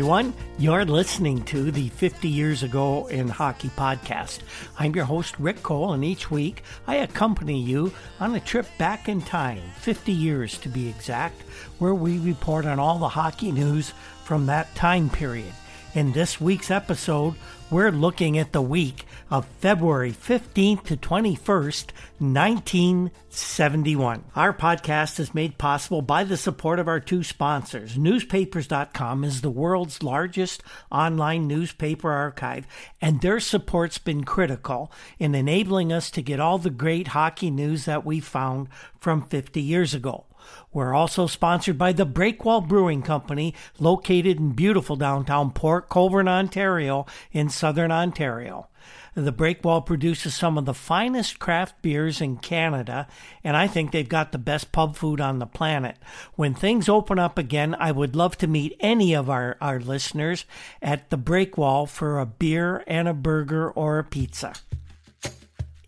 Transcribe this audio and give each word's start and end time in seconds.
Everyone. 0.00 0.32
You're 0.56 0.86
listening 0.86 1.44
to 1.44 1.70
the 1.70 1.90
50 1.90 2.26
Years 2.26 2.62
Ago 2.62 3.06
in 3.08 3.28
Hockey 3.28 3.68
podcast. 3.68 4.38
I'm 4.78 4.94
your 4.94 5.04
host, 5.04 5.38
Rick 5.38 5.62
Cole, 5.62 5.92
and 5.92 6.02
each 6.02 6.30
week 6.30 6.62
I 6.86 6.96
accompany 6.96 7.60
you 7.60 7.92
on 8.18 8.34
a 8.34 8.40
trip 8.40 8.64
back 8.78 9.10
in 9.10 9.20
time, 9.20 9.60
50 9.80 10.10
years 10.10 10.56
to 10.60 10.70
be 10.70 10.88
exact, 10.88 11.42
where 11.80 11.94
we 11.94 12.16
report 12.16 12.64
on 12.64 12.78
all 12.78 12.98
the 12.98 13.10
hockey 13.10 13.52
news 13.52 13.92
from 14.24 14.46
that 14.46 14.74
time 14.74 15.10
period. 15.10 15.52
In 15.92 16.12
this 16.12 16.40
week's 16.40 16.70
episode, 16.70 17.34
we're 17.70 17.92
looking 17.92 18.36
at 18.36 18.52
the 18.52 18.60
week 18.60 19.06
of 19.30 19.46
February 19.60 20.10
15th 20.10 20.82
to 20.84 20.96
21st, 20.96 21.92
1971. 22.18 24.24
Our 24.34 24.52
podcast 24.52 25.20
is 25.20 25.32
made 25.32 25.56
possible 25.56 26.02
by 26.02 26.24
the 26.24 26.36
support 26.36 26.80
of 26.80 26.88
our 26.88 26.98
two 26.98 27.22
sponsors. 27.22 27.96
Newspapers.com 27.96 29.22
is 29.22 29.40
the 29.40 29.50
world's 29.50 30.02
largest 30.02 30.64
online 30.90 31.46
newspaper 31.46 32.10
archive, 32.10 32.66
and 33.00 33.20
their 33.20 33.38
support's 33.38 33.98
been 33.98 34.24
critical 34.24 34.90
in 35.20 35.36
enabling 35.36 35.92
us 35.92 36.10
to 36.10 36.22
get 36.22 36.40
all 36.40 36.58
the 36.58 36.70
great 36.70 37.06
hockey 37.08 37.50
news 37.50 37.84
that 37.84 38.04
we 38.04 38.18
found 38.18 38.66
from 38.98 39.22
50 39.22 39.62
years 39.62 39.94
ago. 39.94 40.24
We're 40.72 40.94
also 40.94 41.26
sponsored 41.26 41.78
by 41.78 41.92
the 41.92 42.06
Breakwall 42.06 42.66
Brewing 42.66 43.02
Company, 43.02 43.54
located 43.78 44.38
in 44.38 44.52
beautiful 44.52 44.96
downtown 44.96 45.50
Port 45.50 45.88
Colborne, 45.88 46.28
Ontario, 46.28 47.06
in 47.32 47.48
southern 47.48 47.90
Ontario. 47.90 48.68
The 49.14 49.32
Breakwall 49.32 49.84
produces 49.84 50.34
some 50.34 50.56
of 50.56 50.66
the 50.66 50.74
finest 50.74 51.40
craft 51.40 51.82
beers 51.82 52.20
in 52.20 52.36
Canada, 52.36 53.08
and 53.42 53.56
I 53.56 53.66
think 53.66 53.90
they've 53.90 54.08
got 54.08 54.30
the 54.30 54.38
best 54.38 54.70
pub 54.70 54.94
food 54.94 55.20
on 55.20 55.40
the 55.40 55.46
planet. 55.46 55.96
When 56.36 56.54
things 56.54 56.88
open 56.88 57.18
up 57.18 57.36
again, 57.36 57.74
I 57.78 57.90
would 57.90 58.14
love 58.14 58.38
to 58.38 58.46
meet 58.46 58.76
any 58.78 59.14
of 59.14 59.28
our, 59.28 59.56
our 59.60 59.80
listeners 59.80 60.44
at 60.80 61.10
the 61.10 61.18
Breakwall 61.18 61.88
for 61.88 62.20
a 62.20 62.26
beer 62.26 62.84
and 62.86 63.08
a 63.08 63.14
burger 63.14 63.70
or 63.70 63.98
a 63.98 64.04
pizza. 64.04 64.54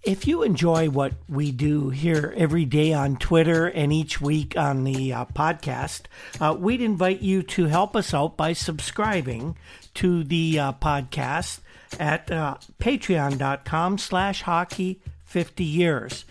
If 0.03 0.27
you 0.27 0.43
enjoy 0.43 0.91
what 0.91 1.13
we 1.29 1.53
do 1.53 1.91
here 1.91 2.35
every 2.37 2.65
day 2.65 2.93
on 2.93 3.17
Twitter 3.17 3.69
and 3.69 3.93
each 3.93 4.21
week 4.21 4.57
on 4.57 4.83
the 4.83 5.13
uh, 5.13 5.25
podcast, 5.27 6.03
uh, 6.41 6.57
we'd 6.59 6.81
invite 6.81 7.21
you 7.21 7.45
to 7.45 7.67
help 7.67 7.95
us 7.95 8.13
out 8.13 8.37
by 8.37 8.53
subscribing 8.53 9.57
to 9.95 10.25
the 10.25 10.59
uh, 10.59 10.73
podcast 10.73 11.61
at 12.01 12.33
uh, 12.33 12.57
patreon.com 12.81 13.97
slash 13.99 14.43
hockey 14.43 15.01
50 15.25 15.63
years. 15.63 16.25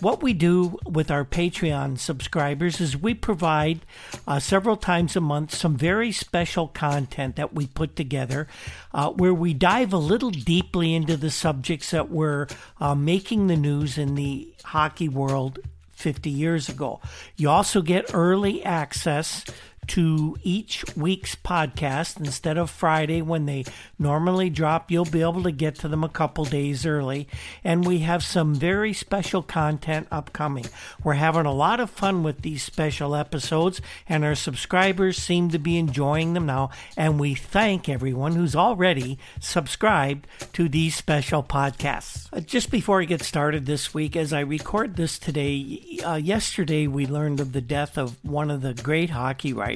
What 0.00 0.22
we 0.22 0.34
do 0.34 0.78
with 0.84 1.10
our 1.10 1.24
Patreon 1.24 1.98
subscribers 1.98 2.80
is 2.80 2.96
we 2.96 3.14
provide 3.14 3.80
uh, 4.26 4.38
several 4.40 4.76
times 4.76 5.16
a 5.16 5.20
month 5.20 5.54
some 5.54 5.76
very 5.76 6.12
special 6.12 6.68
content 6.68 7.36
that 7.36 7.54
we 7.54 7.66
put 7.66 7.96
together 7.96 8.46
uh, 8.92 9.10
where 9.10 9.32
we 9.32 9.54
dive 9.54 9.92
a 9.94 9.98
little 9.98 10.30
deeply 10.30 10.94
into 10.94 11.16
the 11.16 11.30
subjects 11.30 11.92
that 11.92 12.10
were 12.10 12.46
uh, 12.78 12.94
making 12.94 13.46
the 13.46 13.56
news 13.56 13.96
in 13.96 14.16
the 14.16 14.52
hockey 14.64 15.08
world 15.08 15.58
50 15.92 16.28
years 16.28 16.68
ago. 16.68 17.00
You 17.36 17.48
also 17.48 17.80
get 17.80 18.14
early 18.14 18.62
access 18.62 19.44
to 19.88 20.36
each 20.42 20.84
week's 20.96 21.34
podcast 21.34 22.18
instead 22.18 22.58
of 22.58 22.70
Friday 22.70 23.22
when 23.22 23.46
they 23.46 23.64
normally 23.98 24.50
drop. 24.50 24.90
You'll 24.90 25.04
be 25.04 25.22
able 25.22 25.42
to 25.44 25.52
get 25.52 25.76
to 25.76 25.88
them 25.88 26.02
a 26.02 26.08
couple 26.08 26.44
days 26.44 26.84
early. 26.84 27.28
And 27.62 27.84
we 27.84 28.00
have 28.00 28.24
some 28.24 28.54
very 28.54 28.92
special 28.92 29.42
content 29.42 30.08
upcoming. 30.10 30.66
We're 31.02 31.14
having 31.14 31.46
a 31.46 31.52
lot 31.52 31.80
of 31.80 31.90
fun 31.90 32.22
with 32.22 32.42
these 32.42 32.62
special 32.62 33.14
episodes, 33.14 33.80
and 34.08 34.24
our 34.24 34.34
subscribers 34.34 35.18
seem 35.18 35.50
to 35.50 35.58
be 35.58 35.78
enjoying 35.78 36.34
them 36.34 36.46
now. 36.46 36.70
And 36.96 37.20
we 37.20 37.34
thank 37.34 37.88
everyone 37.88 38.34
who's 38.34 38.56
already 38.56 39.18
subscribed 39.40 40.26
to 40.54 40.68
these 40.68 40.94
special 40.94 41.42
podcasts. 41.42 42.28
Uh, 42.32 42.40
just 42.40 42.70
before 42.70 43.00
I 43.00 43.04
get 43.04 43.22
started 43.22 43.66
this 43.66 43.94
week, 43.94 44.16
as 44.16 44.32
I 44.32 44.40
record 44.40 44.96
this 44.96 45.18
today, 45.18 46.00
uh, 46.04 46.14
yesterday 46.14 46.86
we 46.86 47.06
learned 47.06 47.40
of 47.40 47.52
the 47.52 47.60
death 47.60 47.96
of 47.96 48.16
one 48.24 48.50
of 48.50 48.62
the 48.62 48.74
great 48.74 49.10
hockey 49.10 49.52
writers 49.52 49.75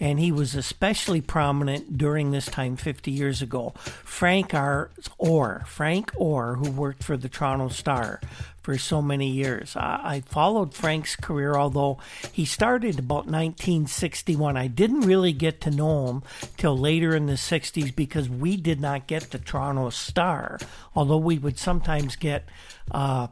and 0.00 0.18
he 0.18 0.32
was 0.32 0.54
especially 0.54 1.20
prominent 1.20 1.98
during 1.98 2.30
this 2.30 2.46
time 2.46 2.76
50 2.76 3.10
years 3.10 3.42
ago. 3.42 3.72
Frank 4.04 4.54
R. 4.54 4.90
Orr, 5.18 5.64
Frank 5.66 6.12
Orr, 6.16 6.56
who 6.56 6.70
worked 6.70 7.02
for 7.02 7.16
the 7.16 7.28
Toronto 7.28 7.68
Star 7.68 8.20
for 8.66 8.76
so 8.76 9.00
many 9.00 9.30
years. 9.30 9.76
I, 9.76 10.00
I 10.02 10.20
followed 10.22 10.74
Frank's 10.74 11.14
career, 11.14 11.54
although 11.54 11.98
he 12.32 12.44
started 12.44 12.98
about 12.98 13.26
1961. 13.26 14.56
I 14.56 14.66
didn't 14.66 15.02
really 15.02 15.32
get 15.32 15.60
to 15.60 15.70
know 15.70 16.08
him 16.08 16.22
till 16.56 16.76
later 16.76 17.14
in 17.14 17.26
the 17.26 17.34
60s 17.34 17.94
because 17.94 18.28
we 18.28 18.56
did 18.56 18.80
not 18.80 19.06
get 19.06 19.30
the 19.30 19.38
Toronto 19.38 19.90
Star, 19.90 20.58
although 20.96 21.16
we 21.16 21.38
would 21.38 21.58
sometimes 21.58 22.16
get. 22.16 22.44
Uh, 22.90 23.28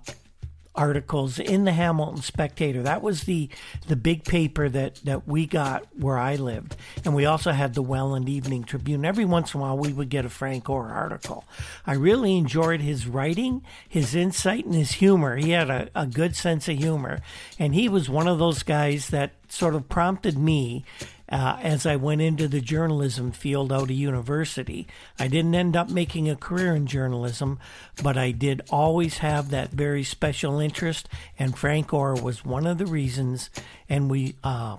articles 0.74 1.38
in 1.38 1.64
the 1.64 1.72
Hamilton 1.72 2.22
Spectator. 2.22 2.82
That 2.82 3.02
was 3.02 3.24
the 3.24 3.48
the 3.86 3.96
big 3.96 4.24
paper 4.24 4.68
that 4.68 4.96
that 5.04 5.26
we 5.28 5.46
got 5.46 5.86
where 5.96 6.18
I 6.18 6.36
lived, 6.36 6.76
and 7.04 7.14
we 7.14 7.26
also 7.26 7.52
had 7.52 7.74
the 7.74 7.82
Welland 7.82 8.28
Evening 8.28 8.64
Tribune. 8.64 9.04
Every 9.04 9.24
once 9.24 9.54
in 9.54 9.60
a 9.60 9.62
while, 9.62 9.78
we 9.78 9.92
would 9.92 10.08
get 10.08 10.24
a 10.24 10.30
Frank 10.30 10.68
Orr 10.68 10.88
article. 10.88 11.44
I 11.86 11.94
really 11.94 12.36
enjoyed 12.36 12.80
his 12.80 13.06
writing, 13.06 13.62
his 13.88 14.14
insight, 14.14 14.64
and 14.64 14.74
his 14.74 14.92
humor. 14.92 15.36
He 15.36 15.50
had 15.50 15.70
a, 15.70 15.88
a 15.94 16.06
good 16.06 16.36
sense 16.36 16.68
of 16.68 16.78
humor, 16.78 17.20
and 17.58 17.74
he 17.74 17.88
was 17.88 18.08
one 18.08 18.26
of 18.26 18.38
those 18.38 18.62
guys 18.62 19.08
that 19.08 19.32
sort 19.48 19.74
of 19.74 19.88
prompted 19.88 20.36
me 20.36 20.84
uh, 21.28 21.58
as 21.62 21.86
I 21.86 21.96
went 21.96 22.20
into 22.20 22.48
the 22.48 22.60
journalism 22.60 23.32
field 23.32 23.72
out 23.72 23.84
of 23.84 23.90
university. 23.90 24.86
I 25.18 25.28
didn't 25.28 25.54
end 25.54 25.76
up 25.76 25.88
making 25.90 26.28
a 26.28 26.36
career 26.36 26.74
in 26.74 26.86
journalism, 26.86 27.58
but 28.02 28.16
I 28.16 28.30
did 28.30 28.62
always 28.70 29.18
have 29.18 29.50
that 29.50 29.70
very 29.70 30.04
special 30.04 30.58
interest, 30.60 31.08
and 31.38 31.56
Frank 31.56 31.92
Orr 31.92 32.14
was 32.14 32.44
one 32.44 32.66
of 32.66 32.78
the 32.78 32.86
reasons, 32.86 33.50
and 33.88 34.10
we 34.10 34.36
uh, 34.44 34.76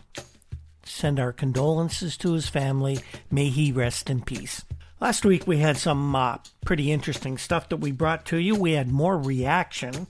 send 0.84 1.20
our 1.20 1.34
condolences 1.34 2.18
to 2.18 2.34
his 2.34 2.48
family. 2.48 3.00
May 3.32 3.50
he 3.50 3.72
rest 3.72 4.10
in 4.10 4.22
peace. 4.22 4.64
Last 5.02 5.26
week 5.26 5.46
we 5.46 5.58
had 5.58 5.78
some 5.78 6.16
uh, 6.16 6.38
pretty 6.66 6.92
interesting 6.92 7.38
stuff 7.38 7.70
that 7.70 7.78
we 7.78 7.92
brought 7.92 8.26
to 8.28 8.38
you. 8.38 8.56
We 8.56 8.74
had 8.74 8.90
more 8.90 9.18
reaction 9.18 10.08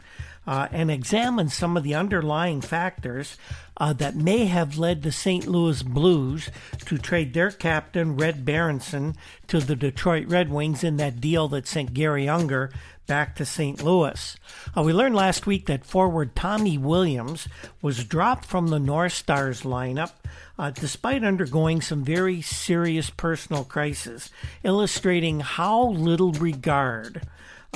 uh, 0.48 0.68
and 0.72 0.92
examine 0.92 1.50
some 1.50 1.76
of 1.76 1.84
the 1.84 1.96
underlying 1.96 2.62
factors 2.62 3.38
uh, 3.78 3.94
that 3.94 4.16
may 4.16 4.46
have 4.46 4.78
led 4.78 5.02
the 5.02 5.12
St. 5.12 5.48
Louis 5.48 5.82
Blues 5.84 6.50
to 6.86 6.98
trade 6.98 7.34
their 7.34 7.52
captain, 7.52 8.16
Red 8.16 8.46
Berenson, 8.46 9.16
to 9.48 9.60
the 9.60 9.76
Detroit 9.76 10.28
Red 10.28 10.50
Wings 10.50 10.84
in 10.84 10.98
that 10.98 11.20
deal 11.20 11.48
that 11.50 11.68
sent 11.68 11.94
Garry 11.94 12.30
Unger 12.30 12.72
back 13.08 13.36
to 13.36 13.46
St. 13.46 13.84
Louis. 13.84 14.36
Uh, 14.76 14.82
we 14.82 14.94
learned 14.94 15.16
last 15.16 15.46
week 15.46 15.68
that 15.68 15.86
forward 15.86 16.36
Tommy 16.36 16.78
Williams 16.78 17.48
was 17.82 18.04
dropped 18.04 18.46
from 18.46 18.68
the 18.68 18.80
North 18.80 19.14
Stars 19.14 19.62
lineup 19.62 20.12
uh, 20.58 20.72
despite 20.72 21.24
undergoing 21.24 21.82
some 21.82 22.04
very 22.04 22.42
serious 22.42 23.10
personal 23.10 23.64
crisis, 23.64 24.30
illustrating 24.64 25.42
how 25.42 25.90
little 25.90 26.32
regard 26.32 27.22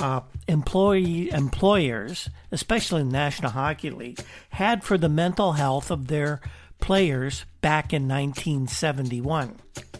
uh, 0.00 0.20
employee 0.48 1.30
employers, 1.30 2.28
especially 2.50 3.02
the 3.02 3.10
National 3.10 3.50
Hockey 3.50 3.90
League, 3.90 4.20
had 4.50 4.82
for 4.82 4.98
the 4.98 5.08
mental 5.08 5.52
health 5.52 5.90
of 5.90 6.08
their 6.08 6.40
players 6.80 7.44
back 7.60 7.92
in 7.92 8.08
1971. 8.08 9.56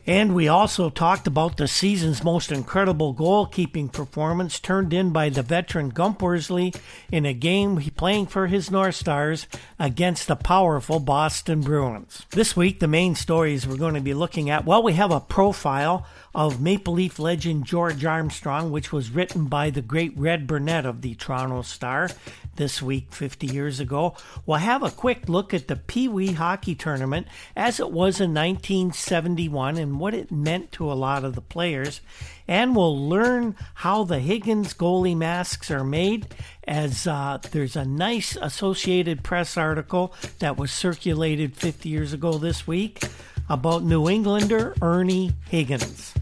And 0.07 0.35
we 0.35 0.49
also 0.49 0.89
talked 0.91 1.27
about 1.27 1.57
the 1.57 1.69
season's 1.69 2.25
most 2.25 2.51
incredible 2.51 3.15
goalkeeping 3.15 3.93
performance 3.93 4.59
turned 4.59 4.93
in 4.93 5.13
by 5.13 5.29
the 5.29 5.43
veteran 5.43 5.91
Gump 5.91 6.23
Worsley 6.23 6.73
in 7.13 7.27
a 7.27 7.35
game 7.35 7.77
playing 7.97 8.27
for 8.27 8.47
his 8.47 8.71
North 8.71 8.95
Stars 8.95 9.47
against 9.79 10.27
the 10.27 10.37
powerful 10.37 11.01
Boston 11.01 11.61
Bruins. 11.61 12.27
This 12.31 12.57
week, 12.57 12.81
the 12.81 12.89
main 12.89 13.15
stories 13.15 13.67
we're 13.67 13.77
going 13.77 13.95
to 13.95 14.01
be 14.01 14.15
looking 14.15 14.49
at, 14.49 14.65
well, 14.65 14.83
we 14.83 14.95
have 14.95 15.13
a 15.13 15.21
profile 15.21 16.07
of 16.35 16.61
Maple 16.61 16.95
Leaf 16.95 17.19
legend 17.19 17.65
George 17.65 18.05
Armstrong, 18.05 18.71
which 18.71 18.93
was 18.93 19.11
written 19.11 19.47
by 19.47 19.71
the 19.71 19.83
great 19.83 20.17
Red 20.17 20.47
Burnett 20.47 20.87
of 20.87 21.03
the 21.03 21.15
Toronto 21.15 21.63
Star 21.63 22.09
this 22.57 22.81
week 22.81 23.13
50 23.13 23.47
years 23.47 23.81
ago. 23.81 24.15
We'll 24.47 24.59
have 24.59 24.83
a 24.83 24.91
quick 24.91 25.29
look 25.29 25.53
at 25.53 25.67
the 25.67 25.77
Pee 25.77 26.09
Wee 26.09 26.33
Hockey 26.33 26.75
Tournament 26.75 27.27
as 27.57 27.81
it 27.81 27.91
was 27.91 28.21
in 28.21 28.35
1971 28.35 29.77
and 29.77 29.99
what 29.99 30.15
it 30.15 30.31
meant 30.31 30.71
to 30.73 30.91
a 30.91 30.95
lot 30.95 31.25
of 31.25 31.35
the 31.35 31.41
players. 31.41 32.01
And 32.47 32.75
we'll 32.77 33.09
learn 33.09 33.57
how 33.75 34.05
the 34.05 34.19
Higgins 34.19 34.75
goalie 34.75 35.17
masks 35.17 35.71
are 35.71 35.85
made, 35.85 36.27
as 36.67 37.07
uh, 37.07 37.39
there's 37.51 37.77
a 37.77 37.85
nice 37.85 38.37
Associated 38.37 39.23
Press 39.23 39.57
article 39.57 40.13
that 40.41 40.57
was 40.57 40.73
circulated 40.73 41.57
50 41.57 41.89
years 41.89 42.13
ago 42.13 42.33
this 42.39 42.67
week 42.67 43.05
about 43.51 43.83
New 43.83 44.09
Englander 44.09 44.75
Ernie 44.81 45.33
Higgins. 45.49 46.15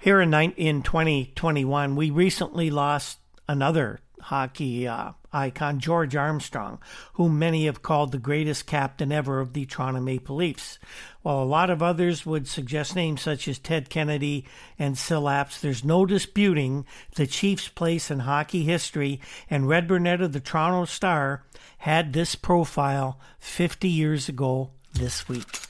Here 0.00 0.20
in, 0.20 0.34
in 0.34 0.82
2021, 0.82 1.94
we 1.94 2.10
recently 2.10 2.68
lost 2.68 3.18
another 3.48 4.00
hockey 4.20 4.88
uh, 4.88 5.12
icon, 5.32 5.78
George 5.78 6.16
Armstrong, 6.16 6.80
whom 7.14 7.38
many 7.38 7.66
have 7.66 7.82
called 7.82 8.10
the 8.10 8.18
greatest 8.18 8.66
captain 8.66 9.12
ever 9.12 9.38
of 9.38 9.52
the 9.52 9.64
Toronto 9.64 10.00
Maple 10.00 10.36
Leafs. 10.36 10.80
While 11.26 11.42
a 11.42 11.44
lot 11.44 11.70
of 11.70 11.82
others 11.82 12.24
would 12.24 12.46
suggest 12.46 12.94
names 12.94 13.20
such 13.20 13.48
as 13.48 13.58
Ted 13.58 13.90
Kennedy 13.90 14.44
and 14.78 14.96
Syl 14.96 15.24
Apps, 15.24 15.58
there's 15.58 15.82
no 15.82 16.06
disputing 16.06 16.86
the 17.16 17.26
Chiefs' 17.26 17.66
place 17.66 18.12
in 18.12 18.20
hockey 18.20 18.62
history, 18.62 19.20
and 19.50 19.68
Red 19.68 19.88
Burnett 19.88 20.20
of 20.20 20.32
the 20.32 20.38
Toronto 20.38 20.84
Star 20.84 21.42
had 21.78 22.12
this 22.12 22.36
profile 22.36 23.18
50 23.40 23.88
years 23.88 24.28
ago 24.28 24.70
this 24.92 25.28
week. 25.28 25.65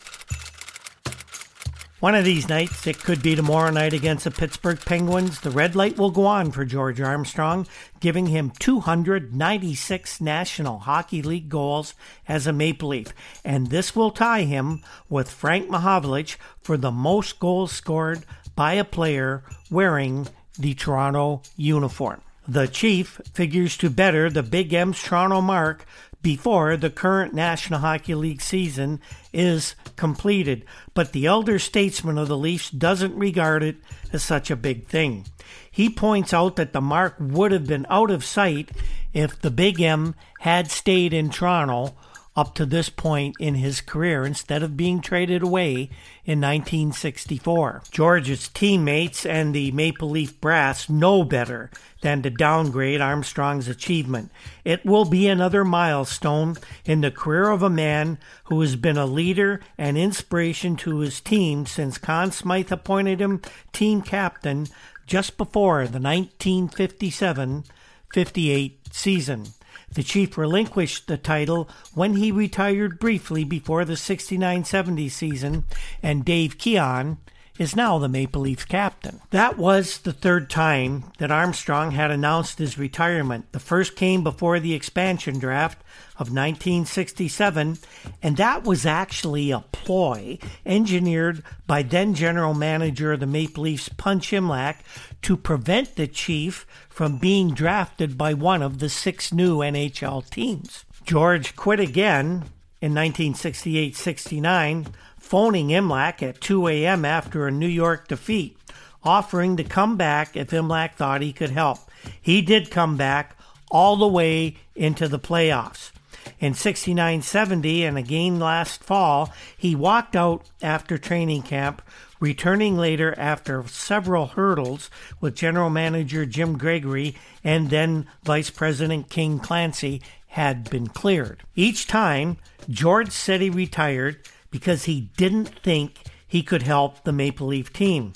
One 1.98 2.14
of 2.14 2.26
these 2.26 2.46
nights, 2.46 2.87
it 2.87 2.98
could 2.98 3.22
be 3.22 3.34
tomorrow 3.34 3.70
night 3.70 3.94
against 3.94 4.25
the 4.25 4.31
Pittsburgh 4.31 4.78
Penguins, 4.78 5.40
the 5.40 5.50
red 5.50 5.75
light 5.75 5.96
will 5.96 6.10
go 6.10 6.26
on 6.26 6.50
for 6.50 6.66
George 6.66 7.00
Armstrong, 7.00 7.66
giving 8.00 8.26
him 8.26 8.52
296 8.58 10.20
National 10.20 10.81
Hockey 10.81 11.22
League 11.22 11.48
goals 11.48 11.94
as 12.28 12.46
a 12.46 12.52
Maple 12.52 12.90
Leaf. 12.90 13.14
And 13.46 13.69
this 13.69 13.96
will 13.96 14.10
tie 14.10 14.43
him 14.43 14.82
with 15.08 15.31
Frank 15.31 15.70
Mahovlich 15.70 16.37
for 16.60 16.76
the 16.76 16.90
most 16.90 17.40
goals 17.40 17.72
scored 17.72 18.26
by 18.54 18.75
a 18.75 18.84
player 18.84 19.43
wearing 19.70 20.28
the 20.58 20.75
Toronto 20.75 21.40
uniform. 21.56 22.20
The 22.46 22.69
Chief 22.69 23.20
figures 23.32 23.76
to 23.78 23.88
better 23.88 24.28
the 24.28 24.43
Big 24.43 24.72
M's 24.75 25.02
Toronto 25.02 25.40
mark 25.40 25.87
before 26.23 26.77
the 26.77 26.91
current 26.91 27.35
National 27.35 27.81
Hockey 27.81 28.15
League 28.15 28.41
season 28.41 29.01
is 29.33 29.75
completed, 29.97 30.65
but 30.95 31.13
the 31.13 31.27
elder 31.27 31.59
statesman 31.59 32.19
of 32.19 32.29
the 32.29 32.37
Leafs 32.37 32.71
doesn't 32.71 33.17
regard 33.17 33.63
it 33.63 33.77
as 34.13 34.23
such 34.23 34.51
a 34.51 34.57
big 34.57 34.89
thing. 34.89 35.27
He 35.71 35.89
points 35.89 36.33
out 36.33 36.57
that 36.57 36.73
the 36.73 36.81
mark 36.81 37.17
would 37.21 37.53
have 37.53 37.67
been 37.67 37.87
out 37.89 38.11
of 38.11 38.25
sight 38.25 38.71
if 39.13 39.41
the 39.41 39.51
Big 39.51 39.81
M 39.81 40.15
had 40.41 40.71
stayed 40.71 41.13
in 41.13 41.31
Toronto 41.31 41.95
up 42.37 42.55
to 42.55 42.67
this 42.67 42.88
point 42.91 43.35
in 43.41 43.55
his 43.55 43.81
career 43.81 44.27
instead 44.27 44.62
of 44.62 44.77
being 44.77 45.00
traded 45.00 45.43
away 45.43 45.88
in 46.25 46.41
1964. 46.41 47.83
George's 47.91 48.49
teammates 48.49 49.25
and 49.25 49.55
the 49.55 49.73
Maple 49.73 50.11
Leaf 50.11 50.38
brass 50.41 50.88
know 50.91 51.25
better 51.25 51.71
than 52.03 52.23
to 52.23 52.31
downgrade 52.31 53.00
Armstrong's 53.00 53.69
achievement. 53.69 54.31
It 54.65 54.85
will 54.85 55.06
be 55.06 55.27
another 55.27 55.65
milestone 55.65 56.56
in 56.85 57.00
the 57.00 57.11
career 57.11 57.49
of 57.49 57.62
a 57.62 57.71
man 57.71 58.19
who 58.44 58.61
has 58.61 58.77
been 58.77 58.99
a 58.99 59.06
leader 59.06 59.61
and 59.79 59.97
inspiration 59.97 60.77
to 60.77 60.99
his 60.99 61.21
team 61.21 61.65
since 61.65 61.97
Conn 61.97 62.32
Smythe 62.32 62.71
appointed 62.71 63.21
him 63.21 63.41
team 63.73 64.03
captain 64.03 64.67
just 65.06 65.37
before 65.37 65.87
the 65.87 66.00
1957 66.00 67.65
58 68.12 68.81
season. 68.93 69.47
The 69.96 70.02
Chief 70.02 70.37
relinquished 70.37 71.06
the 71.06 71.16
title 71.16 71.70
when 71.94 72.16
he 72.16 72.31
retired 72.31 72.98
briefly 72.98 73.44
before 73.44 73.87
the 73.87 73.96
69 73.96 74.62
70 74.62 75.08
season, 75.08 75.64
and 76.02 76.22
Dave 76.22 76.58
Keon 76.58 77.16
is 77.58 77.76
now 77.76 77.99
the 77.99 78.08
Maple 78.08 78.43
Leafs 78.43 78.64
captain. 78.64 79.20
That 79.31 79.58
was 79.58 79.99
the 79.99 80.12
third 80.12 80.50
time 80.50 81.05
that 81.19 81.31
Armstrong 81.31 81.93
had 81.93 82.11
announced 82.11 82.58
his 82.58 82.79
retirement. 82.79 83.53
The 83.53 83.61
first 83.61 83.97
came 83.97 84.23
before 84.23 84.61
the 84.61 84.75
expansion 84.75 85.38
draft 85.38 85.82
of 86.14 86.29
1967, 86.29 87.79
and 88.23 88.37
that 88.37 88.64
was 88.64 88.87
actually 88.87 89.50
a 89.50 89.64
ploy 89.73 90.38
engineered 90.64 91.43
by 91.67 91.82
then 91.82 92.14
general 92.14 92.55
manager 92.55 93.12
of 93.12 93.20
the 93.20 93.26
Maple 93.26 93.64
Leafs, 93.64 93.88
Punch 93.88 94.31
Imlach, 94.31 94.76
to 95.23 95.37
prevent 95.37 95.97
the 95.97 96.06
Chief 96.06 96.67
from 96.88 97.19
being 97.19 97.53
drafted 97.53 98.17
by 98.17 98.35
one 98.35 98.62
of 98.62 98.79
the 98.79 98.88
six 98.88 99.32
new 99.32 99.58
NHL 99.58 100.29
teams. 100.31 100.85
George 101.05 101.55
quit 101.55 101.81
again 101.81 102.44
in 102.81 102.94
1968 102.94 103.97
69 103.97 104.87
phoning 105.26 105.69
Imlach 105.70 106.23
at 106.23 106.40
2 106.40 106.69
a.m. 106.69 107.05
after 107.05 107.46
a 107.46 107.50
New 107.50 107.67
York 107.67 108.06
defeat, 108.06 108.56
offering 109.02 109.56
to 109.56 109.64
come 109.64 109.96
back 109.96 110.37
if 110.37 110.50
Imlach 110.50 110.94
thought 110.94 111.20
he 111.20 111.32
could 111.32 111.50
help. 111.50 111.78
He 112.23 112.43
did 112.43 112.70
come 112.70 112.96
back 112.96 113.37
all 113.69 113.96
the 113.96 114.06
way 114.06 114.56
into 114.76 115.08
the 115.08 115.19
playoffs. 115.19 115.90
In 116.38 116.55
69 116.55 117.23
70 117.23 117.84
and 117.84 117.99
again 117.99 118.38
last 118.38 118.84
fall, 118.84 119.32
he 119.56 119.75
walked 119.75 120.14
out 120.14 120.49
after 120.62 120.96
training 120.96 121.43
camp, 121.43 121.82
returning 122.20 122.76
later 122.76 123.12
after 123.19 123.67
several 123.67 124.26
hurdles 124.29 124.90
with 125.20 125.34
general 125.34 125.70
manager 125.70 126.25
Jim 126.25 126.56
Gregory 126.56 127.17
and 127.43 127.70
then 127.70 128.06
vice 128.25 128.50
president 128.50 129.08
King 129.08 129.40
Clancy 129.40 130.02
had 130.29 130.70
been 130.70 130.87
cleared. 130.87 131.43
Each 131.56 131.87
time, 131.87 132.37
George 132.69 133.11
said 133.11 133.40
he 133.40 133.50
retired 133.50 134.19
because 134.56 134.87
he 134.87 135.11
didn't 135.19 135.50
think 135.62 135.99
he 136.26 136.43
could 136.43 136.62
help 136.62 137.05
the 137.05 137.12
Maple 137.12 137.49
Leaf 137.49 137.70
team. 137.75 138.14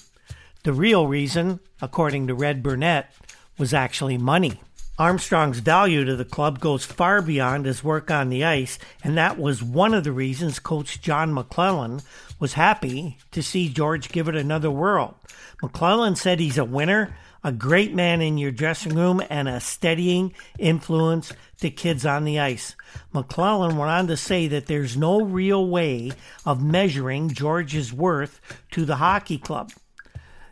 The 0.64 0.72
real 0.72 1.06
reason, 1.06 1.60
according 1.82 2.28
to 2.28 2.34
Red 2.34 2.62
Burnett, 2.62 3.12
was 3.58 3.75
actually 3.75 4.16
money. 4.16 4.58
Armstrong's 4.98 5.58
value 5.58 6.02
to 6.06 6.16
the 6.16 6.25
club 6.25 6.58
goes 6.58 6.87
far 6.87 7.20
beyond 7.20 7.66
his 7.66 7.84
work 7.84 8.10
on 8.10 8.31
the 8.31 8.42
ice, 8.42 8.78
and 9.04 9.19
that 9.19 9.38
was 9.38 9.62
one 9.62 9.92
of 9.92 10.02
the 10.02 10.12
reasons 10.12 10.58
coach 10.58 11.02
John 11.02 11.34
McLellan 11.34 12.02
was 12.38 12.54
happy 12.54 13.18
to 13.32 13.42
see 13.42 13.68
George 13.68 14.09
give 14.09 14.26
it 14.26 14.35
another 14.35 14.70
whirl. 14.70 15.20
McLellan 15.62 16.16
said 16.16 16.40
he's 16.40 16.56
a 16.56 16.64
winner, 16.64 17.14
a 17.42 17.52
great 17.52 17.94
man 17.94 18.20
in 18.20 18.38
your 18.38 18.50
dressing 18.50 18.94
room, 18.94 19.23
and 19.30 19.49
a 19.49 19.61
steadying 19.61 20.35
influence 20.59 21.32
to 21.61 21.70
kids 21.70 22.04
on 22.04 22.25
the 22.25 22.38
ice. 22.38 22.75
McLellan 23.14 23.76
went 23.76 23.90
on 23.90 24.06
to 24.06 24.16
say 24.16 24.47
that 24.49 24.66
there's 24.66 24.97
no 24.97 25.23
real 25.23 25.68
way 25.68 26.12
of 26.44 26.62
measuring 26.62 27.30
George's 27.30 27.92
worth 27.92 28.40
to 28.70 28.85
the 28.85 28.97
hockey 28.97 29.38
club. 29.38 29.73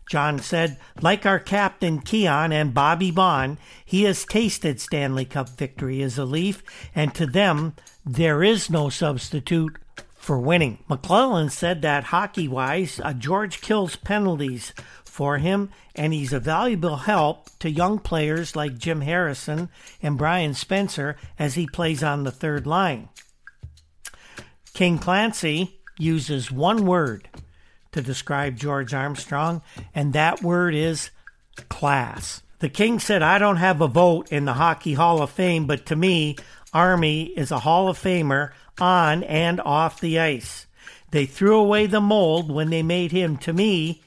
John 0.09 0.39
said, 0.39 0.79
like 1.03 1.27
our 1.27 1.39
captain 1.39 2.01
Keon 2.01 2.51
and 2.51 2.73
Bobby 2.73 3.11
Baun, 3.11 3.59
he 3.85 4.05
has 4.05 4.25
tasted 4.25 4.81
Stanley 4.81 5.27
Cup 5.27 5.51
victory 5.51 6.03
as 6.03 6.17
a 6.17 6.25
Leaf, 6.25 6.63
and 6.95 7.15
to 7.15 7.27
them, 7.27 7.75
there 8.07 8.43
is 8.43 8.71
no 8.71 8.89
substitute 8.89 9.77
for 10.15 10.39
winning. 10.39 10.79
McLellan 10.89 11.51
said 11.51 11.83
that 11.83 12.05
hockey 12.05 12.49
wise, 12.49 13.01
uh, 13.05 13.13
George 13.13 13.61
kills 13.61 13.97
penalties 13.97 14.73
for 15.19 15.39
him, 15.39 15.69
and 15.97 16.13
he's 16.13 16.33
a 16.33 16.39
valuable 16.39 16.99
help 16.99 17.51
to 17.59 17.69
young 17.69 17.99
players 17.99 18.55
like 18.55 18.79
Jim 18.79 19.01
Harrison 19.01 19.69
and 20.01 20.17
Brian 20.17 20.55
Spencer 20.55 21.17
as 21.41 21.57
he 21.57 21.67
plays 21.67 22.05
on 22.05 22.23
the 22.23 22.31
third 22.31 22.69
line. 22.69 23.09
King 24.75 24.97
Clancy 24.97 25.81
uses 25.99 26.53
one 26.53 26.87
word 26.87 27.29
to 27.91 28.01
describe 28.01 28.59
George 28.59 28.95
Armstrong, 28.95 29.61
and 29.93 30.13
that 30.13 30.41
word 30.41 30.73
is 30.73 31.11
class. 31.69 32.45
The 32.61 32.69
King 32.69 33.01
said, 33.01 33.21
I 33.21 33.39
don't 33.39 33.57
have 33.57 33.81
a 33.81 33.89
vote 33.89 34.31
in 34.31 34.45
the 34.45 34.53
Hockey 34.53 34.95
Hall 34.95 35.21
of 35.21 35.31
Fame, 35.31 35.67
but 35.67 35.85
to 35.87 35.97
me, 35.97 36.37
Army 36.73 37.25
is 37.25 37.51
a 37.51 37.59
Hall 37.59 37.89
of 37.89 37.99
Famer 37.99 38.53
on 38.79 39.25
and 39.25 39.61
off 39.63 40.01
the 40.01 40.21
ice. 40.21 40.69
They 41.11 41.27
threw 41.27 41.59
away 41.59 41.87
the 41.87 42.01
mold 42.01 42.53
when 42.53 42.71
they 42.71 42.85
made 42.85 43.11
him. 43.11 43.37
To 43.39 43.53
me, 43.53 44.05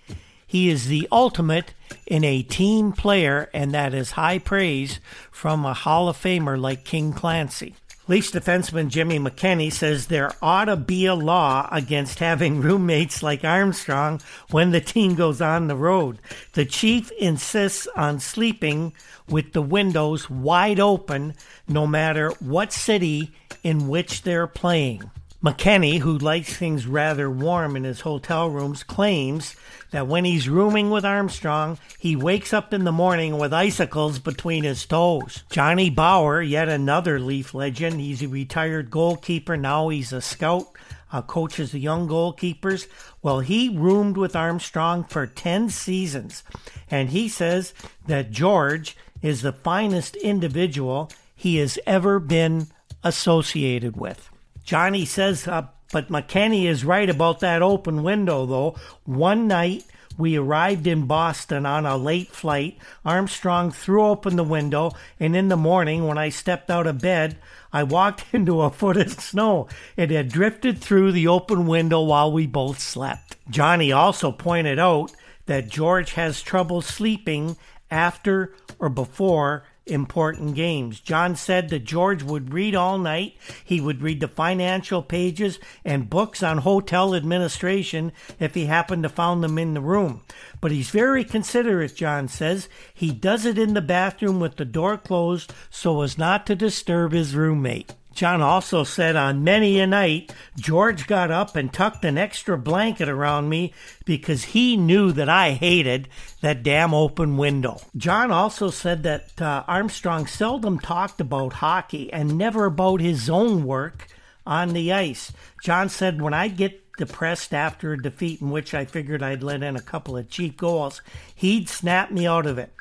he 0.51 0.67
is 0.67 0.87
the 0.87 1.07
ultimate 1.13 1.73
in 2.05 2.25
a 2.25 2.43
team 2.43 2.91
player, 2.91 3.49
and 3.53 3.71
that 3.71 3.93
is 3.93 4.11
high 4.11 4.37
praise 4.37 4.99
from 5.31 5.63
a 5.63 5.73
Hall 5.73 6.09
of 6.09 6.17
Famer 6.17 6.59
like 6.59 6.83
King 6.83 7.13
Clancy. 7.13 7.73
Leafs 8.09 8.31
defenseman 8.31 8.89
Jimmy 8.89 9.17
McKenny 9.17 9.71
says 9.71 10.07
there 10.07 10.33
ought 10.41 10.65
to 10.65 10.75
be 10.75 11.05
a 11.05 11.15
law 11.15 11.69
against 11.71 12.19
having 12.19 12.59
roommates 12.59 13.23
like 13.23 13.45
Armstrong 13.45 14.19
when 14.49 14.71
the 14.71 14.81
team 14.81 15.15
goes 15.15 15.39
on 15.39 15.69
the 15.69 15.75
road. 15.77 16.19
The 16.51 16.65
chief 16.65 17.11
insists 17.11 17.87
on 17.95 18.19
sleeping 18.19 18.91
with 19.29 19.53
the 19.53 19.61
windows 19.61 20.29
wide 20.29 20.81
open 20.81 21.33
no 21.69 21.87
matter 21.87 22.31
what 22.41 22.73
city 22.73 23.31
in 23.63 23.87
which 23.87 24.23
they're 24.23 24.47
playing. 24.47 25.09
McKenny, 25.43 25.99
who 26.01 26.19
likes 26.19 26.55
things 26.55 26.85
rather 26.85 27.27
warm 27.27 27.75
in 27.75 27.83
his 27.83 28.01
hotel 28.01 28.47
rooms, 28.47 28.83
claims 28.83 29.55
that 29.89 30.05
when 30.05 30.23
he's 30.23 30.47
rooming 30.47 30.91
with 30.91 31.03
Armstrong, 31.03 31.79
he 31.97 32.15
wakes 32.15 32.53
up 32.53 32.75
in 32.75 32.83
the 32.83 32.91
morning 32.91 33.39
with 33.39 33.51
icicles 33.51 34.19
between 34.19 34.63
his 34.63 34.85
toes. 34.85 35.43
Johnny 35.49 35.89
Bower, 35.89 36.43
yet 36.43 36.69
another 36.69 37.19
Leaf 37.19 37.55
legend, 37.55 37.99
he's 37.99 38.21
a 38.21 38.27
retired 38.27 38.91
goalkeeper. 38.91 39.57
Now 39.57 39.89
he's 39.89 40.13
a 40.13 40.21
scout, 40.21 40.67
uh, 41.11 41.23
coaches 41.23 41.71
the 41.71 41.79
young 41.79 42.07
goalkeepers. 42.07 42.87
Well, 43.23 43.39
he 43.39 43.75
roomed 43.75 44.17
with 44.17 44.35
Armstrong 44.35 45.05
for 45.05 45.25
10 45.25 45.69
seasons, 45.69 46.43
and 46.89 47.09
he 47.09 47.27
says 47.27 47.73
that 48.05 48.29
George 48.29 48.95
is 49.23 49.41
the 49.41 49.53
finest 49.53 50.15
individual 50.17 51.09
he 51.33 51.57
has 51.57 51.79
ever 51.87 52.19
been 52.19 52.67
associated 53.03 53.97
with. 53.97 54.30
Johnny 54.63 55.05
says, 55.05 55.47
uh, 55.47 55.67
but 55.91 56.09
McKenny 56.09 56.65
is 56.65 56.85
right 56.85 57.09
about 57.09 57.41
that 57.41 57.61
open 57.61 58.03
window, 58.03 58.45
though. 58.45 58.75
One 59.03 59.47
night, 59.47 59.85
we 60.17 60.37
arrived 60.37 60.87
in 60.87 61.07
Boston 61.07 61.65
on 61.65 61.85
a 61.85 61.97
late 61.97 62.29
flight. 62.29 62.77
Armstrong 63.03 63.71
threw 63.71 64.05
open 64.05 64.35
the 64.35 64.43
window, 64.43 64.91
and 65.19 65.35
in 65.35 65.47
the 65.47 65.57
morning, 65.57 66.07
when 66.07 66.17
I 66.17 66.29
stepped 66.29 66.69
out 66.69 66.87
of 66.87 67.01
bed, 67.01 67.37
I 67.73 67.83
walked 67.83 68.25
into 68.33 68.61
a 68.61 68.69
foot 68.69 68.97
of 68.97 69.19
snow. 69.19 69.67
It 69.97 70.11
had 70.11 70.29
drifted 70.29 70.79
through 70.79 71.11
the 71.11 71.27
open 71.27 71.67
window 71.67 72.01
while 72.01 72.31
we 72.31 72.47
both 72.47 72.79
slept. 72.79 73.37
Johnny 73.49 73.91
also 73.91 74.31
pointed 74.31 74.79
out 74.79 75.11
that 75.45 75.69
George 75.69 76.13
has 76.13 76.41
trouble 76.41 76.81
sleeping 76.81 77.57
after 77.89 78.53
or 78.79 78.89
before 78.89 79.63
important 79.85 80.55
games. 80.55 80.99
John 80.99 81.35
said 81.35 81.69
that 81.69 81.83
George 81.83 82.23
would 82.23 82.53
read 82.53 82.75
all 82.75 82.97
night. 82.97 83.35
He 83.63 83.81
would 83.81 84.01
read 84.01 84.19
the 84.19 84.27
financial 84.27 85.01
pages 85.01 85.59
and 85.83 86.09
books 86.09 86.43
on 86.43 86.59
hotel 86.59 87.15
administration 87.15 88.11
if 88.39 88.53
he 88.53 88.65
happened 88.65 89.03
to 89.03 89.09
find 89.09 89.43
them 89.43 89.57
in 89.57 89.73
the 89.73 89.81
room. 89.81 90.21
But 90.59 90.71
he's 90.71 90.89
very 90.89 91.23
considerate, 91.23 91.95
John 91.95 92.27
says. 92.27 92.69
He 92.93 93.11
does 93.11 93.45
it 93.45 93.57
in 93.57 93.73
the 93.73 93.81
bathroom 93.81 94.39
with 94.39 94.57
the 94.57 94.65
door 94.65 94.97
closed 94.97 95.53
so 95.69 96.01
as 96.01 96.17
not 96.17 96.45
to 96.47 96.55
disturb 96.55 97.11
his 97.11 97.35
roommate. 97.35 97.93
John 98.13 98.41
also 98.41 98.83
said 98.83 99.15
on 99.15 99.43
many 99.43 99.79
a 99.79 99.87
night, 99.87 100.33
George 100.57 101.07
got 101.07 101.31
up 101.31 101.55
and 101.55 101.71
tucked 101.71 102.03
an 102.05 102.17
extra 102.17 102.57
blanket 102.57 103.07
around 103.07 103.49
me 103.49 103.73
because 104.05 104.43
he 104.45 104.75
knew 104.77 105.11
that 105.13 105.29
I 105.29 105.51
hated 105.51 106.09
that 106.41 106.63
damn 106.63 106.93
open 106.93 107.37
window. 107.37 107.81
John 107.95 108.31
also 108.31 108.69
said 108.69 109.03
that 109.03 109.41
uh, 109.41 109.63
Armstrong 109.67 110.27
seldom 110.27 110.77
talked 110.79 111.21
about 111.21 111.53
hockey 111.53 112.11
and 112.11 112.37
never 112.37 112.65
about 112.65 113.01
his 113.01 113.29
own 113.29 113.63
work 113.65 114.07
on 114.45 114.73
the 114.73 114.91
ice. 114.91 115.31
John 115.63 115.87
said, 115.89 116.21
when 116.21 116.33
I 116.33 116.47
get 116.47 116.81
depressed 116.97 117.53
after 117.53 117.93
a 117.93 118.01
defeat 118.01 118.41
in 118.41 118.51
which 118.51 118.73
I 118.73 118.85
figured 118.85 119.23
I'd 119.23 119.43
let 119.43 119.63
in 119.63 119.75
a 119.75 119.81
couple 119.81 120.17
of 120.17 120.29
cheap 120.29 120.57
goals, 120.57 121.01
he'd 121.33 121.69
snap 121.69 122.11
me 122.11 122.27
out 122.27 122.45
of 122.45 122.57
it. 122.57 122.73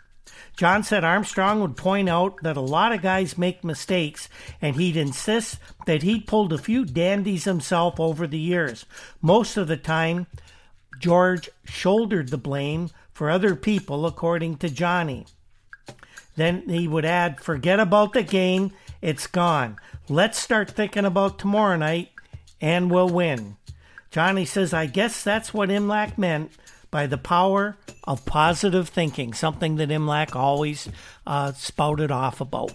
John 0.61 0.83
said 0.83 1.05
Armstrong 1.05 1.63
would 1.63 1.75
point 1.75 2.11
out 2.11 2.43
that 2.43 2.59
a 2.59 2.61
lot 2.61 2.93
of 2.93 3.01
guys 3.01 3.39
make 3.39 3.65
mistakes, 3.65 4.29
and 4.61 4.77
he'd 4.77 4.95
insist 4.95 5.59
that 5.87 6.03
he'd 6.03 6.27
pulled 6.27 6.53
a 6.53 6.59
few 6.59 6.85
dandies 6.85 7.45
himself 7.45 7.99
over 7.99 8.27
the 8.27 8.39
years. 8.39 8.85
Most 9.23 9.57
of 9.57 9.69
the 9.69 9.79
time, 9.79 10.27
George 10.99 11.49
shouldered 11.65 12.29
the 12.29 12.37
blame 12.37 12.91
for 13.11 13.31
other 13.31 13.57
people, 13.57 14.05
according 14.05 14.59
to 14.59 14.69
Johnny. 14.69 15.25
Then 16.37 16.69
he 16.69 16.87
would 16.87 17.07
add, 17.07 17.41
Forget 17.41 17.81
about 17.81 18.13
the 18.13 18.23
game, 18.23 18.73
it's 19.01 19.27
gone. 19.27 19.79
Let's 20.11 20.39
start 20.39 20.71
thinking 20.71 21.07
about 21.07 21.39
tomorrow 21.39 21.79
night, 21.79 22.11
and 22.61 22.91
we'll 22.91 23.09
win. 23.09 23.57
Johnny 24.11 24.45
says, 24.45 24.75
I 24.75 24.85
guess 24.85 25.25
that's 25.25 25.55
what 25.55 25.71
Imlach 25.71 26.19
meant 26.19 26.53
by 26.91 27.07
the 27.07 27.19
power 27.19 27.77
of 28.05 28.25
positive 28.25 28.89
thinking, 28.89 29.33
something 29.33 29.77
that 29.77 29.91
Imlach 29.91 30.35
always 30.35 30.89
uh, 31.27 31.53
spouted 31.53 32.11
off 32.11 32.41
about. 32.41 32.73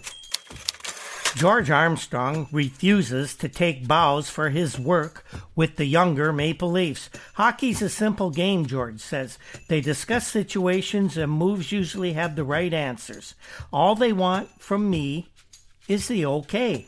George 1.36 1.70
Armstrong 1.70 2.48
refuses 2.50 3.34
to 3.34 3.46
take 3.46 3.86
bows 3.86 4.30
for 4.30 4.48
his 4.48 4.78
work 4.78 5.22
with 5.54 5.76
the 5.76 5.84
younger 5.84 6.32
Maple 6.32 6.70
Leafs. 6.70 7.10
Hockey's 7.34 7.82
a 7.82 7.90
simple 7.90 8.30
game, 8.30 8.64
George 8.64 9.00
says. 9.00 9.38
They 9.68 9.82
discuss 9.82 10.26
situations 10.26 11.18
and 11.18 11.30
moves 11.30 11.72
usually 11.72 12.14
have 12.14 12.36
the 12.36 12.44
right 12.44 12.72
answers. 12.72 13.34
All 13.70 13.94
they 13.94 14.14
want 14.14 14.48
from 14.62 14.88
me 14.88 15.28
is 15.88 16.08
the 16.08 16.24
okay. 16.24 16.86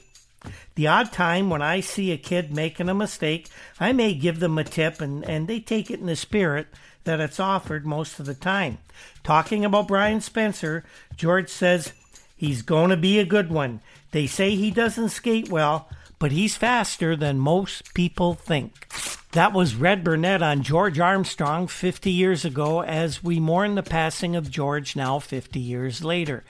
The 0.76 0.86
odd 0.86 1.12
time 1.12 1.50
when 1.50 1.60
I 1.60 1.80
see 1.80 2.10
a 2.10 2.16
kid 2.16 2.50
making 2.50 2.88
a 2.88 2.94
mistake, 2.94 3.50
I 3.78 3.92
may 3.92 4.14
give 4.14 4.40
them 4.40 4.56
a 4.56 4.64
tip 4.64 5.02
and, 5.02 5.28
and 5.28 5.46
they 5.46 5.60
take 5.60 5.90
it 5.90 6.00
in 6.00 6.06
the 6.06 6.16
spirit 6.16 6.68
that 7.08 7.20
it's 7.20 7.40
offered 7.40 7.86
most 7.86 8.20
of 8.20 8.26
the 8.26 8.34
time. 8.34 8.76
Talking 9.24 9.64
about 9.64 9.88
Brian 9.88 10.20
Spencer, 10.20 10.84
George 11.16 11.48
says 11.48 11.94
he's 12.36 12.60
going 12.60 12.90
to 12.90 12.98
be 12.98 13.18
a 13.18 13.24
good 13.24 13.50
one. 13.50 13.80
They 14.10 14.26
say 14.26 14.50
he 14.50 14.70
doesn't 14.70 15.08
skate 15.08 15.48
well, 15.48 15.88
but 16.18 16.32
he's 16.32 16.58
faster 16.58 17.16
than 17.16 17.38
most 17.38 17.94
people 17.94 18.34
think. 18.34 18.92
That 19.32 19.54
was 19.54 19.74
Red 19.74 20.04
Burnett 20.04 20.42
on 20.42 20.62
George 20.62 21.00
Armstrong 21.00 21.66
50 21.66 22.10
years 22.10 22.44
ago 22.44 22.82
as 22.82 23.24
we 23.24 23.40
mourn 23.40 23.74
the 23.74 23.82
passing 23.82 24.36
of 24.36 24.50
George 24.50 24.94
now 24.94 25.18
50 25.18 25.58
years 25.58 26.04
later. 26.04 26.44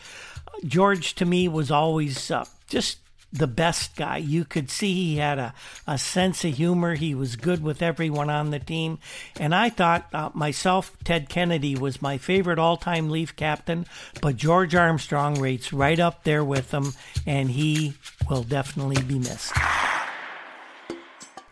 George 0.65 1.15
to 1.15 1.25
me 1.25 1.47
was 1.47 1.71
always 1.71 2.33
uh, 2.33 2.45
just 2.69 2.99
the 3.33 3.47
best 3.47 3.97
guy. 3.97 4.17
You 4.17 4.45
could 4.45 4.71
see 4.71 4.95
he 4.95 5.17
had 5.17 5.39
a, 5.39 5.55
a 5.87 5.99
sense 5.99 6.45
of 6.45 6.55
humor. 6.55 6.95
He 6.95 7.15
was 7.15 7.37
good 7.37 7.63
with 7.63 7.83
everyone 7.83 8.31
on 8.31 8.51
the 8.51 8.59
team. 8.59 8.99
And 9.39 9.55
I 9.55 9.69
thought 9.69 10.09
uh, 10.13 10.31
myself, 10.35 10.97
Ted 11.05 11.29
Kennedy 11.29 11.77
was 11.77 12.01
my 12.01 12.19
favorite 12.19 12.59
all 12.59 12.77
time 12.77 13.11
Leaf 13.11 13.37
captain, 13.37 13.87
but 14.23 14.37
George 14.37 14.75
Armstrong 14.75 15.41
rates 15.41 15.73
right 15.73 15.99
up 15.99 16.25
there 16.25 16.45
with 16.45 16.73
him, 16.73 16.93
and 17.27 17.51
he 17.51 17.95
will 18.31 18.43
definitely 18.43 19.03
be 19.03 19.19
missed. 19.19 19.53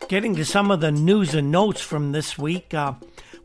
Getting 0.07 0.35
to 0.35 0.45
some 0.45 0.71
of 0.71 0.79
the 0.79 0.91
news 0.91 1.35
and 1.35 1.51
notes 1.51 1.81
from 1.81 2.13
this 2.13 2.37
week. 2.37 2.73
Uh, 2.73 2.93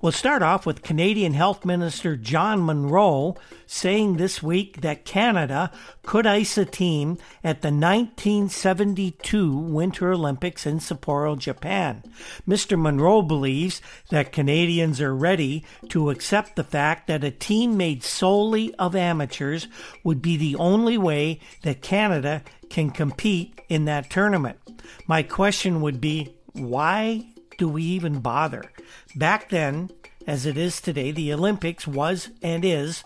We'll 0.03 0.11
start 0.11 0.43
off 0.43 0.67
with 0.67 0.83
Canadian 0.83 1.35
Health 1.35 1.65
Minister 1.65 2.17
John 2.17 2.59
Munro 2.61 3.37
saying 3.69 4.17
this 4.17 4.43
week 4.43 4.81
that 4.81 5.05
Canada 5.05 5.71
could 6.03 6.27
ice 6.27 6.59
a 6.59 6.65
team 6.65 7.19
at 7.45 7.63
the 7.63 7.69
1972 7.69 9.57
Winter 9.57 10.13
Olympics 10.13 10.67
in 10.67 10.81
Sapporo, 10.81 11.39
Japan. 11.39 12.03
Mr. 12.49 12.77
Munro 12.77 13.23
believes 13.23 13.81
that 14.11 14.33
Canadians 14.33 15.01
are 15.01 15.15
ready 15.15 15.65
to 15.91 16.11
accept 16.11 16.57
the 16.57 16.65
fact 16.65 17.07
that 17.07 17.23
a 17.23 17.31
team 17.31 17.77
made 17.77 18.03
solely 18.03 18.75
of 18.81 18.97
amateurs 18.97 19.69
would 20.03 20.21
be 20.21 20.37
the 20.37 20.57
only 20.57 20.99
way 20.99 21.39
that 21.63 21.81
Canada 21.81 22.43
can 22.69 22.91
compete 22.91 23.61
in 23.69 23.85
that 23.85 24.11
tournament. 24.11 24.59
My 25.07 25.23
question 25.23 25.81
would 25.81 26.01
be 26.01 26.35
why 26.55 27.32
do 27.63 27.69
we 27.69 27.85
even 27.85 28.19
bother? 28.19 28.73
Back 29.15 29.51
then, 29.51 29.89
as 30.27 30.47
it 30.47 30.59
is 30.59 30.81
today, 30.81 31.13
the 31.13 31.33
Olympics 31.33 31.87
was 31.87 32.29
and 32.43 32.65
is 32.65 33.05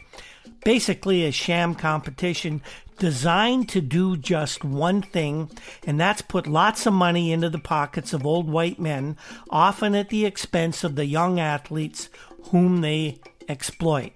basically 0.65 1.27
a 1.27 1.31
sham 1.31 1.75
competition 1.75 2.63
designed 2.97 3.69
to 3.69 3.83
do 3.83 4.17
just 4.17 4.65
one 4.65 5.03
thing, 5.03 5.51
and 5.87 6.01
that's 6.01 6.23
put 6.23 6.47
lots 6.47 6.87
of 6.87 6.95
money 6.95 7.33
into 7.33 7.51
the 7.51 7.59
pockets 7.59 8.15
of 8.15 8.25
old 8.25 8.49
white 8.49 8.81
men, 8.81 9.19
often 9.51 9.95
at 9.95 10.09
the 10.09 10.25
expense 10.25 10.85
of 10.85 10.97
the 10.97 11.05
young 11.05 11.39
athletes 11.39 12.09
whom 12.45 12.81
they 12.81 13.21
exploit. 13.51 14.13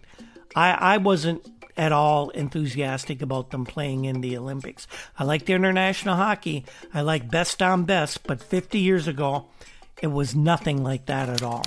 I, 0.57 0.71
I 0.71 0.97
wasn't 0.97 1.47
at 1.77 1.93
all 1.93 2.31
enthusiastic 2.31 3.21
about 3.21 3.51
them 3.51 3.67
playing 3.67 4.07
in 4.07 4.23
the 4.23 4.39
Olympics. 4.39 4.87
I 5.19 5.25
liked 5.25 5.51
international 5.51 6.17
hockey. 6.17 6.65
I 6.95 7.03
like 7.03 7.31
best 7.31 7.61
on 7.61 7.85
best, 7.85 8.27
but 8.27 8.43
50 8.43 8.79
years 8.79 9.07
ago, 9.07 9.49
it 10.01 10.09
was 10.09 10.35
nothing 10.35 10.83
like 10.83 11.07
that 11.07 11.29
at 11.29 11.43
all. 11.43 11.65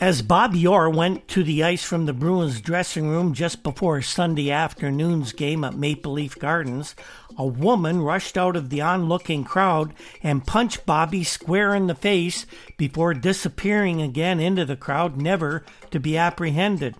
As 0.00 0.22
Bob 0.22 0.56
Orr 0.66 0.88
went 0.88 1.28
to 1.28 1.44
the 1.44 1.62
ice 1.62 1.84
from 1.84 2.06
the 2.06 2.14
Bruins 2.14 2.62
dressing 2.62 3.10
room 3.10 3.34
just 3.34 3.62
before 3.62 4.00
Sunday 4.00 4.50
afternoon's 4.50 5.32
game 5.32 5.62
at 5.62 5.76
Maple 5.76 6.12
Leaf 6.12 6.38
Gardens, 6.38 6.94
a 7.36 7.44
woman 7.44 8.00
rushed 8.00 8.38
out 8.38 8.56
of 8.56 8.70
the 8.70 8.80
onlooking 8.80 9.44
crowd 9.44 9.92
and 10.22 10.46
punched 10.46 10.86
Bobby 10.86 11.22
square 11.22 11.74
in 11.74 11.86
the 11.86 11.94
face 11.94 12.46
before 12.78 13.12
disappearing 13.12 14.00
again 14.00 14.40
into 14.40 14.64
the 14.64 14.74
crowd, 14.74 15.18
never 15.18 15.66
to 15.90 16.00
be 16.00 16.16
apprehended. 16.16 16.94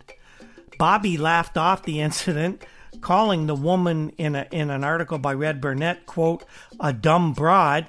Bobby 0.78 1.16
laughed 1.16 1.56
off 1.56 1.82
the 1.84 2.02
incident, 2.02 2.66
calling 3.00 3.46
the 3.46 3.54
woman 3.54 4.12
in 4.18 4.34
a, 4.34 4.46
in 4.50 4.68
an 4.68 4.84
article 4.84 5.16
by 5.16 5.32
Red 5.32 5.60
Burnett 5.60 6.04
quote 6.04 6.44
a 6.78 6.92
dumb 6.92 7.32
broad 7.32 7.86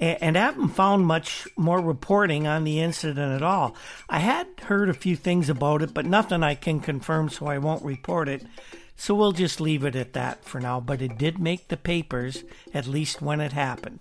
and 0.00 0.36
haven't 0.36 0.68
found 0.68 1.06
much 1.06 1.48
more 1.56 1.80
reporting 1.80 2.46
on 2.46 2.64
the 2.64 2.80
incident 2.80 3.32
at 3.32 3.42
all. 3.42 3.74
I 4.08 4.20
had 4.20 4.46
heard 4.62 4.88
a 4.88 4.94
few 4.94 5.16
things 5.16 5.48
about 5.48 5.82
it, 5.82 5.92
but 5.92 6.06
nothing 6.06 6.42
I 6.42 6.54
can 6.54 6.80
confirm, 6.80 7.28
so 7.28 7.46
I 7.46 7.58
won't 7.58 7.84
report 7.84 8.28
it. 8.28 8.44
So 8.96 9.14
we'll 9.14 9.32
just 9.32 9.60
leave 9.60 9.84
it 9.84 9.94
at 9.94 10.12
that 10.14 10.44
for 10.44 10.60
now, 10.60 10.80
but 10.80 11.00
it 11.00 11.18
did 11.18 11.38
make 11.38 11.68
the 11.68 11.76
papers, 11.76 12.42
at 12.74 12.86
least 12.86 13.22
when 13.22 13.40
it 13.40 13.52
happened. 13.52 14.00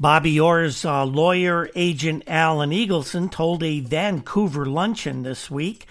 Bobby 0.00 0.40
Orr's 0.40 0.84
uh, 0.84 1.04
lawyer 1.04 1.70
agent 1.74 2.24
Alan 2.26 2.70
Eagleson 2.70 3.30
told 3.30 3.62
a 3.62 3.80
Vancouver 3.80 4.66
luncheon 4.66 5.22
this 5.22 5.50
week 5.50 5.86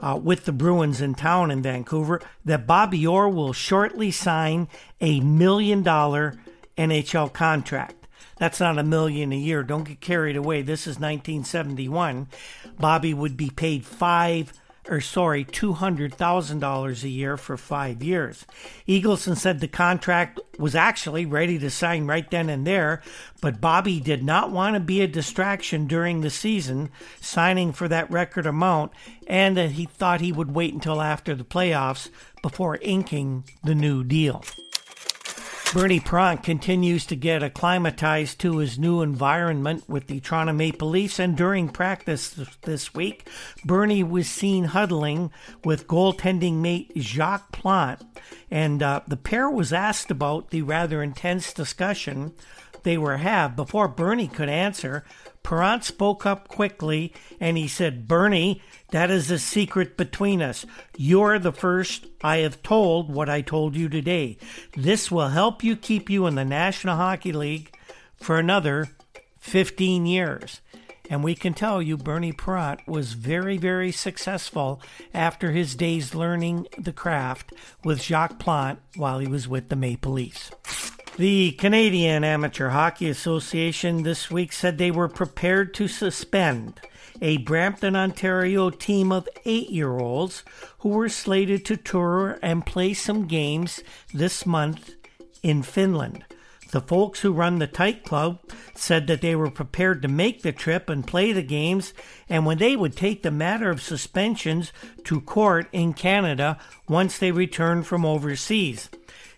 uh, 0.00 0.18
with 0.22 0.44
the 0.44 0.52
Bruins 0.52 1.00
in 1.00 1.14
town 1.14 1.50
in 1.50 1.62
Vancouver 1.62 2.20
that 2.44 2.66
Bobby 2.66 3.06
Orr 3.06 3.28
will 3.28 3.52
shortly 3.52 4.10
sign 4.10 4.68
a 5.00 5.20
million 5.20 5.82
dollar 5.82 6.34
NHL 6.76 7.32
contract. 7.32 8.03
That's 8.38 8.60
not 8.60 8.78
a 8.78 8.82
million 8.82 9.32
a 9.32 9.36
year. 9.36 9.62
Don't 9.62 9.84
get 9.84 10.00
carried 10.00 10.36
away. 10.36 10.62
This 10.62 10.82
is 10.82 10.96
1971. 10.96 12.28
Bobby 12.78 13.14
would 13.14 13.36
be 13.36 13.50
paid 13.50 13.84
five 13.84 14.52
or 14.88 15.00
sorry, 15.00 15.44
$200,000 15.44 17.02
a 17.02 17.08
year 17.08 17.36
for 17.36 17.56
five 17.56 18.02
years. 18.02 18.44
Eagleson 18.86 19.36
said 19.36 19.60
the 19.60 19.68
contract 19.68 20.38
was 20.58 20.74
actually 20.74 21.24
ready 21.24 21.58
to 21.58 21.70
sign 21.70 22.06
right 22.06 22.30
then 22.30 22.50
and 22.50 22.66
there, 22.66 23.02
but 23.40 23.60
Bobby 23.60 23.98
did 23.98 24.22
not 24.22 24.50
want 24.50 24.74
to 24.74 24.80
be 24.80 25.00
a 25.00 25.08
distraction 25.08 25.86
during 25.86 26.20
the 26.20 26.30
season, 26.30 26.90
signing 27.20 27.72
for 27.72 27.88
that 27.88 28.10
record 28.10 28.46
amount, 28.46 28.92
and 29.26 29.56
that 29.56 29.72
he 29.72 29.86
thought 29.86 30.20
he 30.20 30.32
would 30.32 30.54
wait 30.54 30.74
until 30.74 31.00
after 31.00 31.34
the 31.34 31.44
playoffs 31.44 32.10
before 32.42 32.78
inking 32.82 33.44
the 33.62 33.74
new 33.74 34.04
deal. 34.04 34.44
Bernie 35.74 35.98
Parent 35.98 36.44
continues 36.44 37.04
to 37.06 37.16
get 37.16 37.42
acclimatized 37.42 38.38
to 38.38 38.58
his 38.58 38.78
new 38.78 39.02
environment 39.02 39.82
with 39.88 40.06
the 40.06 40.20
Toronto 40.20 40.52
Maple 40.52 40.88
Leafs, 40.88 41.18
and 41.18 41.36
during 41.36 41.68
practice 41.68 42.38
this 42.62 42.94
week, 42.94 43.28
Bernie 43.64 44.04
was 44.04 44.28
seen 44.28 44.66
huddling 44.66 45.32
with 45.64 45.88
goaltending 45.88 46.58
mate 46.58 46.92
Jacques 46.96 47.50
Plante, 47.50 48.06
and 48.52 48.84
uh, 48.84 49.00
the 49.08 49.16
pair 49.16 49.50
was 49.50 49.72
asked 49.72 50.12
about 50.12 50.50
the 50.50 50.62
rather 50.62 51.02
intense 51.02 51.52
discussion 51.52 52.34
they 52.84 52.96
were 52.96 53.16
have. 53.16 53.56
Before 53.56 53.88
Bernie 53.88 54.28
could 54.28 54.48
answer, 54.48 55.02
Parent 55.44 55.84
spoke 55.84 56.26
up 56.26 56.48
quickly 56.48 57.12
and 57.38 57.56
he 57.56 57.68
said, 57.68 58.08
Bernie, 58.08 58.60
that 58.90 59.10
is 59.10 59.30
a 59.30 59.38
secret 59.38 59.96
between 59.96 60.42
us. 60.42 60.66
You're 60.96 61.38
the 61.38 61.52
first 61.52 62.06
I 62.22 62.38
have 62.38 62.62
told 62.62 63.12
what 63.12 63.28
I 63.28 63.42
told 63.42 63.76
you 63.76 63.88
today. 63.88 64.38
This 64.74 65.10
will 65.12 65.28
help 65.28 65.62
you 65.62 65.76
keep 65.76 66.10
you 66.10 66.26
in 66.26 66.34
the 66.34 66.44
National 66.44 66.96
Hockey 66.96 67.32
League 67.32 67.76
for 68.16 68.38
another 68.38 68.88
15 69.38 70.06
years. 70.06 70.62
And 71.10 71.22
we 71.22 71.34
can 71.34 71.52
tell 71.52 71.82
you 71.82 71.98
Bernie 71.98 72.32
Parent 72.32 72.80
was 72.88 73.12
very, 73.12 73.58
very 73.58 73.92
successful 73.92 74.80
after 75.12 75.50
his 75.52 75.74
days 75.74 76.14
learning 76.14 76.66
the 76.78 76.94
craft 76.94 77.52
with 77.84 78.00
Jacques 78.00 78.38
Plante 78.38 78.80
while 78.96 79.18
he 79.18 79.26
was 79.26 79.46
with 79.46 79.68
the 79.68 79.76
Maple 79.76 80.12
Leafs. 80.12 80.50
The 81.16 81.52
Canadian 81.52 82.24
Amateur 82.24 82.70
Hockey 82.70 83.08
Association 83.08 84.02
this 84.02 84.32
week 84.32 84.52
said 84.52 84.78
they 84.78 84.90
were 84.90 85.06
prepared 85.06 85.72
to 85.74 85.86
suspend 85.86 86.80
a 87.22 87.36
Brampton, 87.36 87.94
Ontario 87.94 88.68
team 88.68 89.12
of 89.12 89.28
eight 89.44 89.70
year 89.70 89.96
olds 89.96 90.42
who 90.78 90.88
were 90.88 91.08
slated 91.08 91.64
to 91.66 91.76
tour 91.76 92.40
and 92.42 92.66
play 92.66 92.94
some 92.94 93.28
games 93.28 93.80
this 94.12 94.44
month 94.44 94.94
in 95.40 95.62
Finland. 95.62 96.24
The 96.72 96.80
folks 96.80 97.20
who 97.20 97.32
run 97.32 97.60
the 97.60 97.68
Tight 97.68 98.02
Club 98.02 98.40
said 98.74 99.06
that 99.06 99.20
they 99.20 99.36
were 99.36 99.52
prepared 99.52 100.02
to 100.02 100.08
make 100.08 100.42
the 100.42 100.50
trip 100.50 100.88
and 100.88 101.06
play 101.06 101.30
the 101.30 101.44
games, 101.44 101.94
and 102.28 102.44
when 102.44 102.58
they 102.58 102.74
would 102.74 102.96
take 102.96 103.22
the 103.22 103.30
matter 103.30 103.70
of 103.70 103.80
suspensions 103.80 104.72
to 105.04 105.20
court 105.20 105.68
in 105.70 105.92
Canada 105.92 106.58
once 106.88 107.18
they 107.18 107.30
returned 107.30 107.86
from 107.86 108.04
overseas. 108.04 108.90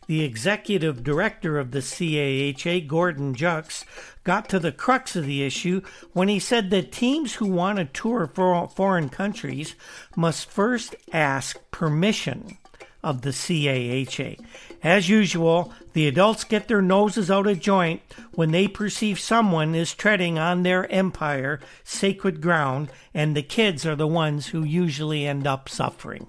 The 0.07 0.23
executive 0.23 1.03
director 1.03 1.59
of 1.59 1.73
the 1.73 1.81
CAHA, 1.81 2.87
Gordon 2.87 3.35
Juckes, 3.35 3.85
got 4.23 4.49
to 4.51 4.59
the 4.59 4.73
crux 4.73 5.17
of 5.17 5.27
the 5.27 5.43
issue 5.43 5.83
when 6.13 6.29
he 6.29 6.39
said 6.39 6.71
that 6.71 6.93
teams 6.93 7.35
who 7.35 7.47
want 7.47 7.79
to 7.79 7.85
tour 7.87 8.31
for 8.33 8.69
foreign 8.69 9.09
countries 9.09 9.75
must 10.15 10.51
first 10.51 10.95
ask 11.13 11.59
permission 11.71 12.57
of 13.03 13.23
the 13.23 13.31
CAHA. 13.31 14.37
As 14.83 15.09
usual, 15.09 15.73
the 15.93 16.09
adults 16.09 16.45
get 16.45 16.69
their 16.69 16.83
noses 16.83 17.31
out 17.31 17.47
of 17.47 17.61
joint 17.61 18.03
when 18.33 18.51
they 18.51 18.69
perceive 18.69 19.19
someone 19.21 19.75
is 19.75 19.95
treading 19.95 20.39
on 20.39 20.63
their 20.63 20.91
empire, 20.91 21.61
sacred 21.85 22.41
ground, 22.41 22.91
and 23.15 23.37
the 23.37 23.43
kids 23.43 23.87
are 23.87 23.97
the 23.97 24.07
ones 24.07 24.49
who 24.49 24.65
usually 24.65 25.27
end 25.27 25.47
up 25.47 25.69
suffering. 25.69 26.27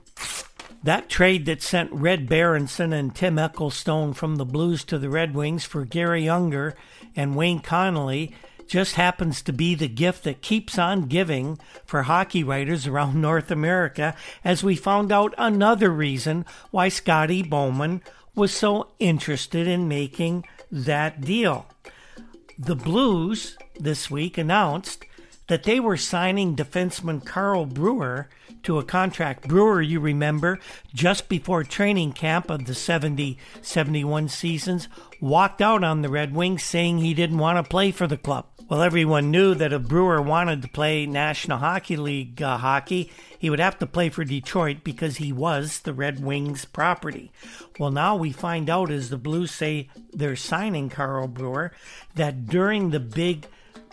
That 0.84 1.10
trade 1.10 1.46
that 1.48 1.62
sent 1.62 1.92
Red 1.92 2.30
Berenson 2.30 2.94
and 2.94 3.14
Tim 3.14 3.36
Ecclestone 3.38 4.16
from 4.16 4.36
the 4.36 4.46
Blues 4.46 4.84
to 4.86 4.98
the 4.98 5.10
Red 5.10 5.34
Wings 5.34 5.66
for 5.66 5.86
Garry 5.86 6.30
Unger 6.30 6.76
and 7.16 7.36
Wayne 7.36 7.60
Connelly 7.60 8.34
just 8.68 8.96
happens 8.96 9.42
to 9.42 9.54
be 9.54 9.76
the 9.76 9.88
gift 9.88 10.24
that 10.24 10.42
keeps 10.42 10.78
on 10.78 11.04
giving 11.04 11.58
for 11.86 12.04
hockey 12.04 12.44
writers 12.44 12.86
around 12.86 13.16
North 13.22 13.50
America 13.50 14.16
as 14.44 14.64
we 14.64 14.76
found 14.76 15.12
out 15.12 15.34
another 15.38 15.90
reason 15.90 16.46
why 16.72 16.90
Scotty 16.90 17.42
Bowman 17.42 18.02
was 18.36 18.54
so 18.54 18.90
interested 19.00 19.68
in 19.68 19.88
making 19.88 20.46
that 20.72 21.22
deal. 21.22 21.66
The 22.60 22.76
Blues 22.76 23.58
this 23.80 24.12
week 24.12 24.38
announced 24.38 25.06
that 25.48 25.64
they 25.64 25.80
were 25.80 25.98
signing 25.98 26.56
defenseman 26.56 27.26
Carl 27.26 27.66
Brewer 27.66 28.30
to 28.64 28.80
a 28.80 28.84
contract. 28.84 29.48
Brewer, 29.48 29.82
you 29.82 30.00
remember, 30.00 30.60
just 30.94 31.30
before 31.30 31.64
training 31.64 32.14
camp 32.14 32.50
of 32.50 32.66
the 32.66 32.76
70 32.76 33.38
71 33.62 34.30
seasons, 34.30 34.88
walked 35.22 35.62
out 35.62 35.84
on 35.84 36.02
the 36.02 36.10
Red 36.10 36.34
Wings 36.34 36.64
saying 36.64 37.00
he 37.00 37.14
didn't 37.14 37.38
want 37.38 37.64
to 37.64 37.70
play 37.70 37.92
for 37.92 38.08
the 38.08 38.18
club. 38.18 38.46
Well, 38.70 38.82
everyone 38.82 39.32
knew 39.32 39.56
that 39.56 39.72
if 39.72 39.84
Brewer 39.84 40.22
wanted 40.22 40.62
to 40.62 40.68
play 40.68 41.06
National 41.06 41.60
Hockey 41.60 41.96
League 41.96 42.42
uh, 42.42 42.58
hockey, 42.58 43.10
he 43.40 43.50
would 43.50 43.62
have 43.62 43.80
to 43.80 43.88
play 43.88 44.10
for 44.10 44.26
Detroit 44.26 44.80
because 44.84 45.18
he 45.18 45.32
was 45.32 45.80
the 45.80 45.94
Red 45.94 46.22
Wings 46.22 46.66
property. 46.66 47.32
Well, 47.80 47.92
now 47.92 48.18
we 48.18 48.34
find 48.34 48.70
out 48.70 48.92
as 48.92 49.10
the 49.10 49.18
Blues 49.18 49.52
say 49.52 49.88
they're 50.12 50.36
signing 50.36 50.90
Carl 50.90 51.30
Brewer 51.30 51.72
that 52.16 52.48
during 52.48 52.90
the 52.90 53.00
big 53.00 53.48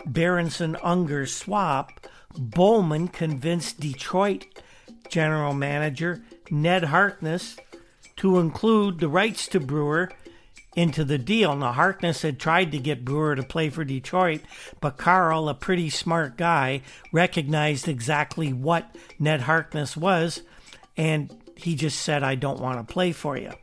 Berenson 0.05 0.77
Unger 0.83 1.25
swap, 1.25 2.07
Bowman 2.37 3.07
convinced 3.07 3.79
Detroit 3.79 4.45
general 5.09 5.53
manager 5.53 6.23
Ned 6.49 6.85
Harkness 6.85 7.57
to 8.17 8.39
include 8.39 8.99
the 8.99 9.07
rights 9.07 9.47
to 9.49 9.59
Brewer 9.59 10.11
into 10.75 11.03
the 11.03 11.17
deal. 11.17 11.55
Now, 11.55 11.71
Harkness 11.71 12.21
had 12.21 12.39
tried 12.39 12.71
to 12.71 12.79
get 12.79 13.05
Brewer 13.05 13.35
to 13.35 13.43
play 13.43 13.69
for 13.69 13.83
Detroit, 13.83 14.41
but 14.81 14.97
Carl, 14.97 15.47
a 15.47 15.53
pretty 15.53 15.89
smart 15.89 16.37
guy, 16.37 16.81
recognized 17.11 17.87
exactly 17.87 18.51
what 18.51 18.93
Ned 19.17 19.41
Harkness 19.41 19.95
was, 19.95 20.41
and 20.97 21.33
he 21.55 21.75
just 21.75 22.01
said, 22.01 22.23
I 22.23 22.35
don't 22.35 22.59
want 22.59 22.85
to 22.85 22.93
play 22.93 23.11
for 23.11 23.37
you. 23.37 23.53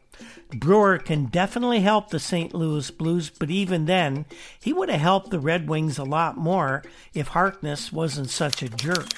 Brewer 0.54 0.98
can 0.98 1.26
definitely 1.26 1.80
help 1.80 2.10
the 2.10 2.18
St. 2.18 2.54
Louis 2.54 2.90
Blues, 2.90 3.30
but 3.30 3.50
even 3.50 3.86
then, 3.86 4.26
he 4.60 4.72
would 4.72 4.88
have 4.90 5.00
helped 5.00 5.30
the 5.30 5.40
Red 5.40 5.68
Wings 5.68 5.98
a 5.98 6.04
lot 6.04 6.36
more 6.36 6.82
if 7.14 7.28
Harkness 7.28 7.92
wasn't 7.92 8.30
such 8.30 8.62
a 8.62 8.68
jerk. 8.68 9.08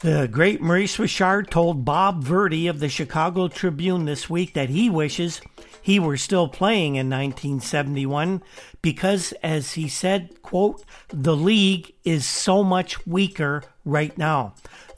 The 0.00 0.28
great 0.30 0.60
Maurice 0.60 0.98
Richard 0.98 1.50
told 1.50 1.84
Bob 1.84 2.22
Verdi 2.22 2.66
of 2.66 2.80
the 2.80 2.88
Chicago 2.88 3.48
Tribune 3.48 4.04
this 4.04 4.28
week 4.28 4.54
that 4.54 4.68
he 4.68 4.90
wishes 4.90 5.40
he 5.86 6.00
were 6.00 6.16
still 6.16 6.48
playing 6.48 6.96
in 6.96 7.08
1971 7.08 8.42
because, 8.82 9.32
as 9.40 9.74
he 9.74 9.86
said, 9.86 10.42
quote, 10.42 10.84
the 11.10 11.36
league 11.36 11.94
is 12.02 12.26
so 12.26 12.64
much 12.64 13.06
weaker 13.06 13.62
right 13.84 14.18
now. 14.18 14.54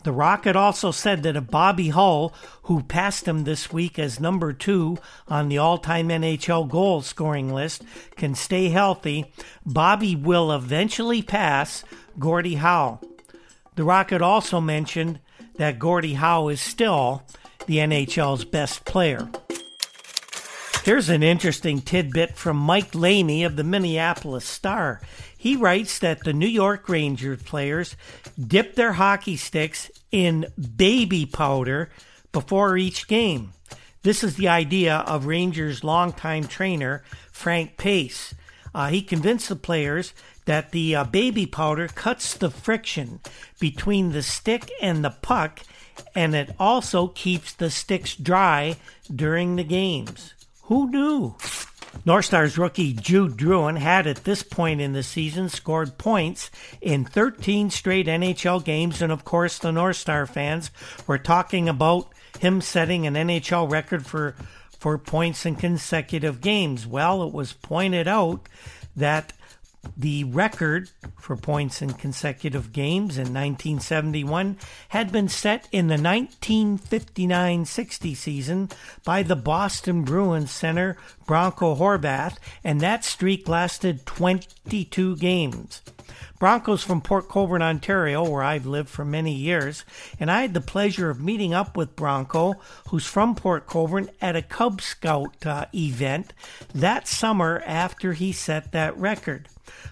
The 0.09 0.15
Rocket 0.15 0.57
also 0.57 0.91
said 0.91 1.23
that 1.25 1.37
if 1.37 1.51
Bobby 1.51 1.91
Hull, 1.91 2.33
who 2.63 2.83
passed 2.83 3.29
him 3.29 3.45
this 3.45 3.71
week 3.71 3.99
as 3.99 4.19
number 4.19 4.55
two 4.55 4.97
on 5.29 5.51
the 5.51 5.59
all 5.59 5.77
time 5.77 6.09
NHL 6.09 6.67
goal 6.67 7.03
scoring 7.03 7.53
list, 7.53 7.85
can 8.17 8.35
stay 8.35 8.71
healthy, 8.71 9.31
Bobby 9.67 10.17
will 10.17 10.51
eventually 10.51 11.21
pass 11.21 11.85
Gordie 12.19 12.55
Howe. 12.55 13.01
The 13.75 13.85
Rocket 13.85 14.23
also 14.23 14.63
mentioned 14.63 15.21
that 15.57 15.79
Gordie 15.79 16.15
Howe 16.15 16.49
is 16.49 16.63
still 16.63 17.23
the 17.67 17.77
NHL's 17.77 18.47
best 18.47 18.87
player. 18.87 19.29
Here's 20.85 21.11
an 21.11 21.23
interesting 21.23 21.83
tidbit 21.83 22.35
from 22.35 22.57
Mike 22.57 22.95
Laney 22.95 23.45
of 23.45 23.57
the 23.57 23.63
Minneapolis 23.63 24.47
Star. 24.47 25.03
He 25.37 25.55
writes 25.55 25.99
that 25.99 26.25
the 26.25 26.33
New 26.33 26.49
York 26.49 26.89
Rangers 26.89 27.43
players 27.43 27.95
dip 28.39 28.75
their 28.75 28.95
hockey 28.95 29.37
sticks 29.37 29.91
in 30.11 30.47
baby 30.77 31.27
powder 31.27 31.91
before 32.33 32.77
each 32.77 33.09
game. 33.09 33.53
This 34.03 34.23
is 34.23 34.37
the 34.37 34.49
idea 34.49 34.99
of 34.99 35.27
Rangers' 35.27 35.85
longtime 35.85 36.45
trainer, 36.45 37.03
Frank 37.33 37.77
Paice. 37.77 38.35
Uh, 38.75 38.89
he 38.89 39.03
convinced 39.03 39.49
the 39.49 39.57
players 39.57 40.15
that 40.45 40.71
the 40.71 40.95
uh, 40.95 41.05
baby 41.05 41.47
powder 41.47 41.89
cuts 41.89 42.35
the 42.35 42.51
friction 42.51 43.21
between 43.61 44.13
the 44.13 44.23
stick 44.23 44.71
and 44.81 45.05
the 45.05 45.11
puck, 45.11 45.61
and 46.15 46.35
it 46.35 46.55
also 46.59 47.09
keeps 47.09 47.53
the 47.53 47.71
sticks 47.71 48.15
dry 48.15 48.77
during 49.15 49.57
the 49.57 49.65
games. 49.65 50.35
Who 50.65 50.91
knew? 50.91 51.37
North 52.05 52.27
Stars 52.27 52.57
rookie 52.57 52.93
Jude 52.93 53.37
Drouin 53.37 53.79
had 53.79 54.07
at 54.07 54.25
this 54.25 54.43
point 54.43 54.81
in 54.81 54.93
the 54.93 55.03
season 55.03 55.49
scored 55.49 55.99
points 55.99 56.51
in 56.81 57.05
13 57.05 57.71
straight 57.71 58.07
NHL 58.07 58.65
games, 58.65 59.03
and 59.03 59.13
of 59.13 59.25
course, 59.25 59.59
the 59.59 59.73
North 59.73 59.97
Star 59.97 60.27
fans 60.27 60.71
were 61.07 61.19
talking 61.19 61.69
about 61.69 62.09
him 62.39 62.61
setting 62.61 63.07
an 63.07 63.15
NHL 63.15 63.71
record 63.71 64.07
for 64.07 64.35
for 64.79 64.97
points 64.97 65.45
in 65.45 65.57
consecutive 65.57 66.41
games. 66.41 66.87
Well, 66.87 67.25
it 67.25 67.33
was 67.33 67.53
pointed 67.53 68.07
out 68.07 68.49
that 68.95 69.33
the 69.97 70.25
record 70.25 70.91
for 71.19 71.37
points 71.37 71.83
in 71.83 71.93
consecutive 71.93 72.73
games 72.73 73.17
in 73.17 73.35
1971 73.35 74.57
had 74.89 75.11
been 75.13 75.29
set 75.29 75.69
in 75.73 75.89
the 75.89 75.95
1959 75.95 77.65
60 77.65 78.15
season 78.15 78.69
by 79.05 79.23
the 79.23 79.37
Boston 79.37 80.05
Bruins 80.05 80.51
center 80.51 80.97
Bronco 81.27 81.75
Horvath, 81.75 82.39
and 82.65 82.81
that 82.81 83.05
streak 83.05 83.49
lasted 83.49 84.07
22 84.07 85.17
games. 85.17 85.83
Bronco's 86.39 86.85
from 86.85 87.01
Port 87.01 87.29
Colborne, 87.29 87.63
Ontario, 87.63 88.29
where 88.29 88.45
I've 88.45 88.67
lived 88.67 88.89
for 88.89 89.05
many 89.05 89.33
years, 89.33 89.85
and 90.21 90.31
I 90.31 90.43
had 90.43 90.55
the 90.55 90.61
pleasure 90.61 91.11
of 91.11 91.21
meeting 91.21 91.53
up 91.53 91.77
with 91.77 91.97
Bronco, 91.97 92.55
who's 92.89 93.07
from 93.07 93.35
Port 93.35 93.67
Colborne, 93.67 94.09
at 94.21 94.37
a 94.37 94.43
Cub 94.43 94.81
Scout 94.81 95.45
uh, 95.45 95.67
event 95.75 96.33
that 96.73 97.09
summer 97.09 97.63
after 97.67 98.13
he 98.13 98.31
set 98.31 98.71
that 98.73 98.97
record. 98.97 99.49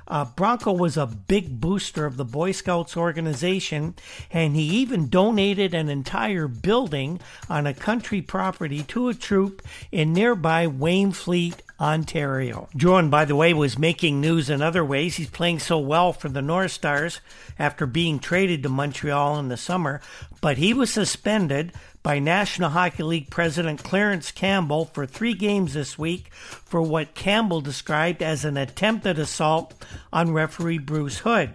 Uh, 0.09 0.25
Bronco 0.25 0.73
was 0.73 0.97
a 0.97 1.07
big 1.07 1.61
booster 1.61 2.07
of 2.07 2.17
the 2.17 2.25
Boy 2.25 2.53
Scouts 2.53 2.97
organization, 2.97 3.95
and 4.31 4.55
he 4.55 4.63
even 4.63 5.09
donated 5.09 5.75
an 5.75 5.89
entire 5.89 6.49
building 6.49 7.21
on 7.49 7.67
a 7.67 7.75
country 7.75 8.23
property 8.23 8.83
to 8.85 9.09
a 9.09 9.15
troop 9.15 9.63
in 9.91 10.13
nearby 10.13 10.67
Wainfleet, 10.67 11.61
Ontario. 11.79 12.69
Drouin, 12.75 13.11
by 13.11 13.27
the 13.27 13.37
way, 13.37 13.53
was 13.53 13.79
making 13.79 14.21
news 14.21 14.49
in 14.49 14.63
other 14.63 14.85
ways. 14.85 15.17
He's 15.17 15.29
playing 15.29 15.59
so 15.59 15.79
well 15.79 16.13
for 16.13 16.29
the 16.29 16.41
North 16.41 16.73
Stars 16.73 17.21
after 17.59 17.87
being 17.87 18.19
traded 18.19 18.63
to 18.63 18.69
Montreal 18.71 19.39
in 19.39 19.49
the 19.49 19.59
summer, 19.59 20.01
but 20.41 20.57
he 20.57 20.73
was 20.73 20.91
suspended 20.91 21.73
by 22.07 22.21
National 22.21 22.71
Hockey 22.71 23.03
League 23.03 23.31
President 23.31 23.83
Clarence 23.83 24.31
Campbell 24.31 24.85
for 24.85 25.07
three 25.07 25.35
games 25.35 25.75
this 25.75 25.99
week 25.99 26.33
for 26.33 26.81
what 26.81 27.17
Campbell 27.17 27.61
described 27.61 28.23
as 28.23 28.45
an 28.45 28.57
attempted 28.57 29.19
assault 29.19 29.75
on 30.13 30.33
referee 30.33 30.79
Bruce 30.79 31.19
Hood. 31.19 31.55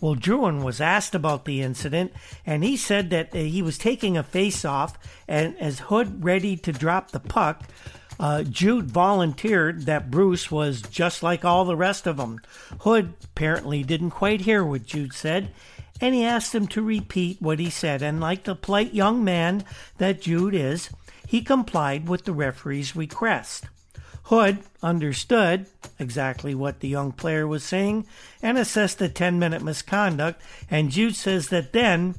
Well, 0.00 0.16
Drouin 0.16 0.64
was 0.64 0.80
asked 0.80 1.14
about 1.14 1.44
the 1.44 1.62
incident, 1.62 2.12
and 2.44 2.64
he 2.64 2.76
said 2.76 3.10
that 3.10 3.32
uh, 3.32 3.38
he 3.38 3.62
was 3.62 3.78
taking 3.78 4.16
a 4.16 4.24
face-off, 4.24 4.98
and 5.28 5.56
as 5.58 5.78
Hood 5.78 6.24
ready 6.24 6.56
to 6.56 6.72
drop 6.72 7.12
the 7.12 7.20
puck, 7.20 7.62
uh, 8.18 8.42
Jude 8.42 8.90
volunteered 8.90 9.86
that 9.86 10.10
Bruce 10.10 10.50
was 10.50 10.82
just 10.82 11.22
like 11.22 11.44
all 11.44 11.64
the 11.64 11.76
rest 11.76 12.08
of 12.08 12.16
them. 12.16 12.40
Hood 12.80 13.14
apparently 13.22 13.84
didn't 13.84 14.10
quite 14.10 14.40
hear 14.40 14.64
what 14.64 14.84
Jude 14.84 15.12
said, 15.12 15.52
and 16.02 16.16
he 16.16 16.24
asked 16.24 16.52
him 16.52 16.66
to 16.66 16.82
repeat 16.82 17.40
what 17.40 17.60
he 17.60 17.70
said. 17.70 18.02
And 18.02 18.20
like 18.20 18.42
the 18.42 18.56
polite 18.56 18.92
young 18.92 19.22
man 19.22 19.64
that 19.98 20.20
Jude 20.20 20.54
is, 20.54 20.90
he 21.28 21.40
complied 21.42 22.08
with 22.08 22.24
the 22.24 22.32
referee's 22.32 22.96
request. 22.96 23.66
Hood 24.24 24.58
understood 24.82 25.66
exactly 26.00 26.56
what 26.56 26.80
the 26.80 26.88
young 26.88 27.12
player 27.12 27.46
was 27.46 27.62
saying 27.62 28.06
and 28.42 28.58
assessed 28.58 28.98
the 28.98 29.08
10 29.08 29.38
minute 29.38 29.62
misconduct. 29.62 30.42
And 30.68 30.90
Jude 30.90 31.14
says 31.14 31.48
that 31.48 31.72
then 31.72 32.16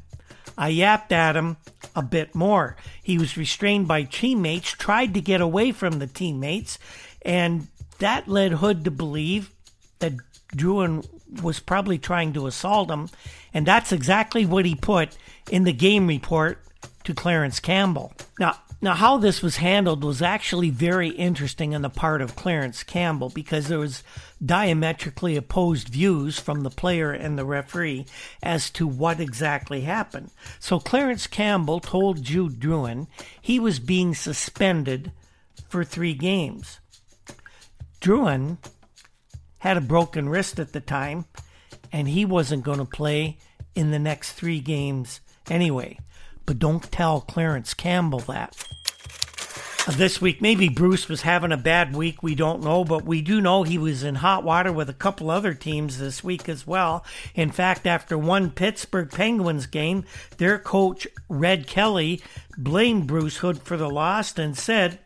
I 0.57 0.69
yapped 0.69 1.11
at 1.11 1.35
him 1.35 1.57
a 1.93 2.01
bit 2.01 2.33
more. 2.33 2.77
He 3.01 3.17
was 3.17 3.35
restrained 3.35 3.87
by 3.87 4.03
teammates, 4.03 4.71
tried 4.71 5.13
to 5.13 5.21
get 5.21 5.41
away 5.41 5.73
from 5.73 5.99
the 5.99 6.07
teammates, 6.07 6.79
and 7.23 7.67
that 7.99 8.29
led 8.29 8.53
Hood 8.53 8.85
to 8.85 8.91
believe 8.91 9.51
that 9.99 10.13
Drouin 10.55 11.05
was 11.41 11.59
probably 11.59 11.97
trying 11.97 12.33
to 12.33 12.47
assault 12.47 12.89
him, 12.89 13.09
and 13.53 13.65
that's 13.65 13.91
exactly 13.91 14.45
what 14.45 14.65
he 14.65 14.75
put 14.75 15.17
in 15.49 15.63
the 15.63 15.73
game 15.73 16.07
report 16.07 16.59
to 17.03 17.13
Clarence 17.13 17.59
Campbell. 17.59 18.13
Now, 18.39 18.57
now 18.81 18.93
how 18.93 19.17
this 19.17 19.41
was 19.41 19.57
handled 19.57 20.03
was 20.03 20.21
actually 20.21 20.69
very 20.69 21.09
interesting 21.09 21.73
on 21.73 21.81
the 21.81 21.89
part 21.89 22.21
of 22.21 22.35
Clarence 22.35 22.83
Campbell 22.83 23.29
because 23.29 23.67
there 23.67 23.79
was 23.79 24.03
diametrically 24.45 25.37
opposed 25.37 25.87
views 25.87 26.37
from 26.37 26.61
the 26.61 26.69
player 26.69 27.11
and 27.11 27.39
the 27.39 27.45
referee 27.45 28.05
as 28.41 28.69
to 28.71 28.85
what 28.85 29.21
exactly 29.21 29.81
happened. 29.81 30.31
So 30.59 30.79
Clarence 30.79 31.27
Campbell 31.27 31.79
told 31.79 32.23
Jude 32.23 32.59
Drouin 32.59 33.07
he 33.41 33.57
was 33.57 33.79
being 33.79 34.13
suspended 34.13 35.13
for 35.69 35.85
3 35.85 36.13
games. 36.13 36.79
Drouin 38.01 38.57
had 39.63 39.77
a 39.77 39.81
broken 39.81 40.27
wrist 40.27 40.59
at 40.59 40.73
the 40.73 40.81
time, 40.81 41.23
and 41.89 42.09
he 42.09 42.25
wasn't 42.25 42.65
going 42.65 42.79
to 42.79 42.85
play 42.85 43.37
in 43.73 43.91
the 43.91 43.97
next 43.97 44.33
three 44.33 44.59
games 44.59 45.21
anyway. 45.49 45.97
But 46.45 46.59
don't 46.59 46.91
tell 46.91 47.21
Clarence 47.21 47.73
Campbell 47.73 48.19
that. 48.19 48.61
Uh, 49.87 49.91
this 49.91 50.19
week, 50.19 50.41
maybe 50.41 50.67
Bruce 50.67 51.07
was 51.07 51.21
having 51.21 51.53
a 51.53 51.57
bad 51.57 51.95
week. 51.95 52.21
We 52.21 52.35
don't 52.35 52.61
know, 52.61 52.83
but 52.83 53.05
we 53.05 53.21
do 53.21 53.39
know 53.39 53.63
he 53.63 53.77
was 53.77 54.03
in 54.03 54.15
hot 54.15 54.43
water 54.43 54.73
with 54.73 54.89
a 54.89 54.93
couple 54.93 55.31
other 55.31 55.53
teams 55.53 55.97
this 55.97 56.21
week 56.21 56.49
as 56.49 56.67
well. 56.67 57.05
In 57.33 57.49
fact, 57.49 57.87
after 57.87 58.17
one 58.17 58.51
Pittsburgh 58.51 59.09
Penguins 59.09 59.65
game, 59.65 60.03
their 60.39 60.59
coach, 60.59 61.07
Red 61.29 61.67
Kelly, 61.67 62.21
blamed 62.57 63.07
Bruce 63.07 63.37
Hood 63.37 63.61
for 63.61 63.77
the 63.77 63.89
loss 63.89 64.37
and 64.37 64.57
said, 64.57 64.99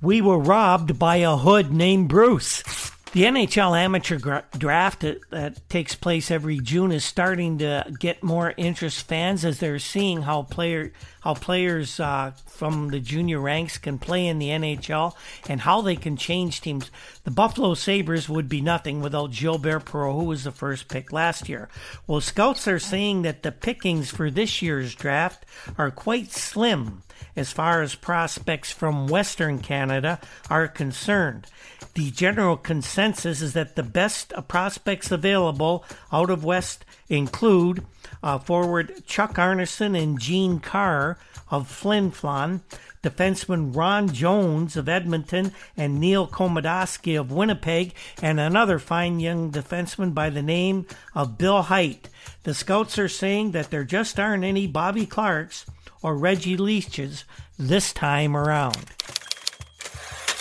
We 0.00 0.20
were 0.20 0.38
robbed 0.38 1.00
by 1.00 1.16
a 1.16 1.36
hood 1.36 1.72
named 1.72 2.08
Bruce. 2.08 2.62
The 3.14 3.22
NHL 3.22 3.78
amateur 3.78 4.18
gra- 4.18 4.44
draft 4.58 5.02
that, 5.02 5.30
that, 5.30 5.68
takes 5.68 5.94
place 5.94 6.32
every 6.32 6.58
June 6.58 6.90
is 6.90 7.04
starting 7.04 7.58
to 7.58 7.86
get 8.00 8.24
more 8.24 8.52
interest 8.56 9.06
fans 9.06 9.44
as 9.44 9.60
they're 9.60 9.78
seeing 9.78 10.22
how 10.22 10.42
player 10.42 10.92
how 11.20 11.34
players 11.34 12.00
uh, 12.00 12.32
from 12.44 12.88
the 12.88 12.98
junior 12.98 13.38
ranks 13.38 13.78
can 13.78 13.98
play 13.98 14.26
in 14.26 14.40
the 14.40 14.48
NHL 14.48 15.14
and 15.48 15.60
how 15.60 15.80
they 15.80 15.94
can 15.94 16.16
change 16.16 16.60
teams. 16.60 16.90
The 17.22 17.30
Buffalo 17.30 17.74
Sabres 17.74 18.28
would 18.28 18.48
be 18.48 18.60
nothing 18.60 19.00
without 19.00 19.30
Gilbert 19.30 19.84
Perreault, 19.84 20.18
who 20.18 20.24
was 20.24 20.42
the 20.42 20.50
first 20.50 20.88
pick 20.88 21.12
last 21.12 21.48
year. 21.48 21.68
Well, 22.08 22.20
scouts 22.20 22.66
are 22.66 22.80
saying 22.80 23.22
that 23.22 23.44
the 23.44 23.52
pickings 23.52 24.10
for 24.10 24.28
this 24.28 24.60
year's 24.60 24.92
draft 24.92 25.46
are 25.78 25.92
quite 25.92 26.32
slim 26.32 27.04
as 27.36 27.52
far 27.52 27.82
as 27.82 27.94
prospects 27.94 28.70
from 28.70 29.06
Western 29.06 29.58
Canada 29.58 30.20
are 30.50 30.68
concerned. 30.68 31.46
The 31.94 32.10
general 32.10 32.56
consensus 32.56 33.40
is 33.40 33.52
that 33.52 33.76
the 33.76 33.84
best 33.84 34.32
prospects 34.48 35.12
available 35.12 35.84
out 36.12 36.28
of 36.28 36.44
West 36.44 36.84
include 37.08 37.84
uh, 38.20 38.38
forward 38.38 39.06
Chuck 39.06 39.34
Arnason 39.34 39.96
and 40.00 40.18
Gene 40.18 40.58
Carr 40.58 41.18
of 41.50 41.68
Flin 41.68 42.10
Flon, 42.10 42.62
defenseman 43.02 43.76
Ron 43.76 44.08
Jones 44.08 44.76
of 44.76 44.88
Edmonton, 44.88 45.52
and 45.76 46.00
Neil 46.00 46.26
Komadoski 46.26 47.18
of 47.18 47.30
Winnipeg, 47.30 47.94
and 48.20 48.40
another 48.40 48.80
fine 48.80 49.20
young 49.20 49.52
defenseman 49.52 50.12
by 50.12 50.30
the 50.30 50.42
name 50.42 50.86
of 51.14 51.38
Bill 51.38 51.62
Height. 51.62 52.08
The 52.42 52.54
scouts 52.54 52.98
are 52.98 53.08
saying 53.08 53.52
that 53.52 53.70
there 53.70 53.84
just 53.84 54.18
aren't 54.18 54.42
any 54.42 54.66
Bobby 54.66 55.06
Clarkes 55.06 55.64
or 56.02 56.16
Reggie 56.16 56.56
Leaches 56.56 57.24
this 57.56 57.92
time 57.92 58.36
around. 58.36 58.86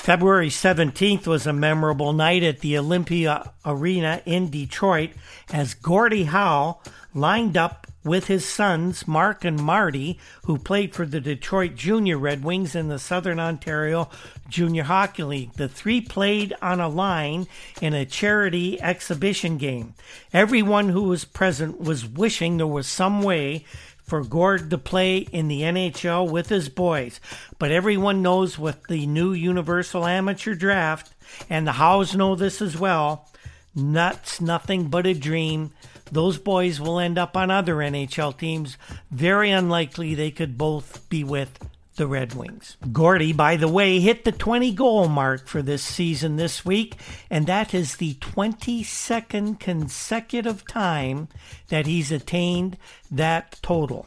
February 0.04 0.50
17th 0.50 1.26
was 1.28 1.48
a 1.48 1.54
memorable 1.54 2.12
night 2.12 2.44
at 2.44 2.60
the 2.60 2.78
Olympia 2.78 3.54
Arena 3.66 4.22
in 4.26 4.50
Detroit 4.50 5.12
as 5.50 5.74
Gordie 5.76 6.26
Howe 6.26 6.82
lined 7.14 7.56
up 7.56 7.88
with 8.04 8.28
his 8.28 8.46
sons, 8.46 9.08
Mark 9.08 9.46
and 9.46 9.58
Marty, 9.58 10.20
who 10.44 10.58
played 10.58 10.94
for 10.94 11.06
the 11.06 11.22
Detroit 11.22 11.76
Junior 11.76 12.18
Red 12.18 12.44
Wings 12.44 12.76
in 12.76 12.90
the 12.90 13.00
Southern 13.00 13.40
Ontario 13.40 14.10
Junior 14.50 14.84
Hockey 14.84 15.24
League. 15.24 15.54
The 15.54 15.70
three 15.70 16.02
played 16.02 16.54
on 16.62 16.82
a 16.82 16.90
line 16.90 17.48
in 17.80 17.94
a 17.94 18.06
charity 18.06 18.82
exhibition 18.82 19.58
game. 19.58 19.94
Everyone 20.34 20.90
who 20.90 21.04
was 21.04 21.24
present 21.24 21.80
was 21.80 22.06
wishing 22.06 22.58
there 22.58 22.68
was 22.68 22.88
some 22.88 23.22
way 23.22 23.64
for 24.04 24.24
Gord 24.24 24.70
to 24.70 24.78
play 24.78 25.18
in 25.18 25.48
the 25.48 25.62
NHL 25.62 26.30
with 26.30 26.50
his 26.50 26.70
boys. 26.70 27.20
But 27.58 27.72
everyone 27.72 28.22
knows 28.22 28.60
with 28.60 28.84
the 28.88 29.06
new 29.08 29.34
Universal 29.34 30.06
Amateur 30.06 30.54
Draft, 30.54 31.14
and 31.50 31.66
the 31.66 31.74
Howes 31.74 32.16
know 32.16 32.36
this 32.36 32.62
as 32.62 32.78
well, 32.78 33.30
that's 33.76 34.40
nothing 34.40 34.90
but 34.90 35.08
a 35.08 35.14
dream. 35.14 35.72
Those 36.12 36.38
boys 36.38 36.80
will 36.80 37.00
end 37.00 37.18
up 37.18 37.36
on 37.36 37.50
other 37.50 37.76
NHL 37.76 38.38
teams. 38.38 38.78
Very 39.10 39.50
unlikely 39.50 40.14
they 40.14 40.30
could 40.30 40.58
both 40.58 41.10
be 41.10 41.24
with 41.24 41.58
the 41.96 42.08
Red 42.08 42.34
Wings. 42.34 42.78
Gordie, 42.92 43.34
by 43.34 43.56
the 43.56 43.68
way, 43.68 44.00
hit 44.00 44.24
the 44.24 44.32
20 44.32 44.72
goal 44.74 45.08
mark 45.08 45.48
for 45.48 45.62
this 45.62 45.84
season 45.84 46.36
this 46.36 46.66
week, 46.66 46.96
and 47.30 47.48
that 47.48 47.74
is 47.74 47.98
the 47.98 48.16
22nd 48.16 49.60
consecutive 49.60 50.66
time 50.66 51.28
that 51.70 51.86
he's 51.86 52.12
attained 52.12 52.78
that 53.12 53.60
total. 53.62 54.06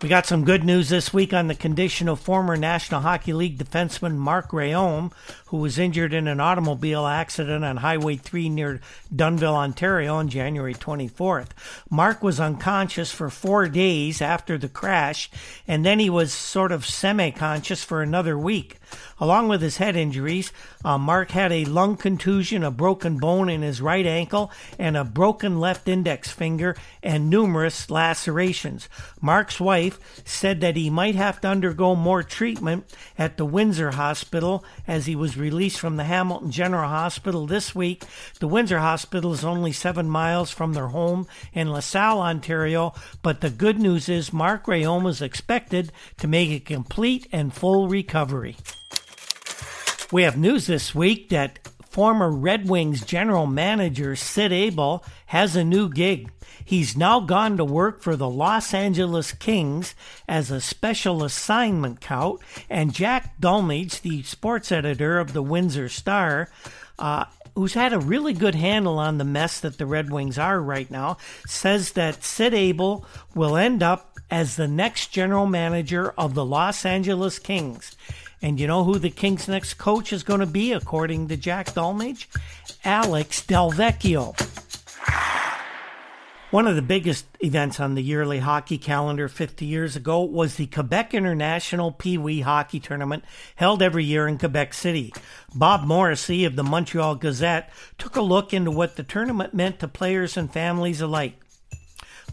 We 0.00 0.08
got 0.08 0.26
some 0.26 0.44
good 0.44 0.62
news 0.62 0.90
this 0.90 1.12
week 1.12 1.32
on 1.32 1.48
the 1.48 1.56
condition 1.56 2.08
of 2.08 2.20
former 2.20 2.56
National 2.56 3.00
Hockey 3.00 3.32
League 3.32 3.58
defenseman 3.58 4.14
Mark 4.14 4.50
Reaume, 4.50 5.10
who 5.46 5.56
was 5.56 5.76
injured 5.76 6.14
in 6.14 6.28
an 6.28 6.38
automobile 6.38 7.04
accident 7.04 7.64
on 7.64 7.78
Highway 7.78 8.14
3 8.14 8.48
near 8.48 8.80
Dunnville, 9.12 9.56
Ontario 9.56 10.14
on 10.14 10.28
January 10.28 10.74
24th. 10.74 11.48
Mark 11.90 12.22
was 12.22 12.38
unconscious 12.38 13.10
for 13.10 13.28
four 13.28 13.66
days 13.66 14.22
after 14.22 14.56
the 14.56 14.68
crash, 14.68 15.32
and 15.66 15.84
then 15.84 15.98
he 15.98 16.08
was 16.08 16.32
sort 16.32 16.70
of 16.70 16.86
semi 16.86 17.32
conscious 17.32 17.82
for 17.82 18.00
another 18.00 18.38
week. 18.38 18.76
Along 19.20 19.48
with 19.48 19.60
his 19.60 19.78
head 19.78 19.96
injuries, 19.96 20.52
uh, 20.84 20.96
Mark 20.96 21.32
had 21.32 21.50
a 21.50 21.64
lung 21.64 21.96
contusion, 21.96 22.62
a 22.62 22.70
broken 22.70 23.18
bone 23.18 23.48
in 23.48 23.62
his 23.62 23.80
right 23.80 24.06
ankle, 24.06 24.52
and 24.78 24.96
a 24.96 25.02
broken 25.04 25.58
left 25.58 25.88
index 25.88 26.30
finger, 26.30 26.76
and 27.02 27.28
numerous 27.28 27.90
lacerations. 27.90 28.88
Mark's 29.20 29.58
wife 29.58 29.87
said 30.24 30.60
that 30.60 30.76
he 30.76 30.90
might 30.90 31.14
have 31.14 31.40
to 31.40 31.48
undergo 31.48 31.94
more 31.94 32.22
treatment 32.22 32.84
at 33.16 33.36
the 33.36 33.44
Windsor 33.44 33.92
Hospital 33.92 34.64
as 34.86 35.06
he 35.06 35.14
was 35.14 35.36
released 35.36 35.78
from 35.78 35.96
the 35.96 36.04
Hamilton 36.04 36.50
General 36.50 36.88
Hospital 36.88 37.46
this 37.46 37.74
week. 37.74 38.04
The 38.40 38.48
Windsor 38.48 38.78
Hospital 38.78 39.32
is 39.32 39.44
only 39.44 39.72
seven 39.72 40.08
miles 40.08 40.50
from 40.50 40.72
their 40.72 40.88
home 40.88 41.26
in 41.52 41.70
LaSalle, 41.70 42.20
Ontario, 42.20 42.94
but 43.22 43.40
the 43.40 43.50
good 43.50 43.78
news 43.78 44.08
is 44.08 44.32
Mark 44.32 44.66
Reaume 44.66 45.08
is 45.08 45.22
expected 45.22 45.92
to 46.18 46.28
make 46.28 46.50
a 46.50 46.60
complete 46.60 47.26
and 47.32 47.52
full 47.54 47.88
recovery. 47.88 48.56
We 50.10 50.22
have 50.22 50.38
news 50.38 50.66
this 50.66 50.94
week 50.94 51.28
that 51.28 51.58
former 51.90 52.30
Red 52.30 52.68
Wings 52.68 53.04
general 53.04 53.46
manager 53.46 54.14
Sid 54.14 54.52
Abel 54.52 55.04
has 55.28 55.56
a 55.56 55.64
new 55.64 55.88
gig. 55.88 56.30
He's 56.64 56.96
now 56.96 57.20
gone 57.20 57.56
to 57.56 57.64
work 57.64 58.02
for 58.02 58.14
the 58.14 58.28
Los 58.28 58.74
Angeles 58.74 59.32
Kings 59.32 59.94
as 60.28 60.50
a 60.50 60.60
special 60.60 61.24
assignment 61.24 62.00
coach, 62.00 62.40
and 62.68 62.92
Jack 62.92 63.40
Dulmage, 63.40 64.02
the 64.02 64.22
sports 64.22 64.70
editor 64.70 65.18
of 65.18 65.32
the 65.32 65.42
Windsor 65.42 65.88
Star, 65.88 66.50
uh, 66.98 67.24
who's 67.54 67.74
had 67.74 67.92
a 67.92 67.98
really 67.98 68.32
good 68.32 68.54
handle 68.54 68.98
on 68.98 69.18
the 69.18 69.24
mess 69.24 69.60
that 69.60 69.78
the 69.78 69.86
Red 69.86 70.10
Wings 70.10 70.38
are 70.38 70.60
right 70.60 70.90
now, 70.90 71.16
says 71.46 71.92
that 71.92 72.22
Sid 72.22 72.52
Abel 72.54 73.06
will 73.34 73.56
end 73.56 73.82
up 73.82 74.18
as 74.30 74.56
the 74.56 74.68
next 74.68 75.08
general 75.08 75.46
manager 75.46 76.12
of 76.18 76.34
the 76.34 76.44
Los 76.44 76.84
Angeles 76.84 77.38
Kings. 77.38 77.96
And 78.40 78.60
you 78.60 78.66
know 78.66 78.84
who 78.84 78.98
the 78.98 79.10
Kings' 79.10 79.48
next 79.48 79.74
coach 79.74 80.12
is 80.12 80.22
going 80.22 80.40
to 80.40 80.46
be, 80.46 80.72
according 80.72 81.28
to 81.28 81.36
Jack 81.36 81.74
Dulmage? 81.74 82.28
Alex 82.84 83.42
Delvecchio. 83.42 84.67
One 86.50 86.66
of 86.66 86.76
the 86.76 86.82
biggest 86.82 87.26
events 87.40 87.78
on 87.78 87.94
the 87.94 88.02
yearly 88.02 88.38
hockey 88.38 88.78
calendar 88.78 89.28
50 89.28 89.66
years 89.66 89.96
ago 89.96 90.22
was 90.22 90.54
the 90.54 90.66
Quebec 90.66 91.12
International 91.12 91.92
Pee 91.92 92.16
Wee 92.16 92.40
Hockey 92.40 92.80
Tournament 92.80 93.22
held 93.56 93.82
every 93.82 94.04
year 94.04 94.26
in 94.26 94.38
Quebec 94.38 94.72
City. 94.72 95.12
Bob 95.54 95.84
Morrissey 95.84 96.46
of 96.46 96.56
the 96.56 96.64
Montreal 96.64 97.16
Gazette 97.16 97.70
took 97.98 98.16
a 98.16 98.22
look 98.22 98.54
into 98.54 98.70
what 98.70 98.96
the 98.96 99.02
tournament 99.02 99.52
meant 99.52 99.78
to 99.80 99.88
players 99.88 100.38
and 100.38 100.50
families 100.50 101.02
alike. 101.02 101.34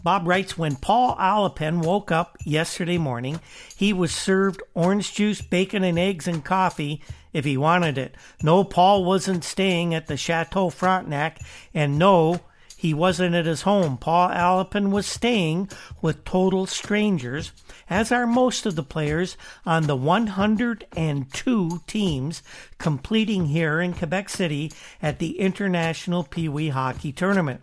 Bob 0.02 0.26
writes 0.26 0.56
When 0.56 0.76
Paul 0.76 1.14
Alapin 1.16 1.84
woke 1.84 2.10
up 2.10 2.38
yesterday 2.42 2.96
morning, 2.96 3.40
he 3.76 3.92
was 3.92 4.14
served 4.14 4.62
orange 4.72 5.12
juice, 5.12 5.42
bacon, 5.42 5.84
and 5.84 5.98
eggs 5.98 6.26
and 6.26 6.42
coffee 6.42 7.02
if 7.34 7.44
he 7.44 7.58
wanted 7.58 7.98
it. 7.98 8.14
No, 8.42 8.64
Paul 8.64 9.04
wasn't 9.04 9.44
staying 9.44 9.92
at 9.94 10.06
the 10.06 10.16
Chateau 10.16 10.70
Frontenac, 10.70 11.38
and 11.74 11.98
no, 11.98 12.40
he 12.76 12.92
wasn't 12.92 13.34
at 13.34 13.46
his 13.46 13.62
home. 13.62 13.96
Paul 13.96 14.28
Alapin 14.28 14.90
was 14.90 15.06
staying 15.06 15.70
with 16.02 16.24
total 16.24 16.66
strangers, 16.66 17.52
as 17.88 18.12
are 18.12 18.26
most 18.26 18.66
of 18.66 18.76
the 18.76 18.82
players 18.82 19.36
on 19.64 19.84
the 19.84 19.96
102 19.96 21.82
teams 21.86 22.42
completing 22.78 23.46
here 23.46 23.80
in 23.80 23.94
Quebec 23.94 24.28
City 24.28 24.70
at 25.00 25.18
the 25.18 25.40
International 25.40 26.22
Pee 26.22 26.48
Wee 26.48 26.68
Hockey 26.68 27.12
Tournament. 27.12 27.62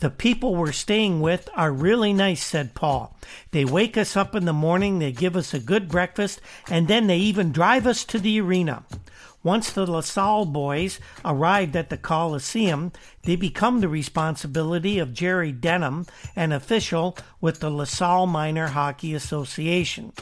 The 0.00 0.10
people 0.10 0.54
we're 0.54 0.72
staying 0.72 1.20
with 1.20 1.48
are 1.54 1.72
really 1.72 2.12
nice, 2.12 2.42
said 2.42 2.74
Paul. 2.74 3.16
They 3.52 3.64
wake 3.64 3.96
us 3.96 4.16
up 4.16 4.34
in 4.34 4.44
the 4.44 4.52
morning, 4.52 4.98
they 4.98 5.12
give 5.12 5.36
us 5.36 5.54
a 5.54 5.60
good 5.60 5.88
breakfast, 5.88 6.40
and 6.68 6.86
then 6.86 7.06
they 7.06 7.18
even 7.18 7.52
drive 7.52 7.86
us 7.86 8.04
to 8.06 8.18
the 8.18 8.40
arena. 8.40 8.84
Once 9.42 9.72
the 9.72 9.90
LaSalle 9.90 10.44
boys 10.44 11.00
arrived 11.24 11.74
at 11.74 11.88
the 11.88 11.96
Coliseum, 11.96 12.92
they 13.22 13.36
become 13.36 13.80
the 13.80 13.88
responsibility 13.88 14.98
of 14.98 15.14
Jerry 15.14 15.50
Denham, 15.50 16.06
an 16.36 16.52
official 16.52 17.16
with 17.40 17.60
the 17.60 17.70
LaSalle 17.70 18.26
Minor 18.26 18.68
Hockey 18.68 19.14
Association. 19.14 20.12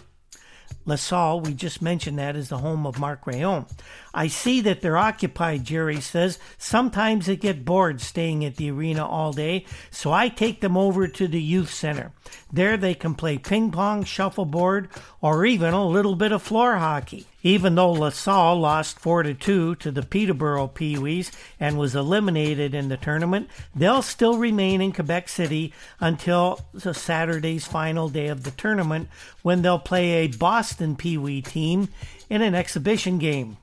LaSalle, 0.88 1.40
we 1.40 1.52
just 1.52 1.83
mentioned 1.83 2.18
that, 2.18 2.35
is 2.35 2.48
the 2.48 2.59
home 2.59 2.87
of 2.87 2.98
Mark 2.98 3.26
Reaume. 3.26 3.70
I 4.14 4.26
see 4.28 4.62
that 4.62 4.81
they're 4.81 4.96
occupied, 4.96 5.64
Jerry 5.64 6.00
says. 6.00 6.38
Sometimes 6.57 7.26
they 7.26 7.37
get 7.37 7.64
bored 7.64 8.00
staying 8.00 8.42
at 8.44 8.57
the 8.57 8.70
arena 8.70 9.07
all 9.07 9.33
day, 9.33 9.66
so 9.90 10.12
I 10.12 10.28
take 10.28 10.62
them 10.62 10.78
over 10.78 11.07
to 11.07 11.28
the 11.28 11.42
youth 11.42 11.72
center. 11.72 12.12
There 12.50 12.78
they 12.78 12.94
can 12.94 13.14
play 13.14 13.37
ping 13.37 13.70
pong, 13.70 14.04
shuffleboard, 14.04 14.88
or 15.20 15.44
even 15.44 15.74
a 15.74 15.87
little 15.87 16.14
bit 16.14 16.33
of 16.33 16.42
floor 16.42 16.76
hockey. 16.76 17.26
Even 17.42 17.74
though 17.74 17.92
LaSalle 17.92 18.61
lost 18.61 18.98
4 18.98 19.22
to 19.24 19.35
2 19.35 19.76
to 19.76 19.90
the 19.90 20.02
Peterborough 20.02 20.68
Pee-wees 20.68 21.33
and 21.59 21.78
was 21.78 21.94
eliminated 21.94 22.74
in 22.74 22.88
the 22.88 22.96
tournament, 22.96 23.48
they'll 23.74 24.02
still 24.02 24.38
remain 24.38 24.81
in 24.81 24.92
Quebec 24.92 25.28
City 25.28 25.72
until 26.00 26.61
Saturday's 26.76 27.66
final 27.66 28.09
day 28.09 28.28
of 28.28 28.44
the 28.44 28.50
tournament 28.50 29.09
when 29.42 29.62
they'll 29.62 29.78
play 29.78 30.11
a 30.11 30.28
Boston 30.28 30.94
Pee-wee 30.94 31.42
team 31.42 31.88
in 32.28 32.42
an 32.42 32.54
exhibition 32.54 33.18
game. 33.18 33.57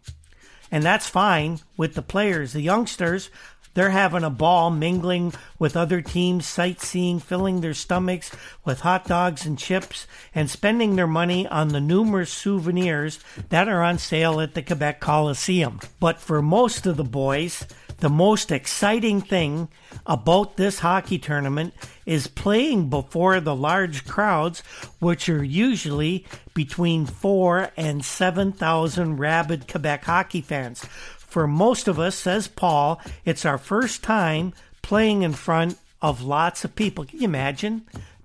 And 0.71 0.83
that's 0.83 1.07
fine 1.07 1.59
with 1.77 1.93
the 1.93 2.01
players. 2.01 2.53
The 2.53 2.61
youngsters 2.61 3.29
they're 3.75 3.91
having 3.91 4.23
a 4.23 4.29
ball 4.29 4.71
mingling 4.71 5.33
with 5.59 5.77
other 5.77 6.01
teams, 6.01 6.47
sightseeing, 6.47 7.19
filling 7.19 7.61
their 7.61 7.73
stomachs 7.73 8.31
with 8.63 8.79
hot 8.79 9.05
dogs 9.05 9.45
and 9.45 9.59
chips, 9.59 10.07
and 10.33 10.49
spending 10.49 10.95
their 10.95 11.07
money 11.07 11.47
on 11.47 11.67
the 11.67 11.81
numerous 11.81 12.31
souvenirs 12.31 13.19
that 13.49 13.69
are 13.69 13.83
on 13.83 13.99
sale 13.99 14.41
at 14.41 14.55
the 14.55 14.63
Quebec 14.63 14.99
Coliseum. 14.99 15.79
But 15.99 16.19
for 16.19 16.41
most 16.41 16.87
of 16.87 16.97
the 16.97 17.03
boys, 17.03 17.65
the 17.99 18.09
most 18.09 18.51
exciting 18.51 19.21
thing 19.21 19.69
about 20.05 20.57
this 20.57 20.79
hockey 20.79 21.17
tournament 21.17 21.73
is 22.05 22.27
playing 22.27 22.89
before 22.89 23.39
the 23.39 23.55
large 23.55 24.05
crowds, 24.05 24.59
which 24.99 25.29
are 25.29 25.43
usually 25.43 26.25
between 26.53 27.05
four 27.05 27.71
and 27.77 28.03
7,000 28.03 29.17
rabid 29.17 29.67
Quebec 29.67 30.03
hockey 30.03 30.41
fans. 30.41 30.85
For 31.35 31.47
most 31.47 31.89
of 31.89 31.99
us, 31.99 32.15
says 32.15 32.47
Paul, 32.47 33.01
it's 33.25 33.43
our 33.43 33.57
first 33.57 34.01
time 34.01 34.53
playing 34.81 35.23
in 35.23 35.33
front 35.33 35.77
of 36.01 36.21
lots 36.21 36.63
of 36.63 36.77
people. 36.77 37.03
Can 37.03 37.19
you 37.19 37.25
imagine 37.25 37.81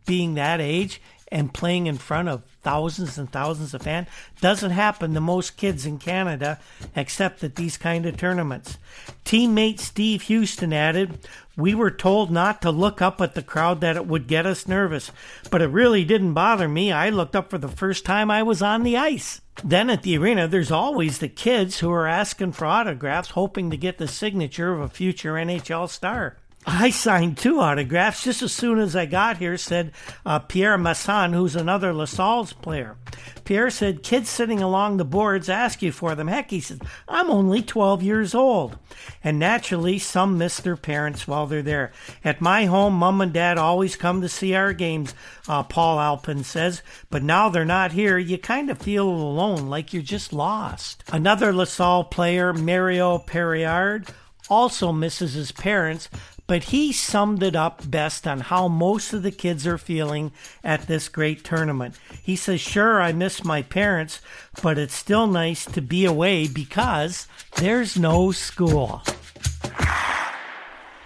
being 0.06 0.34
that 0.34 0.60
age 0.60 1.02
and 1.26 1.52
playing 1.52 1.88
in 1.88 1.98
front 1.98 2.28
of 2.28 2.44
thousands 2.62 3.18
and 3.18 3.28
thousands 3.28 3.74
of 3.74 3.82
fans? 3.82 4.06
Doesn't 4.40 4.70
happen 4.70 5.12
to 5.14 5.20
most 5.20 5.56
kids 5.56 5.86
in 5.86 5.98
Canada, 5.98 6.60
except 6.94 7.42
at 7.42 7.56
these 7.56 7.76
kind 7.76 8.06
of 8.06 8.16
tournaments. 8.16 8.78
Teammate 9.24 9.80
Steve 9.80 10.22
Houston 10.22 10.72
added, 10.72 11.18
we 11.60 11.74
were 11.74 11.90
told 11.90 12.30
not 12.30 12.62
to 12.62 12.70
look 12.70 13.00
up 13.02 13.20
at 13.20 13.34
the 13.34 13.42
crowd 13.42 13.80
that 13.80 13.96
it 13.96 14.06
would 14.06 14.26
get 14.26 14.46
us 14.46 14.66
nervous, 14.66 15.12
but 15.50 15.62
it 15.62 15.68
really 15.68 16.04
didn't 16.04 16.34
bother 16.34 16.68
me. 16.68 16.90
I 16.90 17.10
looked 17.10 17.36
up 17.36 17.50
for 17.50 17.58
the 17.58 17.68
first 17.68 18.04
time 18.04 18.30
I 18.30 18.42
was 18.42 18.62
on 18.62 18.82
the 18.82 18.96
ice. 18.96 19.40
Then 19.62 19.90
at 19.90 20.02
the 20.02 20.16
arena, 20.16 20.48
there's 20.48 20.70
always 20.70 21.18
the 21.18 21.28
kids 21.28 21.80
who 21.80 21.90
are 21.90 22.06
asking 22.06 22.52
for 22.52 22.64
autographs, 22.64 23.30
hoping 23.30 23.70
to 23.70 23.76
get 23.76 23.98
the 23.98 24.08
signature 24.08 24.72
of 24.72 24.80
a 24.80 24.88
future 24.88 25.34
NHL 25.34 25.88
star. 25.88 26.38
I 26.66 26.90
signed 26.90 27.38
two 27.38 27.58
autographs 27.58 28.24
just 28.24 28.42
as 28.42 28.52
soon 28.52 28.78
as 28.78 28.94
I 28.94 29.06
got 29.06 29.38
here, 29.38 29.56
said 29.56 29.92
uh, 30.26 30.40
Pierre 30.40 30.76
Masson, 30.76 31.32
who's 31.32 31.56
another 31.56 31.94
LaSalle's 31.94 32.52
player. 32.52 32.96
Pierre 33.44 33.70
said, 33.70 34.02
Kids 34.02 34.28
sitting 34.28 34.62
along 34.62 34.96
the 34.96 35.04
boards 35.04 35.48
ask 35.48 35.80
you 35.80 35.90
for 35.90 36.14
them. 36.14 36.28
Heck, 36.28 36.50
he 36.50 36.60
said, 36.60 36.82
I'm 37.08 37.30
only 37.30 37.62
12 37.62 38.02
years 38.02 38.34
old. 38.34 38.78
And 39.24 39.38
naturally, 39.38 39.98
some 39.98 40.36
miss 40.36 40.58
their 40.58 40.76
parents 40.76 41.26
while 41.26 41.46
they're 41.46 41.62
there. 41.62 41.92
At 42.22 42.42
my 42.42 42.66
home, 42.66 42.94
mom 42.94 43.22
and 43.22 43.32
dad 43.32 43.56
always 43.56 43.96
come 43.96 44.20
to 44.20 44.28
see 44.28 44.54
our 44.54 44.74
games, 44.74 45.14
uh, 45.48 45.62
Paul 45.62 45.98
Alpin 45.98 46.44
says. 46.44 46.82
But 47.08 47.22
now 47.22 47.48
they're 47.48 47.64
not 47.64 47.92
here, 47.92 48.18
you 48.18 48.36
kind 48.36 48.70
of 48.70 48.78
feel 48.78 49.08
alone, 49.08 49.68
like 49.68 49.94
you're 49.94 50.02
just 50.02 50.32
lost. 50.32 51.04
Another 51.10 51.52
LaSalle 51.54 52.04
player, 52.04 52.52
Mario 52.52 53.18
Perriard, 53.18 54.08
also 54.50 54.92
misses 54.92 55.34
his 55.34 55.52
parents, 55.52 56.10
but 56.50 56.64
he 56.64 56.92
summed 56.92 57.44
it 57.44 57.54
up 57.54 57.88
best 57.88 58.26
on 58.26 58.40
how 58.40 58.66
most 58.66 59.12
of 59.12 59.22
the 59.22 59.30
kids 59.30 59.68
are 59.68 59.78
feeling 59.78 60.32
at 60.64 60.88
this 60.88 61.08
great 61.08 61.44
tournament. 61.44 61.94
He 62.24 62.34
says, 62.34 62.60
Sure, 62.60 63.00
I 63.00 63.12
miss 63.12 63.44
my 63.44 63.62
parents, 63.62 64.20
but 64.60 64.76
it's 64.76 64.96
still 64.96 65.28
nice 65.28 65.64
to 65.66 65.80
be 65.80 66.04
away 66.04 66.48
because 66.48 67.28
there's 67.58 67.96
no 67.96 68.32
school. 68.32 69.00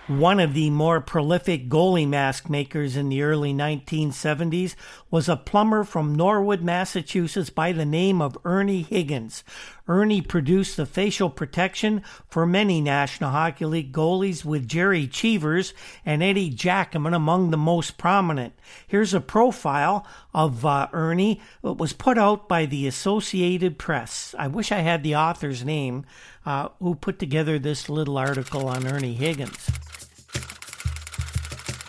One 0.06 0.38
of 0.38 0.52
the 0.52 0.68
more 0.68 1.00
prolific 1.00 1.70
goalie 1.70 2.06
mask 2.06 2.50
makers 2.50 2.94
in 2.94 3.08
the 3.08 3.22
early 3.22 3.54
1970s 3.54 4.74
was 5.10 5.30
a 5.30 5.36
plumber 5.36 5.82
from 5.82 6.14
Norwood, 6.14 6.62
Massachusetts 6.62 7.48
by 7.48 7.72
the 7.72 7.86
name 7.86 8.20
of 8.20 8.36
Ernie 8.44 8.82
Higgins. 8.82 9.44
Ernie 9.88 10.20
produced 10.20 10.76
the 10.76 10.84
facial 10.84 11.30
protection 11.30 12.02
for 12.28 12.44
many 12.44 12.82
National 12.82 13.30
Hockey 13.30 13.64
League 13.64 13.94
goalies 13.94 14.44
with 14.44 14.68
Gerry 14.68 15.06
Cheevers 15.06 15.72
and 16.04 16.22
Eddie 16.22 16.50
Giacomin 16.50 17.14
among 17.14 17.50
the 17.50 17.56
most 17.56 17.96
prominent. 17.96 18.52
Here's 18.86 19.14
a 19.14 19.22
profile 19.22 20.06
of 20.34 20.66
uh, 20.66 20.88
Ernie. 20.92 21.40
It 21.62 21.78
was 21.78 21.94
put 21.94 22.18
out 22.18 22.46
by 22.46 22.66
the 22.66 22.86
Associated 22.86 23.78
Press. 23.78 24.34
I 24.38 24.48
wish 24.48 24.70
I 24.70 24.80
had 24.80 25.02
the 25.02 25.16
author's 25.16 25.64
name 25.64 26.04
uh, 26.46 26.68
who 26.80 26.94
put 26.94 27.18
together 27.18 27.58
this 27.58 27.88
little 27.88 28.18
article 28.18 28.68
on 28.68 28.86
Ernie 28.86 29.14
Higgins. 29.14 29.70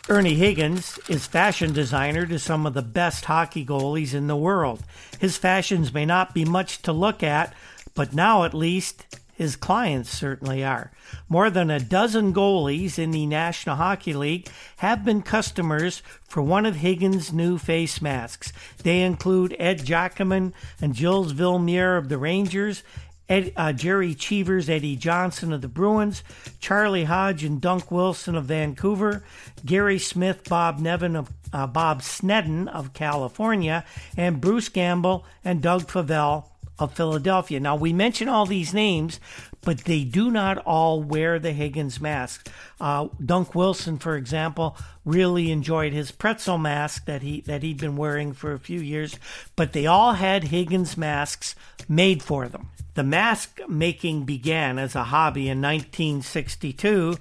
Ernie 0.08 0.36
Higgins 0.36 1.00
is 1.10 1.26
fashion 1.26 1.74
designer 1.74 2.28
to 2.28 2.38
some 2.38 2.68
of 2.68 2.76
the 2.76 2.84
best 2.84 3.26
hockey 3.26 3.66
goalies 3.66 4.14
in 4.14 4.28
the 4.28 4.36
world. 4.36 4.84
His 5.20 5.38
fashions 5.38 5.94
may 5.94 6.06
not 6.06 6.34
be 6.34 6.46
much 6.46 6.84
to 6.84 6.94
look 6.94 7.24
at, 7.24 7.54
but 7.96 8.14
now 8.14 8.44
at 8.44 8.54
least 8.54 9.06
his 9.36 9.56
clients 9.56 10.10
certainly 10.10 10.64
are. 10.64 10.92
More 11.28 11.50
than 11.50 11.70
a 11.70 11.80
dozen 11.80 12.34
goalies 12.34 12.98
in 12.98 13.12
the 13.12 13.26
National 13.26 13.76
Hockey 13.76 14.14
League 14.14 14.48
have 14.78 15.04
been 15.04 15.22
customers 15.22 16.02
for 16.28 16.42
one 16.42 16.66
of 16.66 16.78
Higgins' 16.78 17.34
new 17.34 17.58
face 17.58 18.02
masks. 18.02 18.54
They 18.84 19.02
include 19.02 19.56
Ed 19.60 19.80
Giacomin 19.80 20.54
and 20.82 20.96
Gilles 20.96 21.34
Villemure 21.34 21.98
of 21.98 22.10
the 22.10 22.18
Rangers, 22.18 22.84
Ed, 23.28 23.54
uh, 23.56 23.74
Gerry 23.74 24.14
Cheevers, 24.14 24.70
Eddie 24.70 24.96
Johnson 24.96 25.52
of 25.52 25.62
the 25.62 25.68
Bruins, 25.68 26.24
Charlie 26.60 27.06
Hodge 27.06 27.44
and 27.44 27.62
Dunc 27.62 27.90
Wilson 27.90 28.36
of 28.36 28.46
Vancouver, 28.46 29.24
Gary 29.66 29.98
Smith, 29.98 30.48
Bob 30.48 30.80
Nevin 30.80 31.16
of 31.16 31.32
uh, 31.52 31.66
Bob 31.68 32.02
Sneddon 32.02 32.68
of 32.68 32.94
California, 32.94 33.84
and 34.16 34.42
Bruce 34.42 34.70
Gamble 34.70 35.26
and 35.44 35.62
Doug 35.62 35.88
Favell 35.88 36.46
of 36.78 36.94
Philadelphia. 36.94 37.60
Now 37.60 37.76
we 37.76 37.94
mention 37.94 38.28
all 38.28 38.46
these 38.46 38.74
names, 38.74 39.20
but 39.66 39.80
they 39.80 40.04
do 40.04 40.32
not 40.32 40.60
all 40.60 41.04
wear 41.04 41.40
the 41.40 41.52
Higgins 41.52 42.00
mask. 42.00 42.50
Uh, 42.80 43.08
Dunc 43.22 43.54
Wilson, 43.54 43.98
for 43.98 44.16
example, 44.16 44.78
really 45.04 45.52
enjoyed 45.52 45.92
his 45.92 46.12
pretzel 46.12 46.58
mask 46.58 47.06
that 47.06 47.22
he 47.22 47.42
that 47.42 47.64
he'd 47.64 47.80
been 47.80 47.98
wearing 47.98 48.32
for 48.32 48.54
a 48.54 48.60
few 48.60 48.80
years, 48.80 49.20
but 49.56 49.74
they 49.74 49.86
all 49.86 50.14
had 50.14 50.46
Higgins 50.46 50.96
masks 50.96 51.56
made 51.90 52.24
for 52.24 52.48
them. 52.48 52.70
The 52.94 53.04
mask 53.04 53.60
making 53.68 54.24
began 54.24 54.80
as 54.80 54.96
a 54.96 55.06
hobby 55.06 55.50
in 55.50 55.62
1962 55.62 57.18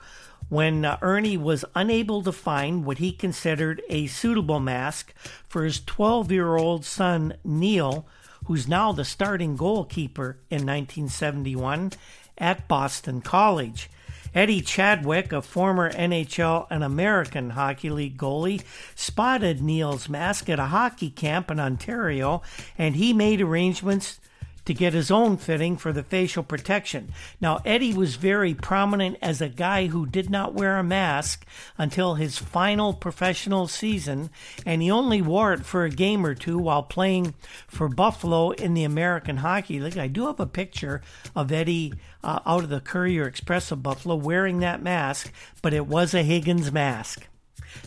when 0.49 0.85
uh, 0.85 0.99
Ernie 1.03 1.37
was 1.37 1.65
unable 1.75 2.23
to 2.23 2.31
find 2.31 2.85
what 2.85 2.99
he 2.99 3.11
considered 3.11 3.83
a 3.89 4.07
suitable 4.07 4.61
mask 4.61 5.13
for 5.49 5.65
his 5.65 5.81
12 5.81 6.31
year 6.31 6.57
old 6.57 6.85
son, 6.85 7.35
Neil, 7.43 8.07
who's 8.45 8.69
now 8.69 8.93
the 8.93 9.05
starting 9.05 9.57
goalkeeper 9.57 10.39
in 10.51 10.67
1971 10.67 11.93
at 12.39 12.67
Boston 12.69 13.21
College. 13.21 13.89
Eddie 14.35 14.63
Chadwick, 14.63 15.33
a 15.33 15.41
former 15.41 15.93
NHL 15.93 16.67
and 16.69 16.83
American 16.83 17.51
Hockey 17.51 17.89
League 17.89 18.19
goalie, 18.19 18.65
spotted 18.97 19.63
Neil's 19.63 20.09
mask 20.09 20.49
at 20.49 20.59
a 20.59 20.67
hockey 20.67 21.11
camp 21.11 21.53
in 21.53 21.61
Ontario, 21.61 22.43
and 22.77 22.97
he 22.97 23.13
made 23.13 23.41
arrangements 23.41 24.19
to 24.65 24.75
get 24.75 24.93
his 24.93 25.11
own 25.11 25.37
fitting 25.37 25.77
for 25.77 25.93
the 25.93 26.03
facial 26.03 26.43
protection. 26.43 27.13
Now, 27.41 27.61
Eddie 27.65 27.95
was 27.95 28.17
very 28.17 28.55
prominent 28.55 29.19
as 29.21 29.41
a 29.41 29.49
guy 29.49 29.87
who 29.87 30.07
did 30.07 30.31
not 30.31 30.55
wear 30.55 30.79
a 30.79 30.85
mask 30.85 31.47
until 31.77 32.15
his 32.15 32.39
final 32.39 32.95
professional 32.95 33.69
season, 33.69 34.31
and 34.65 34.81
he 34.81 34.91
only 34.91 35.21
wore 35.21 35.53
it 35.53 35.67
for 35.67 35.85
a 35.85 35.91
game 35.91 36.25
or 36.25 36.35
two 36.35 36.59
while 36.59 36.83
playing 36.83 37.35
for 37.67 37.89
Buffalo 37.89 38.51
in 38.51 38.75
the 38.75 38.85
American 38.85 39.39
Hockey 39.39 39.81
League. 39.81 39.99
I 39.99 40.07
do 40.07 40.27
have 40.27 40.41
a 40.41 40.47
picture 40.47 41.03
of 41.37 41.53
Eddie 41.53 41.93
uh, 42.23 42.41
out 42.47 42.65
of 42.65 42.71
the 42.71 42.81
Courier 42.81 43.27
Express 43.27 43.71
of 43.71 43.83
Buffalo 43.83 44.15
wearing 44.17 44.61
that 44.61 44.83
mask, 44.83 45.33
but 45.63 45.75
it 45.75 45.87
was 45.87 46.15
a 46.15 46.23
Higgins 46.23 46.73
mask. 46.73 47.27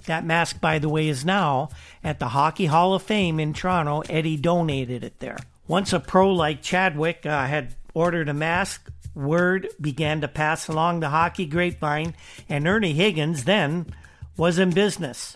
That 0.06 0.26
mask, 0.26 0.60
by 0.60 0.80
the 0.80 0.90
way, 0.90 1.08
is 1.08 1.26
now 1.26 1.70
at 2.04 2.20
the 2.20 2.30
Hockey 2.30 2.66
Hall 2.66 2.94
of 2.94 3.04
Fame 3.04 3.40
in 3.40 3.54
Toronto. 3.54 4.04
Eddie 4.10 4.38
donated 4.38 5.04
it 5.04 5.20
there. 5.20 5.38
Once 5.68 5.92
a 5.92 6.00
pro 6.00 6.32
like 6.32 6.62
Chadwick 6.62 7.26
uh, 7.26 7.46
had 7.46 7.76
ordered 7.94 8.30
a 8.30 8.34
mask, 8.34 8.90
word 9.14 9.68
began 9.82 10.22
to 10.22 10.28
pass 10.28 10.68
along 10.68 11.00
the 11.00 11.10
hockey 11.10 11.46
grapevine, 11.46 12.14
and 12.48 12.68
Ernie 12.68 12.94
Higgins 12.94 13.44
then 13.44 13.86
was 14.38 14.60
in 14.60 14.70
business. 14.70 15.36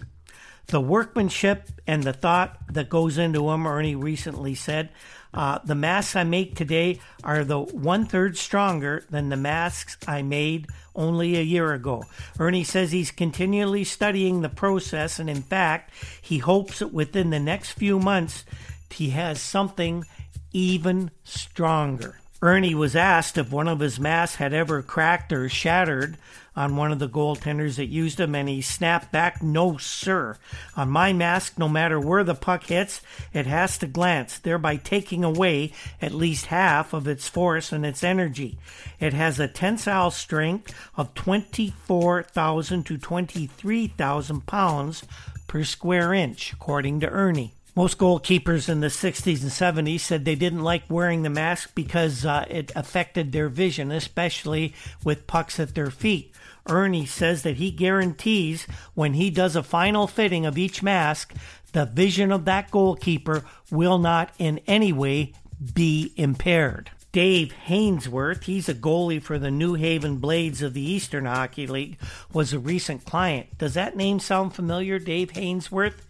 The 0.67 0.79
workmanship 0.79 1.67
and 1.85 2.03
the 2.03 2.13
thought 2.13 2.57
that 2.71 2.87
goes 2.87 3.17
into 3.17 3.47
them, 3.47 3.67
Ernie 3.67 3.95
recently 3.95 4.55
said, 4.55 4.89
uh, 5.33 5.59
the 5.63 5.75
masks 5.75 6.15
I 6.15 6.23
make 6.23 6.55
today 6.55 6.99
are 7.23 7.43
the 7.43 7.59
one 7.59 8.05
third 8.05 8.37
stronger 8.37 9.05
than 9.09 9.29
the 9.29 9.37
masks 9.37 9.97
I 10.07 10.21
made 10.21 10.67
only 10.95 11.37
a 11.37 11.41
year 11.41 11.73
ago. 11.73 12.03
Ernie 12.37 12.65
says 12.65 12.91
he's 12.91 13.11
continually 13.11 13.83
studying 13.83 14.41
the 14.41 14.49
process, 14.49 15.19
and 15.19 15.29
in 15.29 15.41
fact, 15.41 15.91
he 16.21 16.37
hopes 16.37 16.79
that 16.79 16.93
within 16.93 17.29
the 17.29 17.39
next 17.39 17.71
few 17.71 17.97
months, 17.97 18.45
he 18.89 19.11
has 19.11 19.41
something 19.41 20.05
even 20.51 21.11
stronger. 21.23 22.19
Ernie 22.43 22.73
was 22.73 22.95
asked 22.95 23.37
if 23.37 23.51
one 23.51 23.67
of 23.67 23.79
his 23.79 23.99
masks 23.99 24.37
had 24.37 24.51
ever 24.51 24.81
cracked 24.81 25.31
or 25.31 25.47
shattered 25.47 26.17
on 26.55 26.75
one 26.75 26.91
of 26.91 26.99
the 26.99 27.07
goaltenders 27.07 27.75
that 27.75 27.85
used 27.85 28.19
him, 28.19 28.33
and 28.35 28.49
he 28.49 28.61
snapped 28.61 29.11
back, 29.11 29.41
No, 29.41 29.77
sir. 29.77 30.37
On 30.75 30.89
my 30.89 31.13
mask, 31.13 31.57
no 31.57 31.69
matter 31.69 31.99
where 31.99 32.23
the 32.23 32.35
puck 32.35 32.65
hits, 32.65 33.01
it 33.31 33.45
has 33.45 33.77
to 33.77 33.87
glance, 33.87 34.37
thereby 34.39 34.75
taking 34.75 35.23
away 35.23 35.71
at 36.01 36.13
least 36.13 36.47
half 36.47 36.93
of 36.93 37.07
its 37.07 37.29
force 37.29 37.71
and 37.71 37.85
its 37.85 38.03
energy. 38.03 38.57
It 38.99 39.13
has 39.13 39.39
a 39.39 39.47
tensile 39.47 40.11
strength 40.11 40.73
of 40.97 41.13
24,000 41.13 42.85
to 42.87 42.97
23,000 42.97 44.45
pounds 44.45 45.03
per 45.47 45.63
square 45.63 46.13
inch, 46.13 46.53
according 46.53 46.99
to 47.01 47.09
Ernie. 47.09 47.53
Most 47.73 47.97
goalkeepers 47.97 48.67
in 48.67 48.81
the 48.81 48.87
60s 48.87 49.41
and 49.41 49.87
70s 49.87 50.01
said 50.01 50.25
they 50.25 50.35
didn't 50.35 50.63
like 50.63 50.83
wearing 50.89 51.23
the 51.23 51.29
mask 51.29 51.73
because 51.73 52.25
uh, 52.25 52.45
it 52.49 52.69
affected 52.75 53.31
their 53.31 53.47
vision, 53.47 53.91
especially 53.91 54.73
with 55.05 55.25
pucks 55.25 55.57
at 55.57 55.73
their 55.73 55.89
feet. 55.89 56.33
Ernie 56.67 57.05
says 57.05 57.43
that 57.43 57.55
he 57.55 57.71
guarantees 57.71 58.67
when 58.93 59.13
he 59.13 59.29
does 59.29 59.55
a 59.55 59.63
final 59.63 60.05
fitting 60.05 60.45
of 60.45 60.57
each 60.57 60.83
mask, 60.83 61.33
the 61.71 61.85
vision 61.85 62.29
of 62.29 62.43
that 62.43 62.69
goalkeeper 62.71 63.45
will 63.71 63.97
not 63.97 64.31
in 64.37 64.59
any 64.67 64.91
way 64.91 65.31
be 65.73 66.13
impaired. 66.17 66.91
Dave 67.11 67.53
Hainsworth, 67.67 68.43
he's 68.43 68.69
a 68.69 68.73
goalie 68.73 69.21
for 69.21 69.37
the 69.37 69.51
New 69.51 69.73
Haven 69.73 70.17
Blades 70.17 70.61
of 70.61 70.73
the 70.73 70.81
Eastern 70.81 71.25
Hockey 71.25 71.67
League, 71.67 71.97
was 72.31 72.53
a 72.53 72.59
recent 72.59 73.05
client. 73.05 73.57
Does 73.57 73.73
that 73.73 73.97
name 73.97 74.19
sound 74.19 74.55
familiar, 74.55 74.97
Dave 74.97 75.33
Hainsworth? 75.33 76.05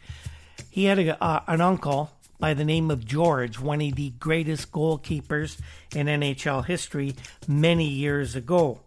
He 0.72 0.86
had 0.86 1.00
a, 1.00 1.22
uh, 1.22 1.42
an 1.48 1.60
uncle 1.60 2.12
by 2.40 2.54
the 2.56 2.66
name 2.66 2.90
of 2.90 3.06
George, 3.06 3.60
one 3.60 3.82
of 3.82 3.96
the 3.96 4.12
greatest 4.12 4.72
goalkeepers 4.72 5.60
in 5.94 6.08
NHL 6.08 6.66
history 6.66 7.16
many 7.46 7.88
years 7.88 8.36
ago. 8.38 8.80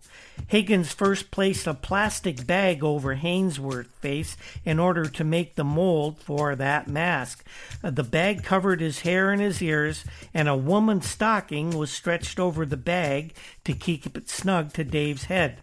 Higgins 0.47 0.93
first 0.93 1.31
placed 1.31 1.67
a 1.67 1.75
plastic 1.75 2.47
bag 2.47 2.83
over 2.83 3.17
Hainsworth's 3.17 3.91
face 4.01 4.37
in 4.65 4.79
order 4.79 5.05
to 5.05 5.25
make 5.25 5.55
the 5.55 5.63
mold 5.63 6.19
for 6.19 6.57
that 6.57 6.89
mask. 6.89 7.45
Uh, 7.83 7.91
the 7.91 8.03
bag 8.03 8.43
covered 8.43 8.81
his 8.81 9.01
hair 9.01 9.31
and 9.31 9.41
his 9.41 9.63
ears, 9.63 10.05
and 10.33 10.49
a 10.49 10.57
woman's 10.57 11.09
stocking 11.09 11.77
was 11.79 11.93
stretched 11.93 12.41
over 12.41 12.65
the 12.65 12.79
bag 12.79 13.35
to 13.65 13.75
keep 13.75 14.17
it 14.17 14.31
snug 14.31 14.73
to 14.73 14.85
Dave's 14.85 15.25
head. 15.25 15.59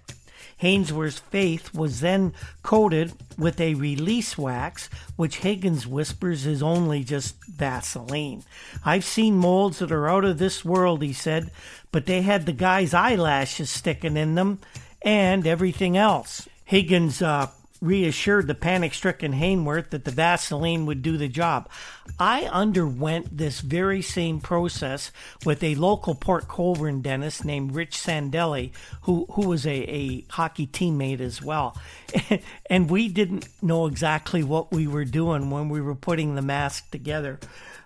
Hainsworth's 0.61 1.19
face 1.19 1.73
was 1.73 2.01
then 2.01 2.33
coated 2.61 3.13
with 3.37 3.59
a 3.59 3.73
release 3.73 4.37
wax, 4.37 4.89
which 5.15 5.37
Higgins 5.37 5.87
whispers 5.87 6.45
is 6.45 6.61
only 6.61 7.03
just 7.03 7.35
Vaseline. 7.45 8.43
I've 8.85 9.03
seen 9.03 9.37
molds 9.37 9.79
that 9.79 9.91
are 9.91 10.09
out 10.09 10.23
of 10.23 10.37
this 10.37 10.63
world, 10.63 11.01
he 11.01 11.13
said, 11.13 11.51
but 11.91 12.05
they 12.05 12.21
had 12.21 12.45
the 12.45 12.53
guy's 12.53 12.93
eyelashes 12.93 13.69
sticking 13.69 14.17
in 14.17 14.35
them 14.35 14.59
and 15.01 15.47
everything 15.47 15.97
else. 15.97 16.47
Higgins 16.63 17.21
uh, 17.21 17.47
reassured 17.81 18.45
the 18.45 18.55
panic 18.55 18.93
stricken 18.93 19.33
Hainsworth 19.33 19.89
that 19.89 20.05
the 20.05 20.11
Vaseline 20.11 20.85
would 20.85 21.01
do 21.01 21.17
the 21.17 21.27
job. 21.27 21.67
I 22.19 22.43
underwent 22.43 23.35
this 23.35 23.59
very 23.61 24.03
same 24.03 24.39
process 24.39 25.11
with 25.45 25.63
a 25.63 25.75
local 25.75 26.13
Port 26.13 26.47
Colborne 26.47 27.01
dentist 27.01 27.43
named 27.43 27.73
Rich 27.73 27.97
Sandelli, 27.97 28.71
who, 29.01 29.25
who 29.31 29.47
was 29.47 29.65
a, 29.65 29.71
a 29.71 30.25
hockey 30.29 30.67
teammate 30.67 31.19
as 31.19 31.41
well. 31.41 31.75
and 32.69 32.89
we 32.89 33.07
didn't 33.07 33.47
know 33.63 33.87
exactly 33.87 34.43
what 34.43 34.71
we 34.71 34.85
were 34.85 35.05
doing 35.05 35.49
when 35.49 35.67
we 35.69 35.81
were 35.81 35.95
putting 35.95 36.35
the 36.35 36.41
mask 36.43 36.91
together 36.91 37.39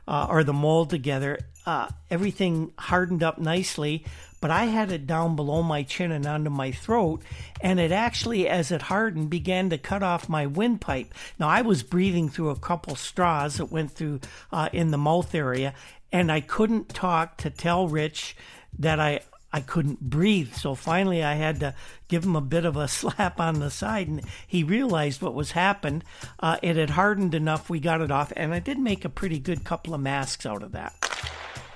uh, 0.08 0.28
or 0.30 0.44
the 0.44 0.54
mold 0.54 0.90
together. 0.90 1.40
Uh, 1.66 1.88
everything 2.12 2.72
hardened 2.78 3.24
up 3.24 3.40
nicely, 3.40 4.06
but 4.46 4.52
I 4.52 4.66
had 4.66 4.92
it 4.92 5.08
down 5.08 5.36
below 5.36 5.64
my 5.64 5.82
chin 5.82 6.12
and 6.12 6.28
onto 6.28 6.52
my 6.52 6.72
throat, 6.72 7.24
and 7.62 7.80
it 7.80 7.92
actually, 7.92 8.48
as 8.48 8.72
it 8.72 8.84
hardened, 8.84 9.32
began 9.32 9.72
to 9.72 9.78
cut 9.80 10.04
off 10.04 10.30
my 10.30 10.46
windpipe. 10.46 11.12
Now 11.40 11.48
I 11.48 11.64
was 11.64 11.82
breathing 11.82 12.30
through 12.30 12.52
a 12.52 12.56
couple 12.56 12.96
straws 12.96 13.58
that 13.58 13.72
went 13.72 13.94
through 13.94 14.20
uh, 14.52 14.70
in 14.72 14.92
the 14.92 15.00
mouth 15.00 15.34
area, 15.34 15.74
and 16.12 16.32
I 16.32 16.42
couldn't 16.42 16.90
talk 16.90 17.38
to 17.38 17.50
tell 17.50 17.88
Rich 17.88 18.38
that 18.78 19.00
I 19.00 19.22
I 19.52 19.62
couldn't 19.62 20.02
breathe. 20.12 20.54
So 20.54 20.76
finally, 20.76 21.24
I 21.24 21.34
had 21.34 21.60
to 21.62 21.74
give 22.08 22.24
him 22.24 22.36
a 22.36 22.42
bit 22.42 22.66
of 22.66 22.78
a 22.78 22.88
slap 23.00 23.40
on 23.40 23.60
the 23.60 23.72
side, 23.72 24.08
and 24.10 24.22
he 24.46 24.64
realized 24.64 25.24
what 25.24 25.34
was 25.34 25.54
happened. 25.54 26.04
Uh, 26.40 26.58
it 26.62 26.76
had 26.76 26.92
hardened 26.92 27.34
enough. 27.34 27.68
We 27.68 27.80
got 27.80 28.02
it 28.02 28.12
off, 28.12 28.32
and 28.36 28.54
I 28.54 28.60
did 28.60 28.78
make 28.78 29.06
a 29.06 29.10
pretty 29.10 29.40
good 29.40 29.64
couple 29.64 29.96
of 29.96 30.02
masks 30.02 30.46
out 30.46 30.62
of 30.62 30.72
that 30.74 30.94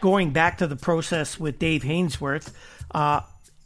going 0.02 0.32
back 0.32 0.58
to 0.60 0.68
the 0.68 0.76
process 0.76 1.40
with 1.40 1.60
Dave 1.60 1.84
Hainsworth, 1.84 2.52
uh, 2.92 3.22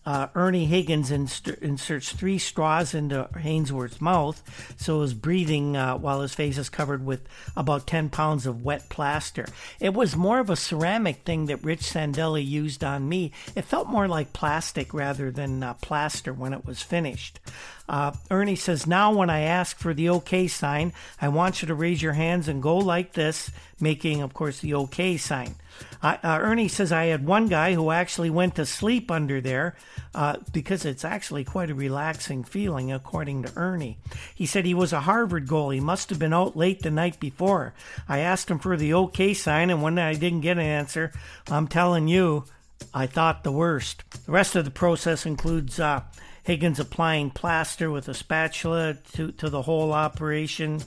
uh, 0.06 0.28
Ernie 0.36 0.66
Higgins 0.66 1.12
inst- 1.12 1.48
inserts 1.48 2.12
three 2.12 2.38
straws 2.38 2.94
into 2.94 3.30
Hainsworth's 3.36 4.02
mouth, 4.02 4.42
so 4.78 5.02
he's 5.02 5.14
breathing 5.14 5.78
uh, 5.78 5.96
while 5.98 6.22
his 6.22 6.36
face 6.36 6.58
is 6.58 6.70
covered 6.70 7.06
with 7.06 7.22
about 7.56 7.88
10 7.88 8.10
pounds 8.10 8.46
of 8.46 8.66
wet 8.66 8.90
plaster. 8.90 9.46
It 9.80 9.94
was 9.94 10.16
more 10.16 10.40
of 10.40 10.50
a 10.50 10.58
ceramic 10.58 11.24
thing 11.24 11.46
that 11.46 11.64
Rich 11.64 11.82
Sandelli 11.82 12.46
used 12.46 12.84
on 12.84 13.08
me. 13.08 13.32
It 13.56 13.64
felt 13.64 13.88
more 13.88 14.08
like 14.08 14.34
plastic 14.34 14.94
rather 14.94 15.32
than 15.32 15.64
uh, 15.64 15.76
plaster 15.76 16.34
when 16.34 16.54
it 16.54 16.66
was 16.66 16.82
finished. 16.82 17.40
Uh, 17.88 18.14
Ernie 18.32 18.56
says, 18.56 18.88
Now, 18.88 19.14
when 19.14 19.30
I 19.30 19.42
ask 19.42 19.78
for 19.78 19.94
the 19.94 20.10
OK 20.10 20.48
sign, 20.48 20.94
I 21.22 21.28
want 21.30 21.62
you 21.62 21.68
to 21.68 21.76
raise 21.76 22.02
your 22.02 22.14
hands 22.14 22.48
and 22.48 22.64
go 22.64 22.78
like 22.78 23.14
this, 23.14 23.52
making, 23.80 24.22
of 24.22 24.34
course, 24.34 24.60
the 24.60 24.74
OK 24.74 25.18
sign. 25.18 25.56
Uh, 26.02 26.18
Ernie 26.24 26.68
says, 26.68 26.92
I 26.92 27.06
had 27.06 27.26
one 27.26 27.48
guy 27.48 27.74
who 27.74 27.92
actually 27.92 28.30
went 28.30 28.56
to 28.56 28.66
sleep 28.66 29.10
under 29.10 29.42
there 29.42 29.76
uh, 30.14 30.38
because 30.52 30.86
it's 30.86 31.06
actually 31.06 31.44
quite 31.44 31.70
a 31.70 31.76
relaxing 31.76 32.44
feeling, 32.44 32.92
according 32.92 33.44
to 33.44 33.54
Ernie. 33.56 33.98
He 34.36 34.46
said 34.46 34.66
he 34.66 34.74
was 34.74 34.94
a 34.94 35.02
Harvard 35.02 35.48
goalie, 35.48 35.82
must 35.82 36.10
have 36.10 36.20
been 36.20 36.34
out 36.34 36.56
late 36.56 36.84
the 36.84 36.92
night 36.92 37.20
before. 37.20 37.74
I 38.08 38.20
asked 38.20 38.52
him 38.52 38.60
for 38.60 38.78
the 38.78 38.94
OK 38.94 39.34
sign, 39.34 39.70
and 39.70 39.82
when 39.82 39.98
I 39.98 40.14
didn't 40.14 40.42
get 40.42 40.58
an 40.58 40.64
answer, 40.64 41.12
I'm 41.50 41.68
telling 41.68 42.08
you, 42.08 42.46
I 42.94 43.08
thought 43.08 43.44
the 43.44 43.52
worst. 43.52 44.04
The 44.26 44.32
rest 44.32 44.56
of 44.56 44.66
the 44.66 44.72
process 44.72 45.26
includes 45.26 45.80
uh, 45.80 46.02
Higgins 46.44 46.80
applying 46.80 47.32
plaster 47.32 47.90
with 47.90 48.08
a 48.10 48.14
spatula 48.14 48.98
to, 49.14 49.32
to 49.34 49.50
the 49.50 49.62
whole 49.62 49.94
operation 49.94 50.82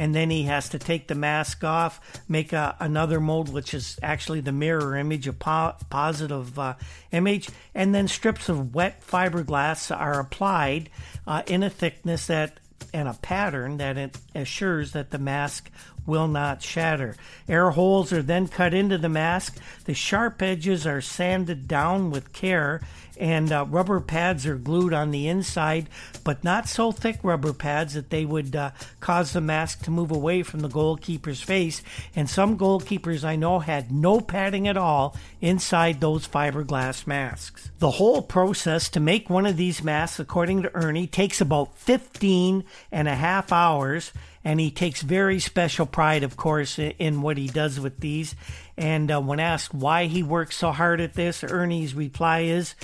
and 0.00 0.14
then 0.14 0.30
he 0.30 0.44
has 0.44 0.70
to 0.70 0.78
take 0.78 1.08
the 1.08 1.14
mask 1.14 1.62
off, 1.62 2.22
make 2.26 2.54
a, 2.54 2.74
another 2.80 3.20
mold, 3.20 3.52
which 3.52 3.74
is 3.74 3.98
actually 4.02 4.40
the 4.40 4.50
mirror 4.50 4.96
image, 4.96 5.28
a 5.28 5.32
po- 5.34 5.74
positive 5.90 6.58
uh, 6.58 6.74
image, 7.12 7.50
and 7.74 7.94
then 7.94 8.08
strips 8.08 8.48
of 8.48 8.74
wet 8.74 9.02
fiberglass 9.06 9.94
are 9.94 10.18
applied 10.18 10.88
uh, 11.26 11.42
in 11.46 11.62
a 11.62 11.68
thickness 11.68 12.28
that 12.28 12.58
and 12.94 13.08
a 13.08 13.12
pattern 13.12 13.76
that 13.76 13.98
it 13.98 14.16
assures 14.34 14.92
that 14.92 15.10
the 15.10 15.18
mask 15.18 15.70
will 16.06 16.26
not 16.26 16.62
shatter. 16.62 17.14
Air 17.46 17.70
holes 17.70 18.12
are 18.12 18.22
then 18.22 18.48
cut 18.48 18.72
into 18.72 18.98
the 18.98 19.08
mask. 19.08 19.58
The 19.84 19.94
sharp 19.94 20.40
edges 20.42 20.86
are 20.86 21.02
sanded 21.02 21.68
down 21.68 22.10
with 22.10 22.32
care, 22.32 22.80
and 23.20 23.52
uh, 23.52 23.66
rubber 23.68 24.00
pads 24.00 24.46
are 24.46 24.56
glued 24.56 24.94
on 24.94 25.10
the 25.10 25.28
inside, 25.28 25.88
but 26.24 26.42
not 26.42 26.66
so 26.66 26.90
thick 26.90 27.18
rubber 27.22 27.52
pads 27.52 27.92
that 27.92 28.08
they 28.08 28.24
would 28.24 28.56
uh, 28.56 28.70
cause 28.98 29.32
the 29.32 29.42
mask 29.42 29.82
to 29.84 29.90
move 29.90 30.10
away 30.10 30.42
from 30.42 30.60
the 30.60 30.68
goalkeeper's 30.68 31.42
face. 31.42 31.82
And 32.16 32.28
some 32.28 32.56
goalkeepers 32.56 33.22
I 33.22 33.36
know 33.36 33.58
had 33.58 33.92
no 33.92 34.20
padding 34.20 34.66
at 34.66 34.78
all 34.78 35.14
inside 35.40 36.00
those 36.00 36.26
fiberglass 36.26 37.06
masks. 37.06 37.70
The 37.78 37.90
whole 37.90 38.22
process 38.22 38.88
to 38.90 39.00
make 39.00 39.28
one 39.28 39.44
of 39.44 39.58
these 39.58 39.84
masks, 39.84 40.18
according 40.18 40.62
to 40.62 40.74
Ernie, 40.74 41.06
takes 41.06 41.42
about 41.42 41.76
15 41.76 42.64
and 42.90 43.06
a 43.06 43.14
half 43.14 43.52
hours 43.52 44.12
and 44.42 44.58
he 44.58 44.70
takes 44.70 45.02
very 45.02 45.38
special 45.38 45.84
pride, 45.84 46.22
of 46.22 46.36
course, 46.36 46.78
in 46.78 47.20
what 47.20 47.36
he 47.36 47.46
does 47.46 47.78
with 47.78 48.00
these. 48.00 48.34
And 48.76 49.10
uh, 49.10 49.20
when 49.20 49.38
asked 49.38 49.74
why 49.74 50.06
he 50.06 50.22
works 50.22 50.56
so 50.56 50.72
hard 50.72 51.00
at 51.00 51.12
this, 51.12 51.44
Ernie's 51.44 51.94
reply 51.94 52.40
is, 52.40 52.74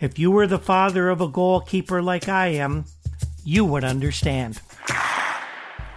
"If 0.00 0.18
you 0.18 0.30
were 0.30 0.46
the 0.46 0.58
father 0.58 1.08
of 1.08 1.20
a 1.20 1.28
goalkeeper 1.28 2.02
like 2.02 2.28
I 2.28 2.48
am, 2.48 2.84
you 3.44 3.64
would 3.64 3.84
understand." 3.84 4.60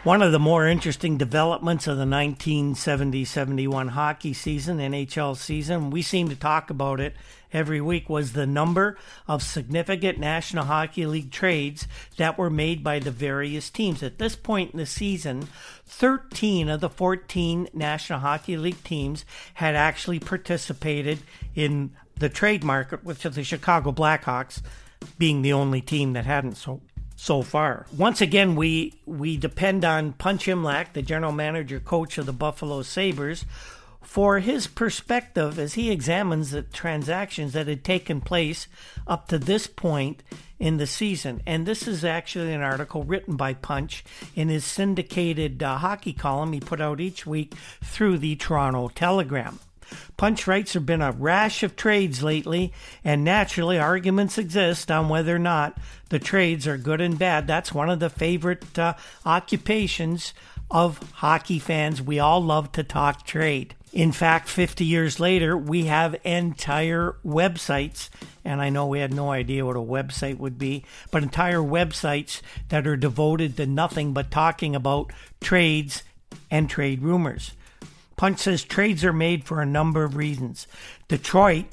One 0.04 0.22
of 0.22 0.32
the 0.32 0.40
more 0.40 0.66
interesting 0.66 1.18
developments 1.18 1.86
of 1.86 1.98
the 1.98 2.06
1970 2.06 3.26
71 3.26 3.90
hockey 3.90 4.32
season, 4.32 4.78
NHL 4.78 5.36
season, 5.36 5.90
we 5.90 6.02
seem 6.02 6.30
to 6.30 6.36
talk 6.36 6.70
about 6.70 7.02
it 7.02 7.14
every 7.52 7.82
week 7.82 8.08
was 8.08 8.32
the 8.32 8.48
number 8.48 8.98
of 9.28 9.44
significant 9.44 10.18
National 10.18 10.66
Hockey 10.66 11.06
League 11.06 11.32
trades 11.32 11.88
that 12.18 12.38
were 12.38 12.50
made 12.50 12.86
by 12.86 13.00
the 13.00 13.12
various 13.12 13.70
teams. 13.70 14.02
At 14.02 14.18
this 14.18 14.36
point 14.36 14.72
in 14.72 14.80
the 14.80 14.86
season, 14.86 15.50
13 15.86 16.70
of 16.70 16.80
the 16.80 16.90
14 16.90 17.68
National 17.74 18.20
Hockey 18.20 18.56
League 18.56 18.84
teams 18.86 19.26
had 19.56 19.76
actually 19.76 20.20
participated 20.20 21.20
in 21.54 21.92
the 22.20 22.30
trade 22.30 22.64
market, 22.64 23.04
with 23.04 23.22
the 23.22 23.44
Chicago 23.44 23.92
Blackhawks 23.92 24.62
being 25.18 25.42
the 25.42 25.54
only 25.54 25.82
team 25.82 26.14
that 26.14 26.26
hadn't 26.26 26.56
so 26.56 26.82
so 27.16 27.42
far. 27.42 27.88
Once 27.98 28.22
again, 28.22 28.56
we 28.56 28.94
we 29.06 29.38
depend 29.38 29.84
on 29.84 30.14
Punch 30.14 30.46
Imlach, 30.46 30.94
the 30.94 31.02
general 31.02 31.32
manager 31.32 31.80
coach 31.80 32.18
of 32.18 32.26
the 32.26 32.34
Buffalo 32.34 32.84
Sabres, 32.84 33.44
for 34.02 34.40
his 34.40 34.68
perspective 34.68 35.60
as 35.60 35.74
he 35.74 35.92
examines 35.92 36.52
the 36.52 36.62
transactions 36.62 37.54
that 37.54 37.68
had 37.68 37.84
taken 37.84 38.22
place 38.22 38.68
up 39.06 39.28
to 39.28 39.38
this 39.38 39.68
point 39.68 40.24
in 40.60 40.78
the 40.78 40.88
season. 40.88 41.42
And 41.46 41.66
this 41.66 41.88
is 41.88 42.06
actually 42.06 42.54
an 42.54 42.62
article 42.62 43.04
written 43.04 43.36
by 43.36 43.54
Punch 43.54 44.06
in 44.36 44.50
his 44.50 44.64
syndicated 44.64 45.62
uh, 45.62 45.78
hockey 45.78 46.14
column 46.14 46.54
he 46.54 46.60
put 46.60 46.80
out 46.80 47.02
each 47.02 47.26
week 47.26 47.54
through 47.84 48.20
the 48.20 48.36
Toronto 48.36 48.90
Telegram. 48.90 49.60
Punch 50.18 50.46
there 50.46 50.64
have 50.74 50.86
been 50.86 51.02
a 51.02 51.12
rash 51.12 51.64
of 51.64 51.76
trades 51.76 52.24
lately, 52.24 52.74
and 53.04 53.24
naturally 53.24 53.78
arguments 53.78 54.38
exist 54.38 54.90
on 54.92 55.10
whether 55.10 55.36
or 55.36 55.40
not 55.40 55.78
the 56.10 56.20
trades 56.20 56.68
are 56.68 56.78
good 56.78 57.02
and 57.02 57.20
bad. 57.20 57.48
That's 57.48 57.74
one 57.74 57.90
of 57.90 58.00
the 58.00 58.10
favorite 58.10 58.78
uh, 58.78 58.94
occupations 59.26 60.34
of 60.70 60.98
hockey 61.14 61.60
fans. 61.60 62.02
We 62.02 62.20
all 62.20 62.42
love 62.42 62.72
to 62.74 62.84
talk 62.84 63.26
trade. 63.26 63.76
In 63.94 64.12
fact, 64.12 64.50
50 64.50 64.84
years 64.84 65.20
later, 65.20 65.58
we 65.58 65.86
have 65.86 66.16
entire 66.24 67.16
websites, 67.26 68.10
and 68.44 68.62
I 68.62 68.70
know 68.70 68.86
we 68.86 69.00
had 69.00 69.14
no 69.14 69.32
idea 69.32 69.66
what 69.66 69.78
a 69.78 69.80
website 69.80 70.38
would 70.38 70.58
be, 70.58 70.84
but 71.10 71.24
entire 71.24 71.60
websites 71.60 72.42
that 72.70 72.86
are 72.86 72.98
devoted 72.98 73.56
to 73.58 73.66
nothing 73.66 74.14
but 74.14 74.30
talking 74.30 74.76
about 74.76 75.12
trades 75.40 76.04
and 76.52 76.70
trade 76.70 77.02
rumors. 77.02 77.54
Punch 78.18 78.40
says 78.40 78.64
trades 78.64 79.06
are 79.06 79.14
made 79.14 79.46
for 79.46 79.62
a 79.62 79.66
number 79.66 80.04
of 80.04 80.16
reasons. 80.16 80.68
Detroit 81.08 81.66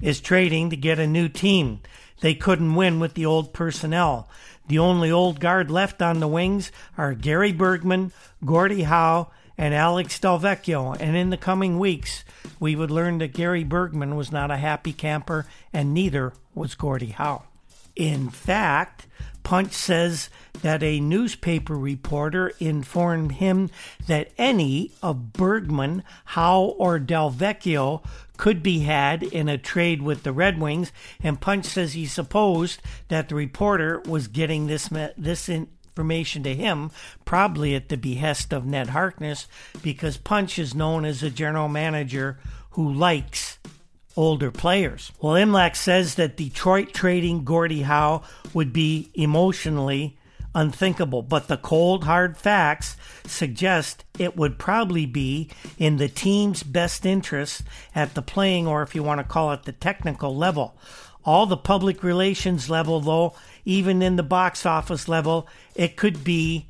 is 0.00 0.20
trading 0.20 0.70
to 0.70 0.76
get 0.76 0.98
a 0.98 1.06
new 1.06 1.28
team. 1.28 1.80
They 2.20 2.34
couldn't 2.34 2.74
win 2.74 3.00
with 3.00 3.14
the 3.14 3.26
old 3.26 3.52
personnel. 3.52 4.28
The 4.66 4.78
only 4.78 5.10
old 5.10 5.40
guard 5.40 5.70
left 5.70 6.00
on 6.00 6.20
the 6.20 6.28
wings 6.28 6.72
are 6.96 7.12
Gary 7.12 7.52
Bergman, 7.52 8.12
Gordie 8.44 8.84
Howe, 8.84 9.30
and 9.58 9.74
Alex 9.74 10.18
Delvecchio. 10.18 10.96
And 10.98 11.16
in 11.16 11.28
the 11.28 11.36
coming 11.36 11.78
weeks, 11.78 12.24
we 12.58 12.74
would 12.74 12.90
learn 12.90 13.18
that 13.18 13.34
Gary 13.34 13.64
Bergman 13.64 14.16
was 14.16 14.32
not 14.32 14.50
a 14.50 14.56
happy 14.56 14.94
camper, 14.94 15.46
and 15.72 15.92
neither 15.92 16.32
was 16.54 16.74
Gordie 16.74 17.08
Howe. 17.08 17.44
In 18.00 18.30
fact, 18.30 19.06
Punch 19.42 19.74
says 19.74 20.30
that 20.62 20.82
a 20.82 21.00
newspaper 21.00 21.76
reporter 21.76 22.54
informed 22.58 23.32
him 23.32 23.68
that 24.06 24.32
any 24.38 24.92
of 25.02 25.34
Bergman, 25.34 26.02
Howe, 26.24 26.74
or 26.78 26.98
Delvecchio 26.98 28.02
could 28.38 28.62
be 28.62 28.78
had 28.80 29.22
in 29.22 29.50
a 29.50 29.58
trade 29.58 30.00
with 30.00 30.22
the 30.22 30.32
Red 30.32 30.58
Wings, 30.58 30.92
and 31.22 31.42
Punch 31.42 31.66
says 31.66 31.92
he 31.92 32.06
supposed 32.06 32.80
that 33.08 33.28
the 33.28 33.34
reporter 33.34 34.00
was 34.06 34.28
getting 34.28 34.66
this 34.66 34.88
this 35.18 35.50
information 35.50 36.42
to 36.44 36.54
him, 36.54 36.90
probably 37.26 37.74
at 37.74 37.90
the 37.90 37.98
behest 37.98 38.54
of 38.54 38.64
Ned 38.64 38.88
Harkness, 38.88 39.46
because 39.82 40.16
Punch 40.16 40.58
is 40.58 40.74
known 40.74 41.04
as 41.04 41.22
a 41.22 41.28
general 41.28 41.68
manager 41.68 42.38
who 42.70 42.90
likes 42.90 43.58
older 44.20 44.50
players. 44.50 45.12
Well, 45.22 45.32
Imlach 45.32 45.74
says 45.74 46.16
that 46.16 46.36
Detroit 46.36 46.92
trading 46.92 47.42
Gordie 47.42 47.82
Howe 47.82 48.22
would 48.52 48.70
be 48.70 49.10
emotionally 49.14 50.18
unthinkable, 50.54 51.22
but 51.22 51.48
the 51.48 51.56
cold, 51.56 52.04
hard 52.04 52.36
facts 52.36 52.98
suggest 53.24 54.04
it 54.18 54.36
would 54.36 54.58
probably 54.58 55.06
be 55.06 55.48
in 55.78 55.96
the 55.96 56.08
team's 56.08 56.62
best 56.62 57.06
interest 57.06 57.62
at 57.94 58.12
the 58.14 58.20
playing, 58.20 58.66
or 58.66 58.82
if 58.82 58.94
you 58.94 59.02
want 59.02 59.20
to 59.20 59.24
call 59.24 59.52
it 59.52 59.62
the 59.62 59.72
technical 59.72 60.36
level. 60.36 60.76
All 61.24 61.46
the 61.46 61.56
public 61.56 62.02
relations 62.02 62.68
level, 62.68 63.00
though, 63.00 63.34
even 63.64 64.02
in 64.02 64.16
the 64.16 64.22
box 64.22 64.66
office 64.66 65.08
level, 65.08 65.48
it 65.74 65.96
could 65.96 66.22
be 66.24 66.66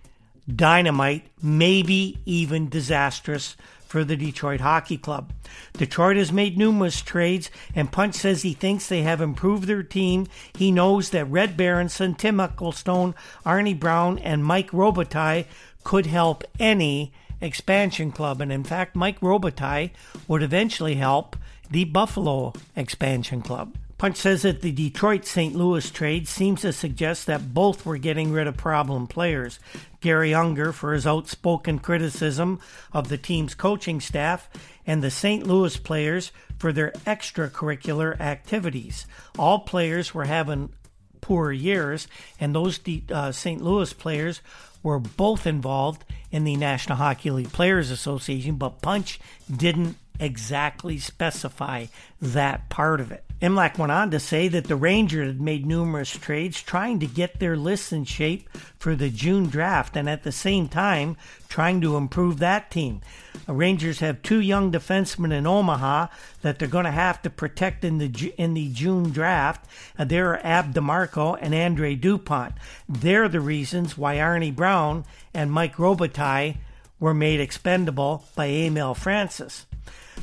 dynamite, 0.54 1.26
maybe 1.42 2.18
even 2.26 2.68
disastrous 2.68 3.56
for 3.90 4.04
the 4.04 4.16
Detroit 4.16 4.60
Hockey 4.60 4.96
Club. 4.96 5.32
Detroit 5.72 6.16
has 6.16 6.30
made 6.30 6.56
numerous 6.56 7.02
trades, 7.02 7.50
and 7.74 7.90
Punch 7.90 8.14
says 8.14 8.42
he 8.42 8.52
thinks 8.52 8.86
they 8.86 9.02
have 9.02 9.20
improved 9.20 9.64
their 9.64 9.82
team. 9.82 10.28
He 10.54 10.70
knows 10.70 11.10
that 11.10 11.24
Red 11.24 11.56
Berenson, 11.56 12.14
Tim 12.14 12.38
Ecclestone, 12.38 13.14
Arnie 13.44 13.78
Brown, 13.78 14.20
and 14.20 14.44
Mike 14.44 14.70
Robitaille 14.70 15.46
could 15.82 16.06
help 16.06 16.44
any 16.60 17.12
expansion 17.40 18.12
club. 18.12 18.40
And 18.40 18.52
in 18.52 18.62
fact, 18.62 18.94
Mike 18.94 19.18
Robitaille 19.18 19.90
would 20.28 20.44
eventually 20.44 20.94
help 20.94 21.34
the 21.68 21.82
Buffalo 21.82 22.52
expansion 22.76 23.42
club. 23.42 23.74
Punch 24.00 24.16
says 24.16 24.40
that 24.40 24.62
the 24.62 24.72
Detroit 24.72 25.26
St. 25.26 25.54
Louis 25.54 25.90
trade 25.90 26.26
seems 26.26 26.62
to 26.62 26.72
suggest 26.72 27.26
that 27.26 27.52
both 27.52 27.84
were 27.84 27.98
getting 27.98 28.32
rid 28.32 28.46
of 28.46 28.56
problem 28.56 29.06
players. 29.06 29.60
Garry 30.00 30.32
Unger 30.32 30.72
for 30.72 30.94
his 30.94 31.06
outspoken 31.06 31.78
criticism 31.78 32.60
of 32.94 33.10
the 33.10 33.18
team's 33.18 33.54
coaching 33.54 34.00
staff, 34.00 34.48
and 34.86 35.02
the 35.02 35.10
St. 35.10 35.46
Louis 35.46 35.76
players 35.76 36.32
for 36.58 36.72
their 36.72 36.92
extracurricular 37.06 38.18
activities. 38.18 39.04
All 39.38 39.58
players 39.58 40.14
were 40.14 40.24
having 40.24 40.72
poor 41.20 41.52
years, 41.52 42.08
and 42.40 42.54
those 42.54 42.80
uh, 43.12 43.32
St. 43.32 43.60
Louis 43.60 43.92
players 43.92 44.40
were 44.82 44.98
both 44.98 45.46
involved 45.46 46.06
in 46.30 46.44
the 46.44 46.56
National 46.56 46.96
Hockey 46.96 47.30
League 47.30 47.52
Players 47.52 47.90
Association, 47.90 48.54
but 48.54 48.80
Punch 48.80 49.20
didn't 49.54 49.98
exactly 50.18 50.96
specify 50.96 51.84
that 52.22 52.70
part 52.70 53.02
of 53.02 53.12
it. 53.12 53.24
Imlach 53.40 53.78
went 53.78 53.90
on 53.90 54.10
to 54.10 54.20
say 54.20 54.48
that 54.48 54.64
the 54.64 54.76
Rangers 54.76 55.28
had 55.28 55.40
made 55.40 55.64
numerous 55.64 56.10
trades 56.10 56.62
trying 56.62 57.00
to 57.00 57.06
get 57.06 57.40
their 57.40 57.56
lists 57.56 57.90
in 57.90 58.04
shape 58.04 58.50
for 58.78 58.94
the 58.94 59.08
June 59.08 59.46
draft 59.48 59.96
and 59.96 60.10
at 60.10 60.24
the 60.24 60.32
same 60.32 60.68
time 60.68 61.16
trying 61.48 61.80
to 61.80 61.96
improve 61.96 62.38
that 62.38 62.70
team. 62.70 63.00
The 63.46 63.54
Rangers 63.54 64.00
have 64.00 64.22
two 64.22 64.40
young 64.40 64.70
defensemen 64.70 65.32
in 65.32 65.46
Omaha 65.46 66.08
that 66.42 66.58
they're 66.58 66.68
going 66.68 66.84
to 66.84 66.90
have 66.90 67.22
to 67.22 67.30
protect 67.30 67.82
in 67.82 67.96
the 67.96 68.34
in 68.36 68.52
the 68.52 68.68
June 68.72 69.10
draft. 69.10 69.66
Uh, 69.98 70.04
they're 70.04 70.44
Ab 70.46 70.74
DeMarco 70.74 71.38
and 71.40 71.54
Andre 71.54 71.94
Dupont. 71.94 72.54
They're 72.88 73.28
the 73.28 73.40
reasons 73.40 73.96
why 73.96 74.16
Arnie 74.16 74.54
Brown 74.54 75.06
and 75.32 75.50
Mike 75.50 75.76
Robitaille 75.76 76.56
were 76.98 77.14
made 77.14 77.40
expendable 77.40 78.24
by 78.36 78.46
Emile 78.46 78.94
Francis. 78.94 79.64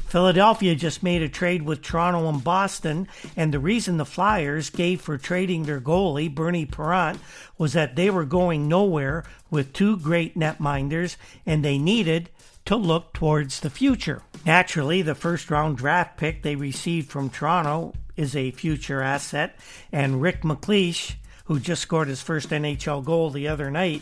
Philadelphia 0.08 0.76
just 0.76 1.04
made 1.04 1.22
a 1.22 1.30
trade 1.30 1.64
with 1.64 1.82
Toronto 1.82 2.30
and 2.30 2.44
Boston, 2.44 3.08
and 3.36 3.54
the 3.54 3.60
reason 3.60 3.98
the 3.98 4.06
Flyers 4.06 4.70
gave 4.70 5.02
for 5.02 5.18
trading 5.18 5.64
their 5.64 5.82
goalie, 5.82 6.34
Bernie 6.34 6.66
Parent, 6.66 7.20
was 7.58 7.74
that 7.74 7.96
they 7.96 8.10
were 8.10 8.26
going 8.26 8.68
nowhere 8.68 9.26
with 9.50 9.74
two 9.74 9.98
great 9.98 10.38
netminders, 10.38 11.18
and 11.46 11.64
they 11.64 11.78
needed 11.78 12.30
to 12.66 12.76
look 12.76 13.14
towards 13.14 13.60
the 13.60 13.70
future. 13.70 14.22
Naturally, 14.46 15.02
the 15.02 15.16
first 15.16 15.50
round 15.50 15.78
draft 15.78 16.18
pick 16.18 16.44
they 16.44 16.56
received 16.56 17.10
from 17.10 17.30
Toronto 17.30 17.94
is 18.16 18.36
a 18.36 18.52
future 18.52 19.02
asset, 19.02 19.58
and 19.92 20.22
Rick 20.22 20.42
MacLeish, 20.42 21.16
who 21.46 21.60
just 21.60 21.82
scored 21.82 22.08
his 22.08 22.22
first 22.22 22.50
NHL 22.50 23.04
goal 23.04 23.30
the 23.30 23.48
other 23.48 23.72
night, 23.72 24.02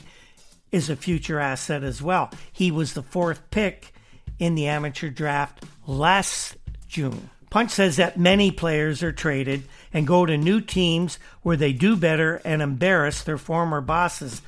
is 0.71 0.89
a 0.89 0.95
future 0.95 1.39
asset 1.39 1.83
as 1.83 2.01
well. 2.01 2.31
He 2.51 2.71
was 2.71 2.93
the 2.93 3.03
fourth 3.03 3.49
pick 3.51 3.93
in 4.39 4.55
the 4.55 4.67
amateur 4.67 5.09
draft 5.09 5.63
last 5.87 6.57
June. 6.87 7.29
Punch 7.49 7.71
says 7.71 7.97
that 7.97 8.19
many 8.19 8.51
players 8.51 9.01
are 9.01 9.13
traded 9.13 9.63
and 9.93 10.05
go 10.05 10.25
to 10.25 10.37
new 10.37 10.59
teams 10.59 11.19
where 11.41 11.55
they 11.55 11.71
do 11.71 11.95
better 11.95 12.41
and 12.43 12.61
embarrass 12.61 13.21
their 13.21 13.37
former 13.37 13.79
bosses. 13.79 14.41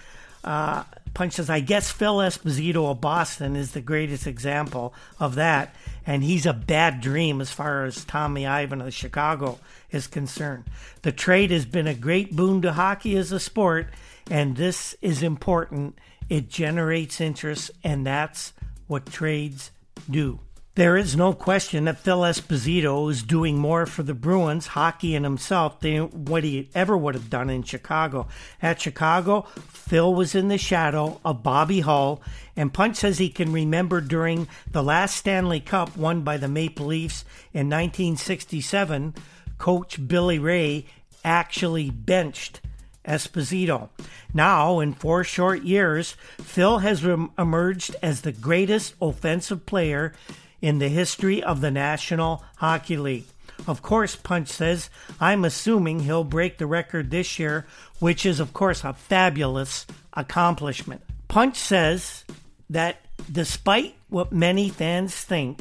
Uh, 0.44 0.84
Punch 1.14 1.34
says, 1.34 1.50
I 1.50 1.62
guess 1.62 1.90
Phil 1.90 2.18
Esposito 2.18 2.92
of 2.92 3.02
Boston 3.02 3.56
is 3.56 3.72
the 3.72 3.82
greatest 3.82 4.28
example 4.28 4.94
of 5.20 5.36
that, 5.36 5.74
and 6.06 6.24
he's 6.24 6.46
a 6.46 6.54
bad 6.54 7.02
dream 7.02 7.42
as 7.42 7.50
far 7.50 7.86
as 7.86 8.06
Tommy 8.06 8.46
Ivan 8.46 8.82
of 8.82 8.94
Chicago 8.94 9.58
is 9.90 10.06
concerned. 10.06 10.66
The 11.02 11.12
trade 11.12 11.50
has 11.52 11.66
been 11.66 11.88
a 11.88 11.96
great 11.96 12.36
boon 12.36 12.62
to 12.62 12.74
hockey 12.74 13.16
as 13.16 13.32
a 13.32 13.40
sport, 13.40 13.88
and 14.30 14.58
this 14.58 14.96
is 15.02 15.24
important. 15.24 15.98
It 16.30 16.50
generates 16.50 17.22
interest, 17.22 17.72
and 17.84 18.06
that's 18.06 18.54
what 18.88 19.06
trades 19.06 19.72
do. 20.10 20.40
There 20.78 20.96
is 20.96 21.16
no 21.16 21.34
question 21.34 21.86
that 21.86 21.98
Phil 21.98 22.20
Esposito 22.20 23.10
is 23.10 23.24
doing 23.24 23.58
more 23.58 23.88
for 23.88 24.04
the 24.04 24.14
Bruins, 24.14 24.68
hockey, 24.68 25.16
and 25.16 25.26
himself 25.26 25.80
than 25.80 26.26
what 26.26 26.44
he 26.44 26.70
ever 26.76 26.96
would 26.96 27.16
have 27.16 27.32
done 27.32 27.50
in 27.50 27.64
Chicago. 27.64 28.28
At 28.62 28.80
Chicago, 28.80 29.48
Phil 29.70 30.14
was 30.14 30.36
in 30.36 30.50
the 30.50 30.60
shadow 30.60 31.20
of 31.26 31.42
Bobby 31.42 31.80
Hull, 31.80 32.22
and 32.56 32.72
Punch 32.72 32.98
says 32.98 33.18
he 33.18 33.30
can 33.30 33.52
remember 33.52 34.02
during 34.02 34.48
the 34.72 34.84
last 34.84 35.16
Stanley 35.16 35.62
Cup 35.62 35.98
won 35.98 36.22
by 36.22 36.38
the 36.38 36.48
Maple 36.48 36.86
Leafs 36.86 37.26
in 37.54 37.70
1967, 37.70 39.16
Coach 39.58 40.08
Billy 40.08 40.38
Reay 40.38 40.86
actually 41.26 41.90
benched 41.90 42.62
Esposito. 43.08 43.90
Now, 44.34 44.80
in 44.80 44.94
four 44.94 45.24
short 45.24 45.64
years, 45.64 46.16
Phil 46.40 46.80
has 46.80 47.04
re- 47.04 47.28
emerged 47.38 47.96
as 48.04 48.22
the 48.22 48.32
greatest 48.32 48.94
offensive 49.02 49.66
player 49.66 50.14
in 50.62 50.80
the 50.80 50.90
history 50.90 51.42
of 51.42 51.62
the 51.62 51.72
National 51.72 52.44
Hockey 52.58 52.98
League. 52.98 53.26
Of 53.66 53.82
course, 53.82 54.16
Punch 54.16 54.50
says, 54.50 54.90
I'm 55.20 55.44
assuming 55.44 56.02
he'll 56.02 56.24
break 56.24 56.58
the 56.58 56.68
record 56.68 57.10
this 57.10 57.40
year, 57.40 57.66
which 58.00 58.26
is, 58.26 58.40
of 58.40 58.54
course, 58.54 58.84
a 58.84 58.94
fabulous 58.94 59.88
accomplishment. 60.14 61.02
Punch 61.28 61.58
says 61.58 62.24
that 62.70 63.02
despite 63.32 63.96
what 64.10 64.32
many 64.32 64.70
fans 64.70 65.16
think, 65.16 65.60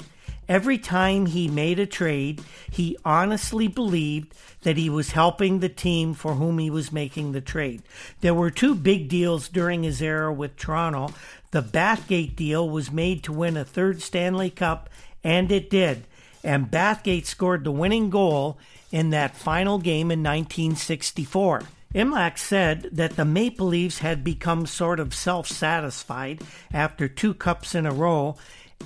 every 0.48 0.78
time 0.78 1.26
he 1.26 1.48
made 1.48 1.78
a 1.78 1.86
trade, 1.86 2.42
he 2.70 2.96
honestly 3.04 3.68
believed 3.68 4.34
that 4.62 4.76
he 4.76 4.90
was 4.90 5.12
helping 5.12 5.60
the 5.60 5.68
team 5.68 6.14
for 6.14 6.34
whom 6.34 6.58
he 6.58 6.70
was 6.70 6.92
making 6.92 7.32
the 7.32 7.40
trade. 7.40 7.82
There 8.20 8.34
were 8.34 8.50
two 8.50 8.74
big 8.74 9.08
deals 9.08 9.48
during 9.48 9.82
his 9.82 10.02
era 10.02 10.32
with 10.32 10.56
Toronto. 10.56 11.14
The 11.52 11.62
Bathgate 11.62 12.36
deal 12.36 12.68
was 12.68 12.90
made 12.90 13.22
to 13.24 13.32
win 13.32 13.56
a 13.56 13.64
third 13.64 14.02
Stanley 14.02 14.50
Cup, 14.50 14.90
and 15.22 15.52
it 15.52 15.70
did. 15.70 16.04
And 16.42 16.70
Bathgate 16.70 17.26
scored 17.26 17.64
the 17.64 17.72
winning 17.72 18.10
goal 18.10 18.58
in 18.92 19.10
that 19.10 19.36
final 19.36 19.78
game 19.78 20.10
in 20.10 20.22
1964. 20.22 21.62
Imlach 21.94 22.38
said 22.38 22.90
that 22.92 23.16
the 23.16 23.24
Maple 23.24 23.68
Leafs 23.68 23.98
had 23.98 24.22
become 24.22 24.66
sort 24.66 25.00
of 25.00 25.14
self 25.14 25.48
satisfied 25.48 26.42
after 26.72 27.08
two 27.08 27.32
cups 27.32 27.74
in 27.74 27.86
a 27.86 27.92
row, 27.92 28.36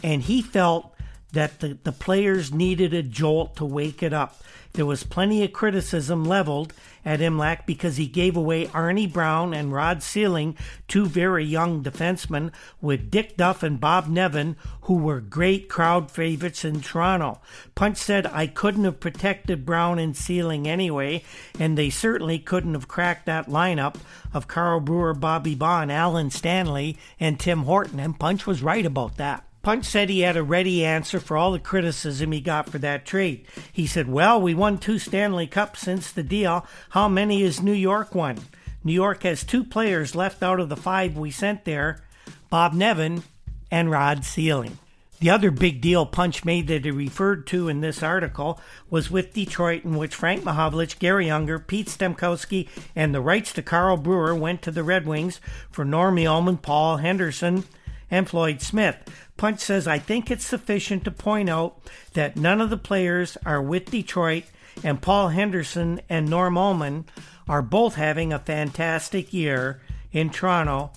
and 0.02 0.22
he 0.22 0.42
felt 0.42 0.94
that 1.33 1.61
the, 1.61 1.78
the 1.85 1.93
players 1.93 2.53
needed 2.53 2.93
a 2.95 3.03
jolt 3.03 3.57
to 3.57 3.64
wake 3.64 4.03
it 4.03 4.12
up. 4.12 4.41
There 4.72 4.87
was 4.87 5.03
plenty 5.03 5.43
of 5.43 5.53
criticism 5.53 6.24
leveled 6.24 6.72
at 7.05 7.18
Imlach 7.18 7.66
because 7.66 7.97
he 7.97 8.07
gave 8.07 8.37
away 8.37 8.66
Arnie 8.66 9.12
Brown 9.12 9.53
and 9.53 9.72
Rod 9.72 10.01
Seiling, 10.01 10.57
two 10.87 11.07
very 11.07 11.45
young 11.45 11.83
defensemen, 11.83 12.53
with 12.81 13.11
Dick 13.11 13.37
Duff 13.37 13.64
and 13.64 13.81
Bob 13.81 14.07
Nevin, 14.07 14.57
who 14.83 14.95
were 14.95 15.20
great 15.20 15.68
crowd 15.68 16.11
favorites 16.11 16.64
in 16.64 16.81
Toronto. 16.81 17.41
Punch 17.74 17.97
said, 17.97 18.26
I 18.26 18.47
couldn't 18.47 18.85
have 18.85 19.01
protected 19.01 19.66
Brown 19.66 19.99
and 19.99 20.16
Seiling 20.16 20.68
anyway, 20.68 21.24
and 21.59 21.76
they 21.76 21.91
certainly 21.91 22.39
couldn't 22.39 22.74
have 22.74 22.87
cracked 22.87 23.26
that 23.26 23.49
lineup 23.49 23.97
of 24.33 24.47
Carl 24.47 24.78
Brewer, 24.78 25.14
Bobby 25.14 25.57
Baun, 25.57 25.91
Allan 25.91 26.31
Stanley, 26.31 26.97
and 27.18 27.41
Tim 27.41 27.64
Horton, 27.64 27.99
and 27.99 28.20
Punch 28.20 28.47
was 28.47 28.62
right 28.62 28.87
about 28.87 29.16
that. 29.16 29.45
Punch 29.62 29.84
said 29.84 30.08
he 30.08 30.20
had 30.20 30.36
a 30.36 30.42
ready 30.42 30.84
answer 30.84 31.20
for 31.20 31.36
all 31.36 31.52
the 31.52 31.58
criticism 31.58 32.32
he 32.32 32.40
got 32.40 32.68
for 32.68 32.78
that 32.78 33.04
trade. 33.04 33.46
He 33.72 33.86
said, 33.86 34.08
Well, 34.08 34.40
we 34.40 34.54
won 34.54 34.78
two 34.78 34.98
Stanley 34.98 35.46
Cups 35.46 35.80
since 35.80 36.11
the 36.11 36.22
deal. 36.22 36.66
How 36.90 37.08
many 37.08 37.42
has 37.42 37.62
New 37.62 37.72
York 37.72 38.14
won? 38.14 38.38
New 38.82 38.94
York 38.94 39.24
has 39.24 39.44
two 39.44 39.62
players 39.62 40.14
left 40.14 40.42
out 40.42 40.61
of 40.61 40.70
the 40.70 40.76
five 40.76 41.16
we 41.16 41.30
sent 41.30 41.64
there 41.64 42.02
Bob 42.48 42.72
Nevin 42.72 43.22
and 43.70 43.90
Rod 43.90 44.24
Seiling. 44.24 44.78
The 45.20 45.28
other 45.28 45.50
big 45.50 45.82
deal 45.82 46.06
Punch 46.06 46.46
made 46.46 46.66
that 46.68 46.86
he 46.86 46.90
referred 46.90 47.46
to 47.48 47.68
in 47.68 47.82
this 47.82 48.02
article 48.02 48.58
was 48.88 49.11
with 49.11 49.34
Detroit, 49.34 49.84
in 49.84 49.98
which 49.98 50.14
Frank 50.14 50.44
Mahovlich, 50.44 50.98
Garry 50.98 51.30
Unger, 51.30 51.58
Pete 51.58 51.88
Stemkowski, 51.88 52.68
and 52.96 53.14
the 53.14 53.20
rights 53.20 53.52
to 53.52 53.62
Carl 53.62 53.98
Brewer 53.98 54.34
went 54.34 54.62
to 54.62 54.70
the 54.70 54.82
Red 54.82 55.06
Wings 55.06 55.38
for 55.70 55.84
Norm 55.84 56.16
Ullman, 56.16 56.56
Paul 56.56 56.96
Henderson, 56.96 57.64
and 58.11 58.30
Floyd 58.30 58.62
Smith. 58.62 58.96
Punch 59.41 59.61
says, 59.61 59.88
I 59.88 59.99
think 59.99 60.30
it's 60.30 60.45
sufficient 60.45 61.03
to 61.05 61.11
point 61.11 61.49
out 61.49 61.80
that 62.12 62.36
none 62.36 62.61
of 62.61 62.68
the 62.68 62.76
players 62.76 63.38
are 63.47 63.62
with 63.62 63.91
Detroit, 63.91 64.45
and 64.84 65.01
Paul 65.01 65.28
Henderson 65.28 66.03
and 66.11 66.28
Norm 66.28 66.59
Ullman 66.59 67.07
are 67.49 67.62
both 67.62 67.95
having 67.95 68.34
a 68.34 68.38
fantastic 68.38 69.32
year 69.32 69.80
in 70.12 70.28
Toronto, 70.28 70.91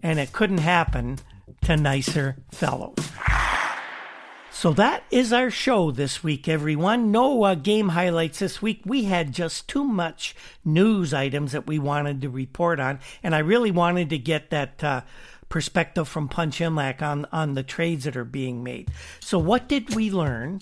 and 0.00 0.20
it 0.20 0.32
couldn't 0.32 0.58
happen 0.58 1.18
to 1.62 1.76
nicer 1.76 2.36
fellows. 2.52 2.94
So 4.58 4.72
that 4.72 5.04
is 5.12 5.32
our 5.32 5.52
show 5.52 5.92
this 5.92 6.24
week, 6.24 6.48
everyone. 6.48 7.12
No 7.12 7.44
uh, 7.44 7.54
game 7.54 7.90
highlights 7.90 8.40
this 8.40 8.60
week. 8.60 8.80
We 8.84 9.04
had 9.04 9.30
just 9.30 9.68
too 9.68 9.84
much 9.84 10.34
news 10.64 11.14
items 11.14 11.52
that 11.52 11.68
we 11.68 11.78
wanted 11.78 12.20
to 12.22 12.28
report 12.28 12.80
on, 12.80 12.98
and 13.22 13.36
I 13.36 13.38
really 13.38 13.70
wanted 13.70 14.10
to 14.10 14.18
get 14.18 14.50
that 14.50 14.82
uh, 14.82 15.02
perspective 15.48 16.08
from 16.08 16.28
Punch 16.28 16.58
Imlach 16.58 17.00
on 17.02 17.24
on 17.30 17.54
the 17.54 17.62
trades 17.62 18.02
that 18.02 18.16
are 18.16 18.24
being 18.24 18.64
made. 18.64 18.90
So, 19.20 19.38
what 19.38 19.68
did 19.68 19.94
we 19.94 20.10
learn? 20.10 20.58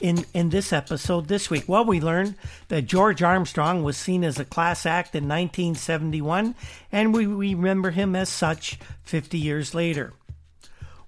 In, 0.00 0.24
in 0.34 0.50
this 0.50 0.72
episode 0.72 1.28
this 1.28 1.48
week? 1.50 1.64
Well, 1.66 1.84
we 1.84 2.00
learned 2.00 2.36
that 2.68 2.82
George 2.82 3.22
Armstrong 3.22 3.82
was 3.82 3.96
seen 3.96 4.24
as 4.24 4.38
a 4.38 4.44
class 4.44 4.86
act 4.86 5.14
in 5.14 5.24
1971, 5.24 6.54
and 6.90 7.14
we 7.14 7.26
remember 7.26 7.90
him 7.90 8.16
as 8.16 8.28
such 8.28 8.78
50 9.04 9.38
years 9.38 9.74
later. 9.74 10.12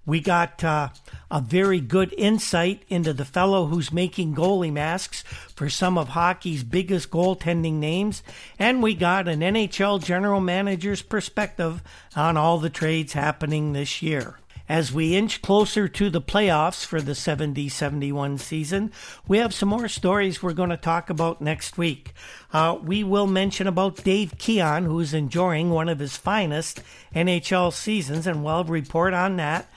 We 0.07 0.21
got 0.21 0.63
uh, 0.63 0.91
a 1.31 1.41
very 1.41 1.81
good 1.81 2.15
insight 2.17 2.85
into 2.89 3.13
the 3.13 3.25
fellow 3.25 3.67
who's 3.67 3.93
making 3.93 4.37
goalie 4.37 4.73
masks 4.73 5.25
for 5.55 5.69
some 5.69 5.99
of 5.99 6.11
hockey's 6.11 6.63
biggest 6.63 7.11
goaltending 7.11 7.75
names, 7.75 8.23
and 8.59 8.83
we 8.83 8.95
got 8.95 9.27
an 9.27 9.41
NHL 9.41 10.03
general 10.03 10.41
manager's 10.41 11.03
perspective 11.03 11.83
on 12.15 12.37
all 12.37 12.59
the 12.59 12.71
trades 12.71 13.15
happening 13.15 13.73
this 13.73 14.01
year. 14.01 14.39
As 14.69 14.93
we 14.93 15.15
inch 15.15 15.43
closer 15.43 15.87
to 15.87 16.11
the 16.11 16.21
playoffs 16.21 16.85
for 16.85 17.01
the 17.01 17.15
70 17.15 17.69
71 17.69 18.39
season, 18.39 18.91
we 19.29 19.39
have 19.39 19.55
some 19.55 19.69
more 19.69 19.87
stories 19.87 20.43
we're 20.43 20.55
going 20.55 20.71
to 20.71 20.77
talk 20.77 21.09
about 21.09 21.41
next 21.41 21.79
week. 21.79 22.13
Uh, 22.53 22.77
we 22.83 23.05
will 23.05 23.29
mention 23.29 23.69
about 23.69 24.03
Dave 24.03 24.37
Keon, 24.39 24.85
who 24.85 24.99
is 24.99 25.15
enjoying 25.15 25.71
one 25.71 25.89
of 25.89 26.01
his 26.01 26.17
finest 26.17 26.83
NHL 27.15 27.73
seasons, 27.73 28.27
and 28.27 28.43
we'll 28.43 28.65
report 28.65 29.15
on 29.15 29.37
that. 29.37 29.71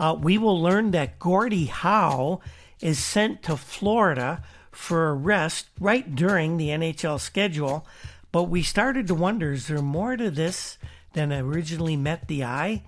Uh, 0.00 0.16
we 0.20 0.38
will 0.38 0.60
learn 0.60 0.90
that 0.90 1.20
Gordie 1.20 1.66
Howe 1.66 2.40
is 2.80 2.98
sent 2.98 3.44
to 3.44 3.56
Florida 3.56 4.42
for 4.72 5.08
a 5.08 5.14
rest 5.14 5.68
right 5.78 6.16
during 6.16 6.56
the 6.56 6.70
NHL 6.70 7.20
schedule. 7.20 7.86
But 8.32 8.44
we 8.44 8.64
started 8.64 9.06
to 9.06 9.14
wonder 9.14 9.52
is 9.52 9.68
there 9.68 9.80
more 9.82 10.16
to 10.16 10.30
this 10.30 10.78
than 11.12 11.32
originally 11.32 11.96
met 11.96 12.26
the 12.26 12.42
eye? 12.42 12.82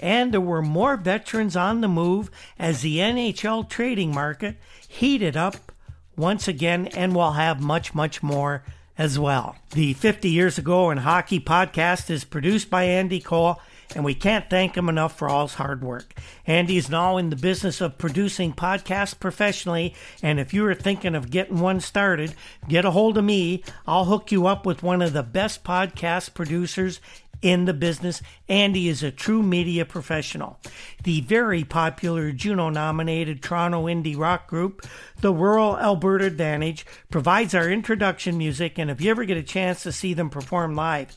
And 0.00 0.32
there 0.32 0.40
were 0.40 0.62
more 0.62 0.96
veterans 0.96 1.56
on 1.56 1.80
the 1.80 1.88
move 1.88 2.30
as 2.58 2.82
the 2.82 2.98
NHL 2.98 3.68
trading 3.68 4.14
market 4.14 4.56
heated 4.86 5.36
up 5.36 5.72
once 6.16 6.48
again, 6.48 6.86
and 6.88 7.14
we'll 7.14 7.32
have 7.32 7.60
much, 7.60 7.94
much 7.94 8.22
more 8.22 8.62
as 8.98 9.18
well. 9.18 9.56
The 9.72 9.94
50 9.94 10.28
Years 10.28 10.58
Ago 10.58 10.90
in 10.90 10.98
Hockey 10.98 11.40
podcast 11.40 12.10
is 12.10 12.24
produced 12.24 12.68
by 12.68 12.84
Andy 12.84 13.20
Cole 13.20 13.58
and 13.94 14.04
we 14.04 14.14
can't 14.14 14.48
thank 14.48 14.76
him 14.76 14.88
enough 14.88 15.16
for 15.16 15.28
all 15.28 15.46
his 15.46 15.54
hard 15.54 15.82
work. 15.82 16.14
Andy 16.46 16.76
is 16.76 16.88
now 16.88 17.16
in 17.16 17.30
the 17.30 17.36
business 17.36 17.80
of 17.80 17.98
producing 17.98 18.52
podcasts 18.52 19.18
professionally, 19.18 19.94
and 20.22 20.38
if 20.38 20.54
you 20.54 20.64
are 20.66 20.74
thinking 20.74 21.14
of 21.14 21.30
getting 21.30 21.58
one 21.58 21.80
started, 21.80 22.34
get 22.68 22.84
a 22.84 22.92
hold 22.92 23.18
of 23.18 23.24
me. 23.24 23.64
I'll 23.86 24.04
hook 24.04 24.30
you 24.30 24.46
up 24.46 24.64
with 24.64 24.82
one 24.82 25.02
of 25.02 25.12
the 25.12 25.22
best 25.22 25.64
podcast 25.64 26.34
producers 26.34 27.00
in 27.42 27.64
the 27.64 27.74
business. 27.74 28.22
Andy 28.48 28.88
is 28.88 29.02
a 29.02 29.10
true 29.10 29.42
media 29.42 29.84
professional. 29.84 30.58
The 31.04 31.20
very 31.22 31.64
popular 31.64 32.32
Juno 32.32 32.68
nominated 32.68 33.42
Toronto 33.42 33.86
indie 33.86 34.18
rock 34.18 34.46
group, 34.46 34.86
the 35.20 35.32
Rural 35.32 35.78
Alberta 35.78 36.26
Advantage, 36.26 36.84
provides 37.10 37.54
our 37.54 37.70
introduction 37.70 38.38
music, 38.38 38.78
and 38.78 38.90
if 38.90 39.00
you 39.00 39.10
ever 39.10 39.24
get 39.24 39.36
a 39.36 39.42
chance 39.42 39.82
to 39.82 39.92
see 39.92 40.14
them 40.14 40.30
perform 40.30 40.74
live, 40.74 41.16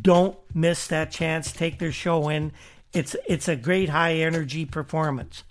don't 0.00 0.36
miss 0.54 0.86
that 0.88 1.10
chance. 1.10 1.52
Take 1.52 1.78
their 1.78 1.92
show 1.92 2.28
in. 2.28 2.52
It's 2.92 3.16
it's 3.26 3.48
a 3.48 3.56
great 3.56 3.88
high 3.88 4.14
energy 4.14 4.64
performance. 4.64 5.44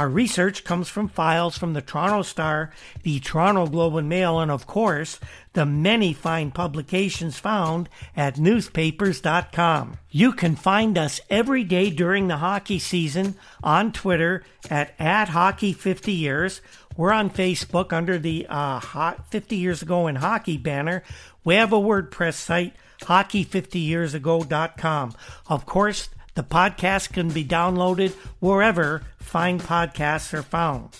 Our 0.00 0.08
research 0.08 0.64
comes 0.64 0.88
from 0.88 1.08
files 1.08 1.58
from 1.58 1.74
the 1.74 1.82
Toronto 1.82 2.22
Star, 2.22 2.70
the 3.02 3.20
Toronto 3.20 3.66
Globe 3.66 3.96
and 3.96 4.08
Mail, 4.08 4.40
and 4.40 4.50
of 4.50 4.66
course, 4.66 5.20
the 5.52 5.66
many 5.66 6.14
fine 6.14 6.52
publications 6.52 7.38
found 7.38 7.90
at 8.16 8.38
newspapers.com. 8.38 9.98
You 10.10 10.32
can 10.32 10.56
find 10.56 10.96
us 10.96 11.20
every 11.28 11.64
day 11.64 11.90
during 11.90 12.28
the 12.28 12.38
hockey 12.38 12.78
season 12.78 13.34
on 13.62 13.92
Twitter 13.92 14.42
at, 14.70 14.94
at 14.98 15.28
Hockey50 15.28 16.18
Years. 16.18 16.62
We're 16.96 17.12
on 17.12 17.28
Facebook 17.28 17.92
under 17.92 18.16
the 18.16 18.46
uh, 18.48 19.12
50 19.28 19.54
Years 19.54 19.82
Ago 19.82 20.06
in 20.06 20.16
Hockey 20.16 20.56
banner. 20.56 21.02
We 21.44 21.56
have 21.56 21.74
a 21.74 21.76
WordPress 21.76 22.36
site 22.36 22.72
hockey50yearsago.com. 23.02 25.14
Of 25.48 25.66
course, 25.66 26.08
the 26.34 26.42
podcast 26.42 27.12
can 27.12 27.28
be 27.28 27.44
downloaded 27.44 28.12
wherever 28.40 29.02
fine 29.18 29.60
podcasts 29.60 30.32
are 30.34 30.42
found. 30.42 30.92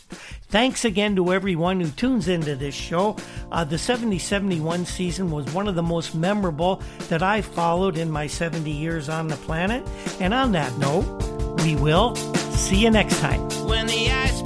Thanks 0.48 0.84
again 0.84 1.16
to 1.16 1.32
everyone 1.32 1.80
who 1.80 1.90
tunes 1.90 2.28
into 2.28 2.56
this 2.56 2.74
show. 2.74 3.16
Uh, 3.52 3.64
the 3.64 3.78
70 3.78 4.18
71 4.18 4.84
season 4.86 5.30
was 5.30 5.52
one 5.52 5.68
of 5.68 5.74
the 5.74 5.82
most 5.82 6.14
memorable 6.14 6.82
that 7.08 7.22
I 7.22 7.40
followed 7.40 7.96
in 7.96 8.10
my 8.10 8.26
70 8.26 8.70
years 8.70 9.08
on 9.08 9.28
the 9.28 9.36
planet. 9.36 9.86
And 10.20 10.34
on 10.34 10.52
that 10.52 10.76
note, 10.78 11.04
we 11.62 11.76
will 11.76 12.16
see 12.16 12.78
you 12.78 12.90
next 12.90 13.20
time. 13.20 13.40
When 13.66 13.86
the 13.86 14.10
ice 14.10 14.42